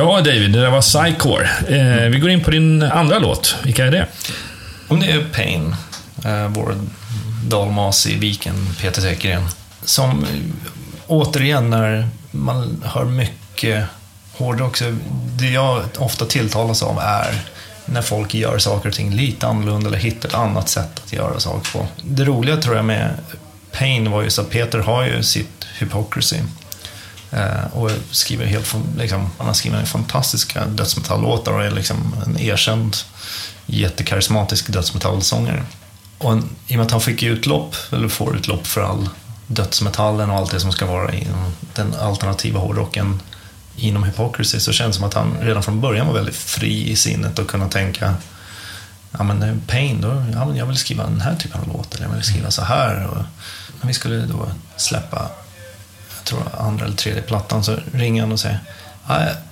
[0.00, 1.50] Ja, David, det där var Psycore.
[1.68, 3.56] Eh, vi går in på din andra låt.
[3.64, 4.06] Vilka är det?
[4.88, 5.74] Om det är Pain,
[6.24, 6.74] eh, vår
[7.44, 9.48] dalmas i viken, Peter Täckgren.
[9.84, 10.28] Som eh,
[11.06, 13.84] återigen, när man hör mycket
[14.32, 14.96] hårdrock, så
[15.38, 17.34] det jag ofta tilltalas av är
[17.84, 21.40] när folk gör saker och ting lite annorlunda eller hittar ett annat sätt att göra
[21.40, 21.86] saker på.
[22.02, 23.10] Det roliga tror jag med
[23.72, 26.36] Pain var ju så att Peter har ju sitt Hypocrisy.
[27.30, 32.38] Eh, och skriver helt, liksom, han har skrivit fantastiska eh, dödsmetallåtar och är liksom en
[32.38, 32.96] erkänd
[33.66, 35.64] jättekarismatisk dödsmetallsångare.
[36.18, 39.08] Och en, I och med att han fick utlopp, eller får utlopp för all
[39.46, 43.22] dödsmetallen och allt det som ska vara inom den alternativa hårdrocken
[43.76, 46.96] inom Hypocrisy så känns det som att han redan från början var väldigt fri i
[46.96, 48.14] sinnet och kunna tänka
[49.10, 51.94] ja men eh, Pain, då, ja, men jag vill skriva den här typen av låt
[51.94, 53.06] eller jag vill skriva så här.
[53.06, 53.22] Och,
[53.80, 55.30] men vi skulle då släppa,
[56.24, 58.60] tror andra eller tredje plattan, så ringer han och säger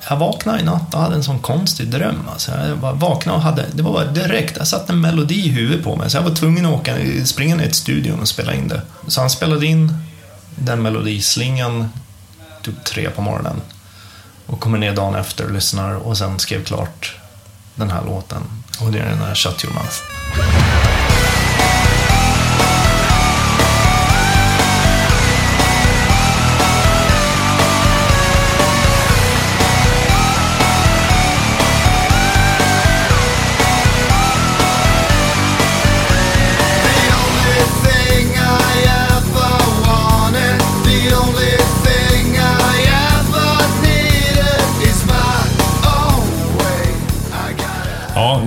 [0.08, 2.28] jag- vaknade i natt och hade en sån konstig dröm.
[2.32, 5.48] Alltså, jag bara vaknade och hade, det var bara direkt, jag satt en melodi i
[5.48, 8.54] huvudet på mig så jag var tvungen att åka, springa ner till studion och spela
[8.54, 8.82] in det.
[9.06, 9.94] Så han spelade in
[10.54, 11.88] den melodislingan
[12.62, 13.60] typ tre på morgonen
[14.46, 17.16] och kommer ner dagen efter och lyssnar och sen skrev klart
[17.74, 18.42] den här låten.
[18.80, 19.94] Och det är den här Shut Your Mouth.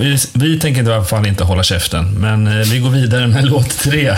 [0.01, 3.45] Vi, vi tänker i alla fall inte hålla käften, men eh, vi går vidare med
[3.49, 4.17] låt tre.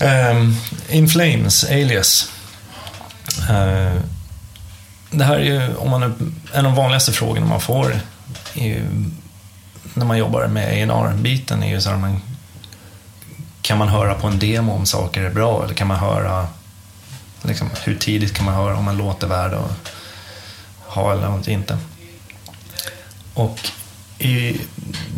[0.00, 0.56] Um,
[0.88, 2.32] In Flames, Alias.
[3.40, 4.00] Uh,
[5.10, 6.02] det här är ju, om man,
[6.52, 8.00] en av de vanligaste frågorna man får
[8.54, 8.84] är ju,
[9.94, 12.20] när man jobbar med ar biten är ju så här, man,
[13.62, 16.46] kan man höra på en demo om saker är bra eller kan man höra,
[17.42, 19.92] liksom, hur tidigt kan man höra om en låt är värd att
[20.86, 21.78] ha eller inte.
[23.40, 23.70] Och
[24.18, 24.60] i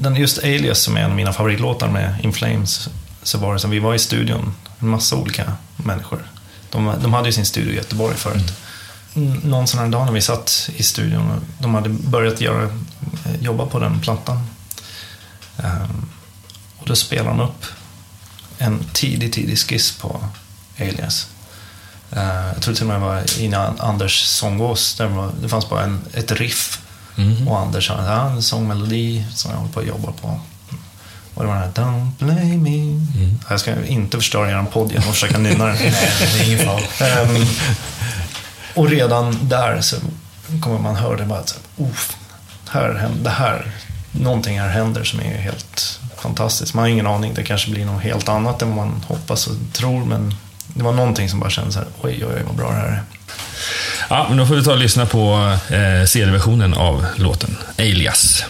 [0.01, 2.89] den just Alias som är en av mina favoritlåtar med In Flames
[3.23, 6.23] så var det som vi var i studion, en massa olika människor.
[6.71, 8.53] De, de hade ju sin studio i Göteborg förut.
[9.15, 9.39] Mm.
[9.39, 13.41] Någon sån här dag när vi satt i studion och de hade börjat göra, eh,
[13.41, 14.47] jobba på den plattan.
[15.57, 16.09] Um,
[16.79, 17.65] och då spelade de upp
[18.59, 20.25] en tidig, tidig skiss på
[20.79, 21.27] Alias.
[22.17, 24.95] Uh, jag tror till och med det var innan Anders sånggås.
[24.95, 26.82] Det det fanns bara en, ett riff.
[27.49, 30.41] Och Anders sa ja, en sångmelodi som jag håller på att jobba på.
[31.35, 33.07] Och det var den här Don't blame me.
[33.49, 35.77] Jag ska inte förstöra er podd genom att försöka nynna den.
[35.83, 35.93] Nej,
[36.33, 37.09] det är ingen fara.
[37.09, 37.47] Ehm,
[38.75, 39.97] och redan där så
[40.61, 42.17] kommer man höra det bara att Uff,
[42.71, 43.73] här, det här,
[44.13, 46.75] någonting här händer som är helt fantastiskt.
[46.75, 49.57] Man har ingen aning, det kanske blir något helt annat än vad man hoppas och
[49.73, 50.35] tror men
[50.67, 52.87] det var någonting som bara kändes så här, oj, oj, oj, vad bra det här
[52.87, 53.03] är.
[54.13, 58.45] Ja, men då får vi ta och lyssna på eh, CD-versionen av låten Alias.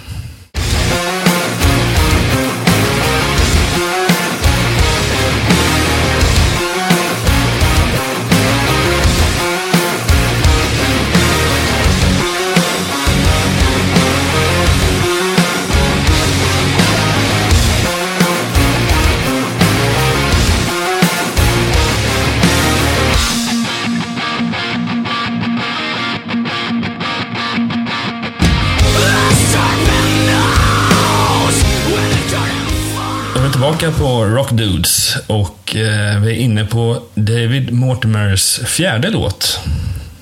[33.82, 39.60] Tillbaka på Rock Dudes och eh, vi är inne på David Mortimers fjärde låt.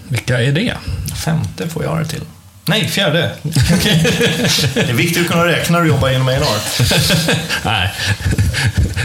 [0.09, 0.77] Vilka är det?
[1.25, 2.21] Femte får jag det till.
[2.65, 3.31] Nej, fjärde.
[4.75, 6.43] det är viktigt att kunna räkna och jobba inom A&R.
[7.65, 7.91] Nej,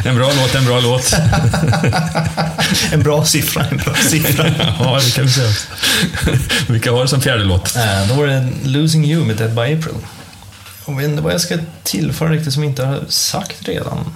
[0.05, 1.13] en bra låt, en bra låt.
[2.91, 4.47] En bra siffra, en bra siffra.
[4.79, 5.51] Ja, det kan vi säga.
[6.67, 7.75] Vilka har det som fjärde låt?
[7.75, 9.95] Eh, Då var det Losing You med Dead by April.
[10.87, 14.11] Jag vet inte vad jag ska tillföra riktigt som jag inte har sagt redan.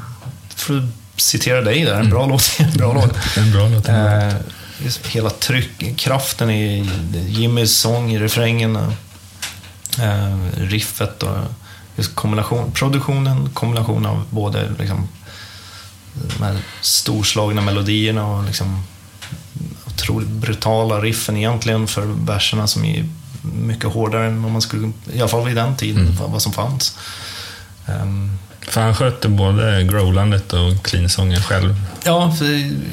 [0.62, 2.52] För att citera dig där, en bra låt.
[2.60, 3.38] En bra låt.
[3.38, 3.88] En bra låt.
[3.88, 4.34] Eh,
[4.84, 6.90] just hela tryck, kraften i
[7.28, 8.76] Jimmys sång, i refrängen,
[10.00, 11.38] eh, riffet och
[11.96, 15.08] just kombination, produktionen, kombination av både liksom,
[16.14, 18.84] de här storslagna melodierna och liksom,
[19.88, 23.06] otroligt brutala riffen egentligen för verserna som är
[23.42, 26.54] mycket hårdare än vad man skulle, i alla fall vid den tiden, vad, vad som
[26.54, 26.98] fanns.
[27.86, 28.38] Ehm,
[28.70, 31.76] För han skötte både growlandet och clean-sången själv.
[32.04, 32.34] Ja,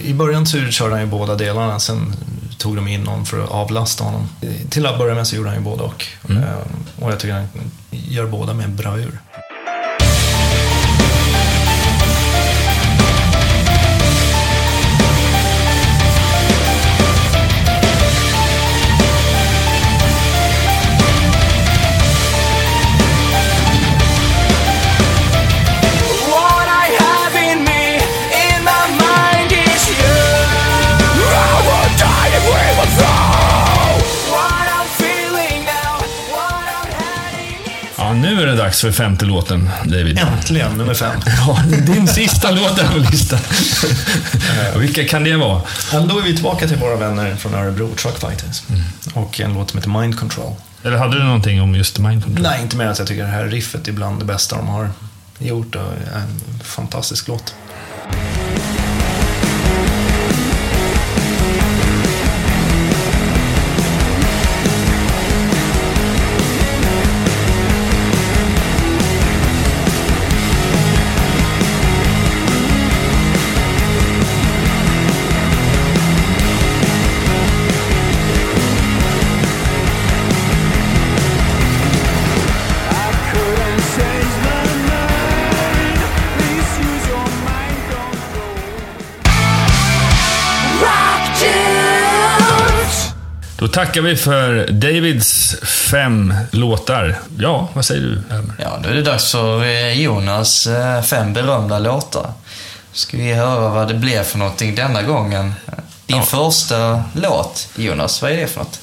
[0.04, 1.78] i början så körde han ju båda delarna.
[1.80, 2.16] Sen
[2.58, 4.28] tog de in någon för att avlasta honom.
[4.70, 6.06] Till att börja med så gjorde han ju både och.
[6.28, 6.42] Mm.
[6.42, 6.48] Eh,
[7.00, 7.46] Och jag tycker han
[7.90, 9.18] gör båda med bravur.
[9.32, 9.44] What
[38.66, 40.18] dags för femte låten, David.
[40.18, 41.20] Äntligen, nummer fem.
[41.46, 43.38] Ja, din sista låt på listan.
[44.76, 45.62] Vilka kan det vara?
[45.92, 48.62] Ja, då är vi tillbaka till våra vänner från Örebro, Truck Fighters.
[49.14, 50.52] Och en låt som heter Mind Control.
[50.82, 52.42] Eller hade du någonting om just Mind Control?
[52.42, 54.68] Nej, inte mer än att jag tycker det här riffet är bland det bästa de
[54.68, 54.90] har
[55.38, 55.74] gjort.
[55.74, 57.54] Och är en fantastisk låt.
[93.76, 97.18] Tackar vi för Davids fem låtar.
[97.38, 98.22] Ja, vad säger du?
[98.58, 102.32] Ja, då är det dags för eh, Jonas eh, fem berömda låtar.
[102.92, 105.54] Ska vi höra vad det blev för någonting denna gången.
[106.06, 108.80] Din första låt, Jonas, vad är det för något?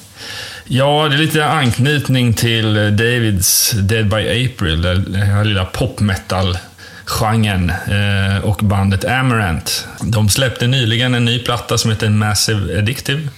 [0.64, 8.38] Ja, det är lite anknytning till Davids Dead by April, den här lilla popmetal-genren eh,
[8.44, 9.86] och bandet Amarant.
[10.00, 13.28] De släppte nyligen en ny platta som heter Massive Addictive.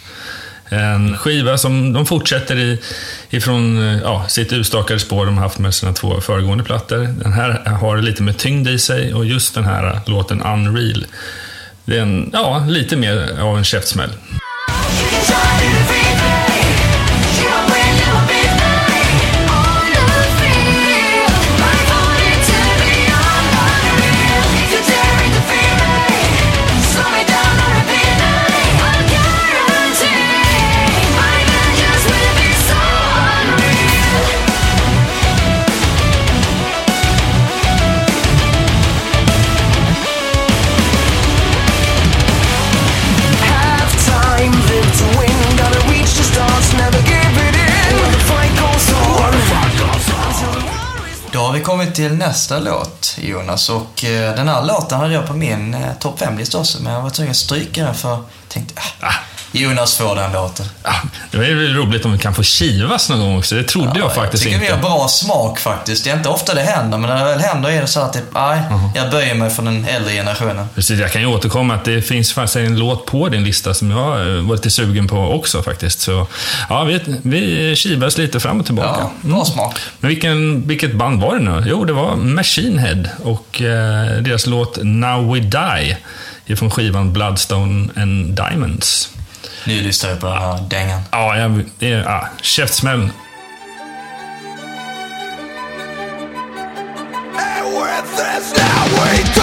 [0.68, 2.80] En skiva som de fortsätter i,
[3.30, 6.98] ifrån ja, sitt utstakade spår de har haft med sina två föregående plattor.
[6.98, 11.06] Den här har lite mer tyngd i sig och just den här låten Unreal,
[11.84, 14.10] det är en, ja, lite mer av en käftsmäll.
[51.96, 53.68] Till nästa låt, Jonas.
[53.68, 57.02] Och eh, den här låten hade jag på min eh, topp 5-lista också, men jag
[57.02, 59.14] var tvungen att stryka den för jag tänkte, ah, ah.
[59.56, 60.66] Jonas får den låten.
[60.82, 60.92] Ja,
[61.30, 63.54] det är väl roligt om vi kan få kivas någon gång också.
[63.54, 64.66] Det trodde jag faktiskt tycker inte.
[64.66, 66.04] vi har bra smak faktiskt.
[66.04, 68.12] Det är inte ofta det händer, men när det väl händer är det så att
[68.12, 68.60] det, nej,
[68.94, 70.66] jag böjer mig för den äldre generationen.
[70.74, 73.90] Precis, jag kan ju återkomma att det finns faktiskt en låt på din lista som
[73.90, 76.00] jag eh, var lite sugen på också faktiskt.
[76.00, 76.26] Så
[76.68, 79.00] ja, vi, vi kivas lite fram och tillbaka.
[79.00, 79.78] Ja, bra smak.
[80.00, 81.64] Men vilken, vilket band var det nu?
[81.66, 85.96] Jo, det var Machine Head och eh, deras låt Now We Die
[86.46, 89.15] ifrån skivan Bloodstone and Diamonds.
[89.66, 91.00] Nu lyssnar vi på den här dängan.
[91.10, 93.00] Ja, jag, det är ja, käftsmäll.
[93.00, 93.10] And
[97.74, 99.35] with this now we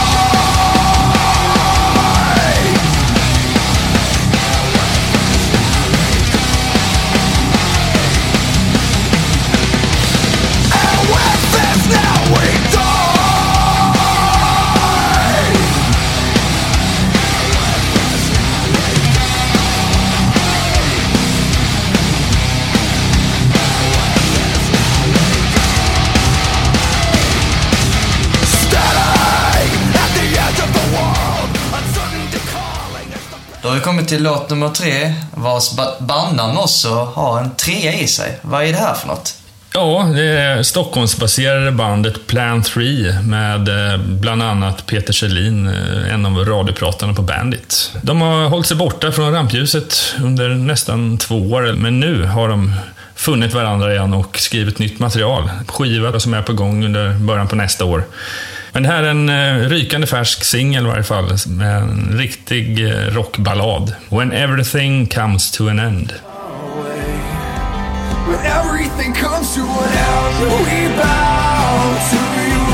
[33.83, 38.39] kommit till låt nummer tre, vars bandnamn också har en trea i sig.
[38.41, 39.35] Vad är det här för något?
[39.73, 42.83] Ja, det är Stockholmsbaserade bandet Plan 3
[43.21, 47.91] med eh, bland annat Peter Kjellin, eh, en av radiopratarna på Bandit.
[48.01, 52.73] De har hållit sig borta från rampljuset under nästan två år, men nu har de
[53.15, 55.49] funnit varandra igen och skrivit nytt material.
[55.67, 58.03] Skiva som är på gång under början på nästa år.
[58.73, 62.85] Men det här är en eh, rykande färsk singel i varje fall, med en riktig
[62.85, 63.95] eh, rockballad.
[64.09, 66.13] When everything comes to an end.
[68.27, 72.17] When everything comes to an end, we bow to
[72.47, 72.65] you,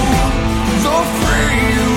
[0.84, 1.89] the free, you.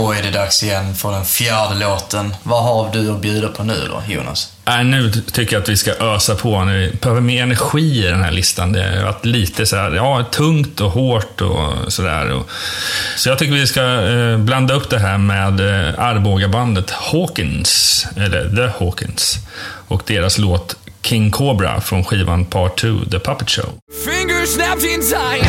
[0.00, 2.34] Då är det dags igen för den fjärde låten.
[2.42, 4.52] Vad har du att bjuda på nu då, Jonas?
[4.66, 6.64] Äh, nu tycker jag att vi ska ösa på.
[6.64, 8.72] Nu behöver mer energi i den här listan.
[8.72, 12.42] Det har varit lite så här, ja, tungt och hårt och sådär.
[13.16, 18.56] Så jag tycker vi ska eh, blanda upp det här med eh, Arbogabandet Hawkins, eller
[18.56, 19.38] The Hawkins,
[19.88, 23.70] och deras låt King Cobra från skivan Part 2, The Puppet Show.
[24.04, 25.46] Fingers snapped in time.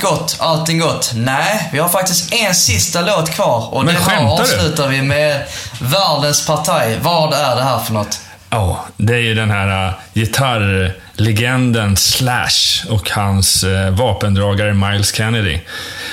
[0.00, 1.12] Gott, allting gott.
[1.14, 4.26] Nej, vi har faktiskt en sista låt kvar och Men här du?
[4.26, 5.42] avslutar vi med
[5.80, 6.98] världens partaj.
[7.02, 8.20] Vad är det här för något?
[8.50, 15.58] Ja, det är ju den här uh, gitarrlegenden Slash och hans uh, vapendragare Miles Kennedy.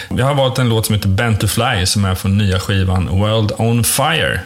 [0.09, 3.07] Jag har valt en låt som heter Bent to Fly som är från nya skivan
[3.19, 4.41] World on Fire.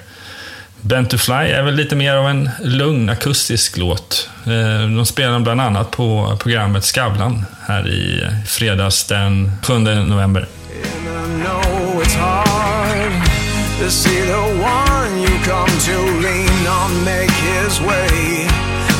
[0.81, 4.29] Bent to Fly är väl lite mer av en lugn akustisk låt.
[4.45, 10.47] Eh, de spelar den bland annat på programmet Skavlan här i fredags den 7 november.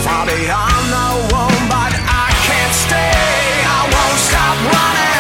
[0.04, 3.14] Far beyond the one, but I can't stay.
[3.64, 5.11] I won't stop running.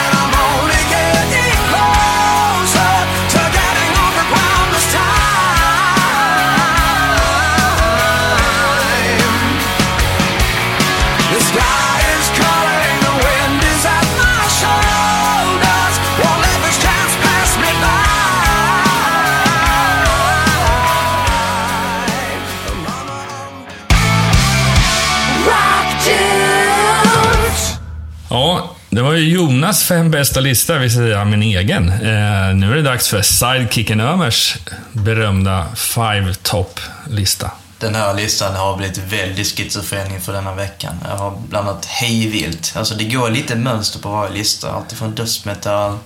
[28.31, 31.89] Ja, det var ju Jonas fem bästa lista, vill säga min egen.
[31.89, 34.55] Eh, nu är det dags för Sidekicken Ömers
[34.91, 37.51] berömda Five Top-lista.
[37.79, 40.93] Den här listan har blivit väldigt schizofren inför denna veckan.
[41.09, 42.73] Jag har blandat hejvilt.
[42.75, 44.71] Alltså det går lite mönster på varje lista.
[44.71, 45.97] Alltifrån dödsmetall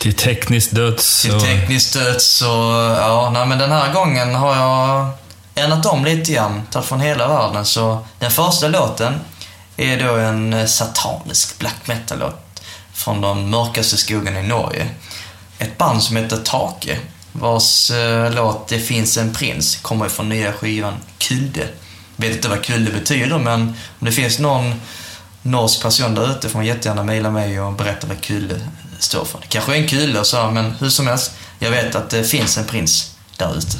[0.00, 1.22] Till tekniskt döds.
[1.22, 5.10] till och- tekniskt döds och ja, nej men den här gången har jag
[5.64, 6.62] ändrat om lite grann.
[6.70, 7.64] Tagit från hela världen.
[7.64, 9.14] Så den första låten
[9.78, 14.88] är då en eh, satanisk black metal-låt från de mörkaste skogarna i Norge.
[15.58, 16.98] Ett band som heter Take,
[17.32, 21.68] vars eh, låt Det finns en prins kommer ifrån nya skivan Kulde.
[22.16, 23.60] Vet inte vad Kulde betyder, men
[23.98, 24.74] om det finns någon
[25.42, 28.60] norsk person där ute får man jättegärna mejla mig och berätta vad Kulde eh,
[28.98, 29.38] står för.
[29.40, 32.24] Det kanske är en Kulle, och så, men hur som helst, jag vet att det
[32.24, 33.78] finns en prins där ute.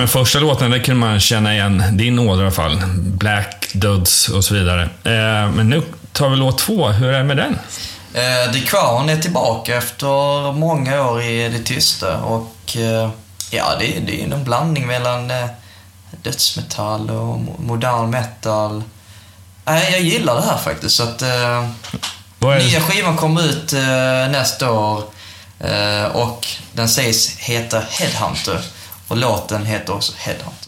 [0.00, 2.82] Men första låten, där kunde man känna igen din ådra i alla fall.
[2.96, 4.82] Black, Duds och så vidare.
[4.82, 5.82] Eh, men nu
[6.12, 6.88] tar vi låt två.
[6.88, 7.58] Hur är det med den?
[8.14, 13.10] Eh, The Crown är tillbaka efter många år i det tysta och eh,
[13.50, 15.46] ja, det, är- det är en blandning mellan eh,
[16.22, 18.82] dödsmetall och mo- modern metal.
[19.64, 20.96] Nej, jag gillar det här faktiskt.
[20.96, 21.68] Så att, eh,
[22.58, 25.02] nya skivan kommer ut eh, nästa år
[25.60, 28.60] eh, och den sägs heta Headhunter
[29.10, 30.59] och låten heter också Headhunter.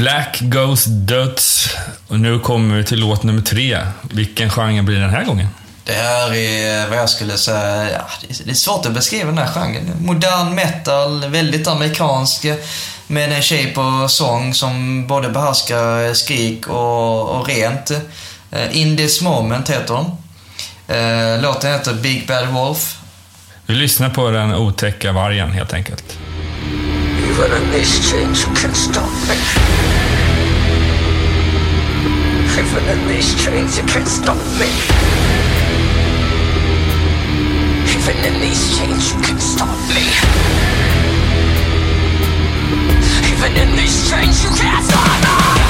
[0.00, 1.68] Black Ghost Döds.
[2.08, 3.78] Och nu kommer vi till låt nummer tre.
[4.02, 5.48] Vilken genre blir den här gången?
[5.84, 9.38] Det här är vad jag skulle säga, ja, det är- det svårt att beskriva den
[9.38, 9.92] här genren.
[10.00, 12.46] Modern metal, väldigt amerikansk,
[13.06, 17.90] med en tjej på sång som både behärskar skrik och, och rent.
[18.50, 20.06] Eh, In this moment heter hon.
[20.96, 22.96] Eh, Låten heter Big Bad Wolf.
[23.66, 26.04] Vi lyssnar på den otäcka vargen helt enkelt.
[27.30, 29.36] Even in these chains you can't stop me.
[32.58, 34.70] Even in these chains you can't stop me.
[38.10, 40.04] Even in these chains, you can't stop me.
[43.30, 45.69] Even in these chains, you can't stop me.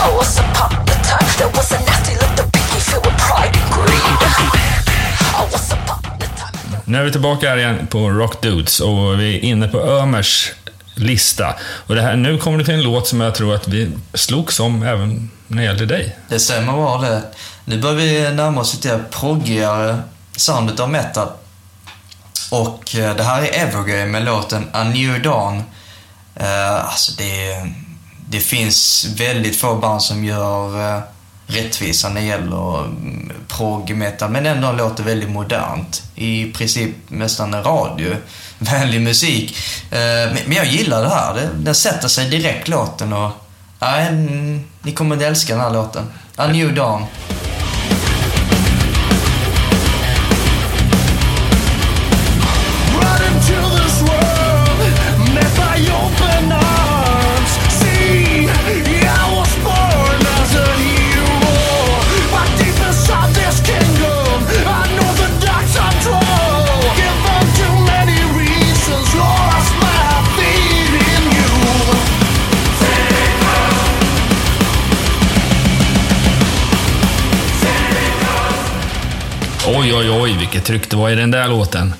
[0.00, 3.68] I was upon the time there was a nasty little picky filled with pride and
[3.74, 4.18] greed.
[5.40, 6.80] I was upon the time.
[6.84, 10.52] Nu är vi tillbaka här igen på Rock Dudes och vi är inne på Ömers
[10.94, 11.54] lista.
[11.86, 14.60] Och det här, nu kommer det till en låt som jag tror att vi slogs
[14.60, 16.16] om även när det gällde dig.
[16.28, 17.22] Det stämmer bra det.
[17.64, 20.02] Nu börjar vi närma oss lite proggigare
[20.36, 21.28] soundet av metal.
[22.50, 25.62] Och eh, det här är Evergrey med låten A New Dawn.
[26.36, 27.66] Eh, alltså det,
[28.30, 31.02] det finns väldigt få band som gör eh,
[31.46, 36.02] rättvisa när det gäller mm, prog metal, men ändå låter väldigt modernt.
[36.14, 39.56] I princip nästan en radiovänlig musik.
[39.90, 39.98] Eh,
[40.46, 41.48] men, jag gillar det här.
[41.54, 43.30] Den sätter sig direkt låten och
[43.78, 44.10] ja,
[44.82, 46.04] ni kommer att älska den här låten.
[46.36, 47.04] A New Dawn.
[80.58, 81.94] Vilket tryck det var i den där låten.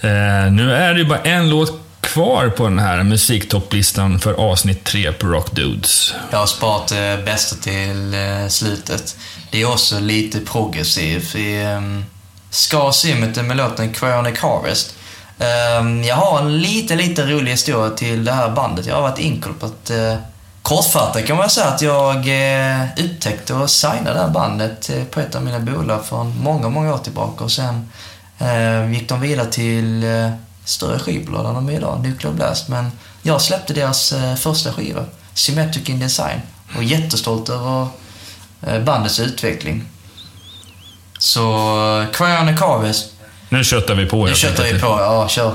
[0.00, 4.84] Eh, nu är det ju bara en låt kvar på den här musiktopplistan för avsnitt
[4.84, 6.14] tre på Rock Dudes.
[6.30, 9.16] Jag har sparat det bästa till eh, slutet.
[9.50, 11.34] Det är också lite progressivt.
[11.76, 12.04] Um,
[12.50, 14.94] ska Simmeter med låten Cryonic Harvest.
[15.38, 18.86] Ehm, jag har en lite, lite rolig historia till det här bandet.
[18.86, 19.90] Jag har varit inkorporerat.
[19.90, 20.29] Eh,
[20.62, 25.20] Kortfattat kan man säga att jag uh, upptäckte och signade det här bandet uh, på
[25.20, 27.44] ett av mina bolag för många, många år tillbaka.
[27.44, 27.88] Och sen
[28.42, 30.04] uh, gick de vidare till
[30.64, 32.68] större skivbolag där de är idag, Nuclear Blast.
[32.68, 32.92] Men
[33.22, 35.04] jag släppte deras första skiva,
[35.34, 36.40] Symmetric in Design.
[36.76, 37.86] Och jättestolt över
[38.84, 39.84] bandets utveckling.
[41.18, 41.40] Så
[42.00, 43.12] uh, Cryonic Harvest,
[43.48, 44.26] Nu köttar vi på.
[44.26, 44.86] nu köttar vi på.
[44.86, 45.54] Ja, kör.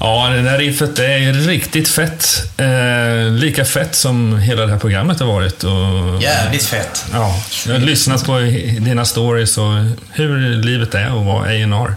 [0.00, 2.50] Ja, det där riffet är riktigt fett.
[2.56, 5.64] Eh, lika fett som hela det här programmet har varit.
[5.64, 7.04] Och, Jävligt fett.
[7.12, 8.38] Ja, jag har lyssnat på
[8.80, 9.72] dina stories och
[10.10, 11.94] hur livet är att vara A&R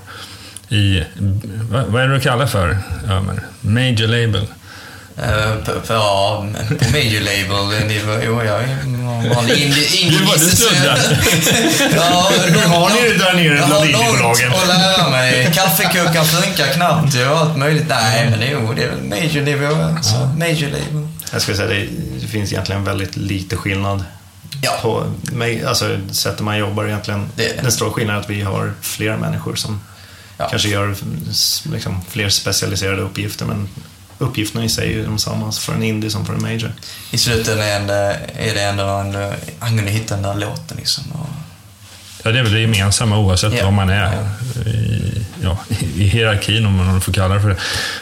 [0.70, 1.04] i,
[1.70, 2.78] vad, vad är det du kallar för,
[3.10, 3.40] Ömer?
[3.62, 4.48] Major label.
[5.16, 6.46] På, på, ja,
[6.80, 8.12] på major label nivå.
[8.26, 10.60] Jo, jag är en vanlig indie indie Du var- du business.
[11.78, 11.96] snuddar.
[11.96, 14.50] ja, Hur har ni det där nere Jag bland har videobolagen?
[14.50, 15.52] långt att lära mig.
[15.54, 17.86] Kaffekukan funkar knappt och allt möjligt.
[17.90, 19.98] Nej, men jo, det är väl major nivå.
[20.02, 21.08] Så major label.
[21.32, 21.70] Jag skulle säga
[22.22, 24.04] det, finns egentligen väldigt lite skillnad
[24.62, 24.72] Ja.
[24.82, 25.04] på
[25.68, 27.30] alltså, sättet man jobbar egentligen.
[27.36, 27.62] Det.
[27.62, 29.82] Den stora skillnaden är att vi har flera människor som
[30.38, 30.48] Ja.
[30.50, 30.96] kanske gör
[31.74, 33.70] liksom, fler specialiserade uppgifter men
[34.22, 36.74] uppgifterna i sig är ju de samma för en indie som för en major.
[37.12, 38.20] I slutändan är det-
[38.50, 41.04] är det ändå en, angående att hitta den där låten liksom.
[41.12, 41.28] Och,
[42.24, 43.64] Ja, det är väl det gemensamma oavsett Ja.
[43.66, 44.30] var man är
[44.66, 45.58] i, ja,
[45.96, 47.58] i hierarkin, om man får kalla det för det.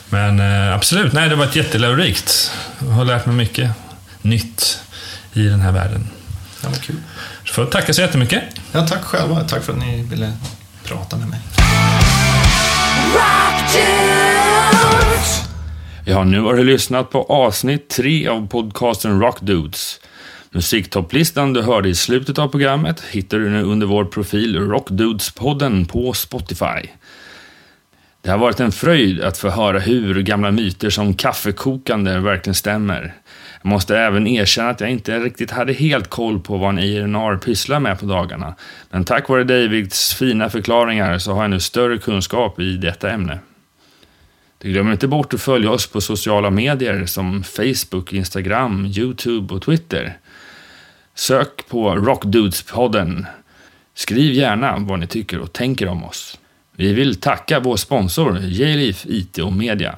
[0.10, 2.52] Men eh, absolut, nej, det har varit jättelärorikt.
[2.80, 3.72] Jag har lärt mig mycket
[4.22, 4.80] nytt
[5.34, 6.10] i den här världen.
[6.64, 6.96] Ja, kul.
[7.46, 8.44] Så får jag tacka så jättemycket.
[8.72, 9.44] Ja, tack själva.
[9.44, 10.34] Tack för att ni ville
[10.84, 11.40] prata med mig.
[16.06, 20.00] Ja, nu har du lyssnat på avsnitt tre av podcasten Rock Dudes.
[20.52, 26.14] Musiktopplistan du hörde i slutet av programmet hittar du nu under vår profil Rockdudespodden på
[26.14, 26.90] Spotify.
[28.22, 33.14] Det har varit en fröjd att få höra hur gamla myter som kaffekokande verkligen stämmer.
[33.62, 37.38] Jag måste även erkänna att jag inte riktigt hade helt koll på vad en IRNR
[37.38, 38.56] pysslar med på dagarna.
[38.90, 43.40] Men tack vare Davids fina förklaringar så har jag nu större kunskap i detta ämne.
[44.62, 49.62] Du glömmer inte bort att följa oss på sociala medier som Facebook, Instagram, Youtube och
[49.62, 50.18] Twitter.
[51.16, 53.26] Sök på Rockdudespodden.
[53.94, 56.40] Skriv gärna vad ni tycker och tänker om oss.
[56.76, 59.96] Vi vill tacka vår sponsor J-Leaf IT och Media.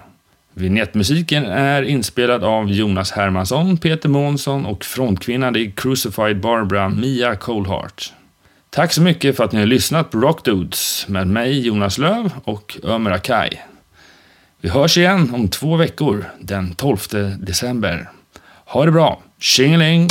[0.53, 8.13] Vignettmusiken är inspelad av Jonas Hermansson, Peter Månsson och frontkvinnan i Crucified Barbara, Mia Coldheart.
[8.69, 12.77] Tack så mycket för att ni har lyssnat på Rockdudes med mig Jonas Löv och
[12.83, 13.49] Ömer Akai.
[14.63, 16.97] Vi hörs igen om två veckor, den 12
[17.39, 18.09] december.
[18.65, 19.21] Ha det bra!
[19.39, 20.07] Tjingeling!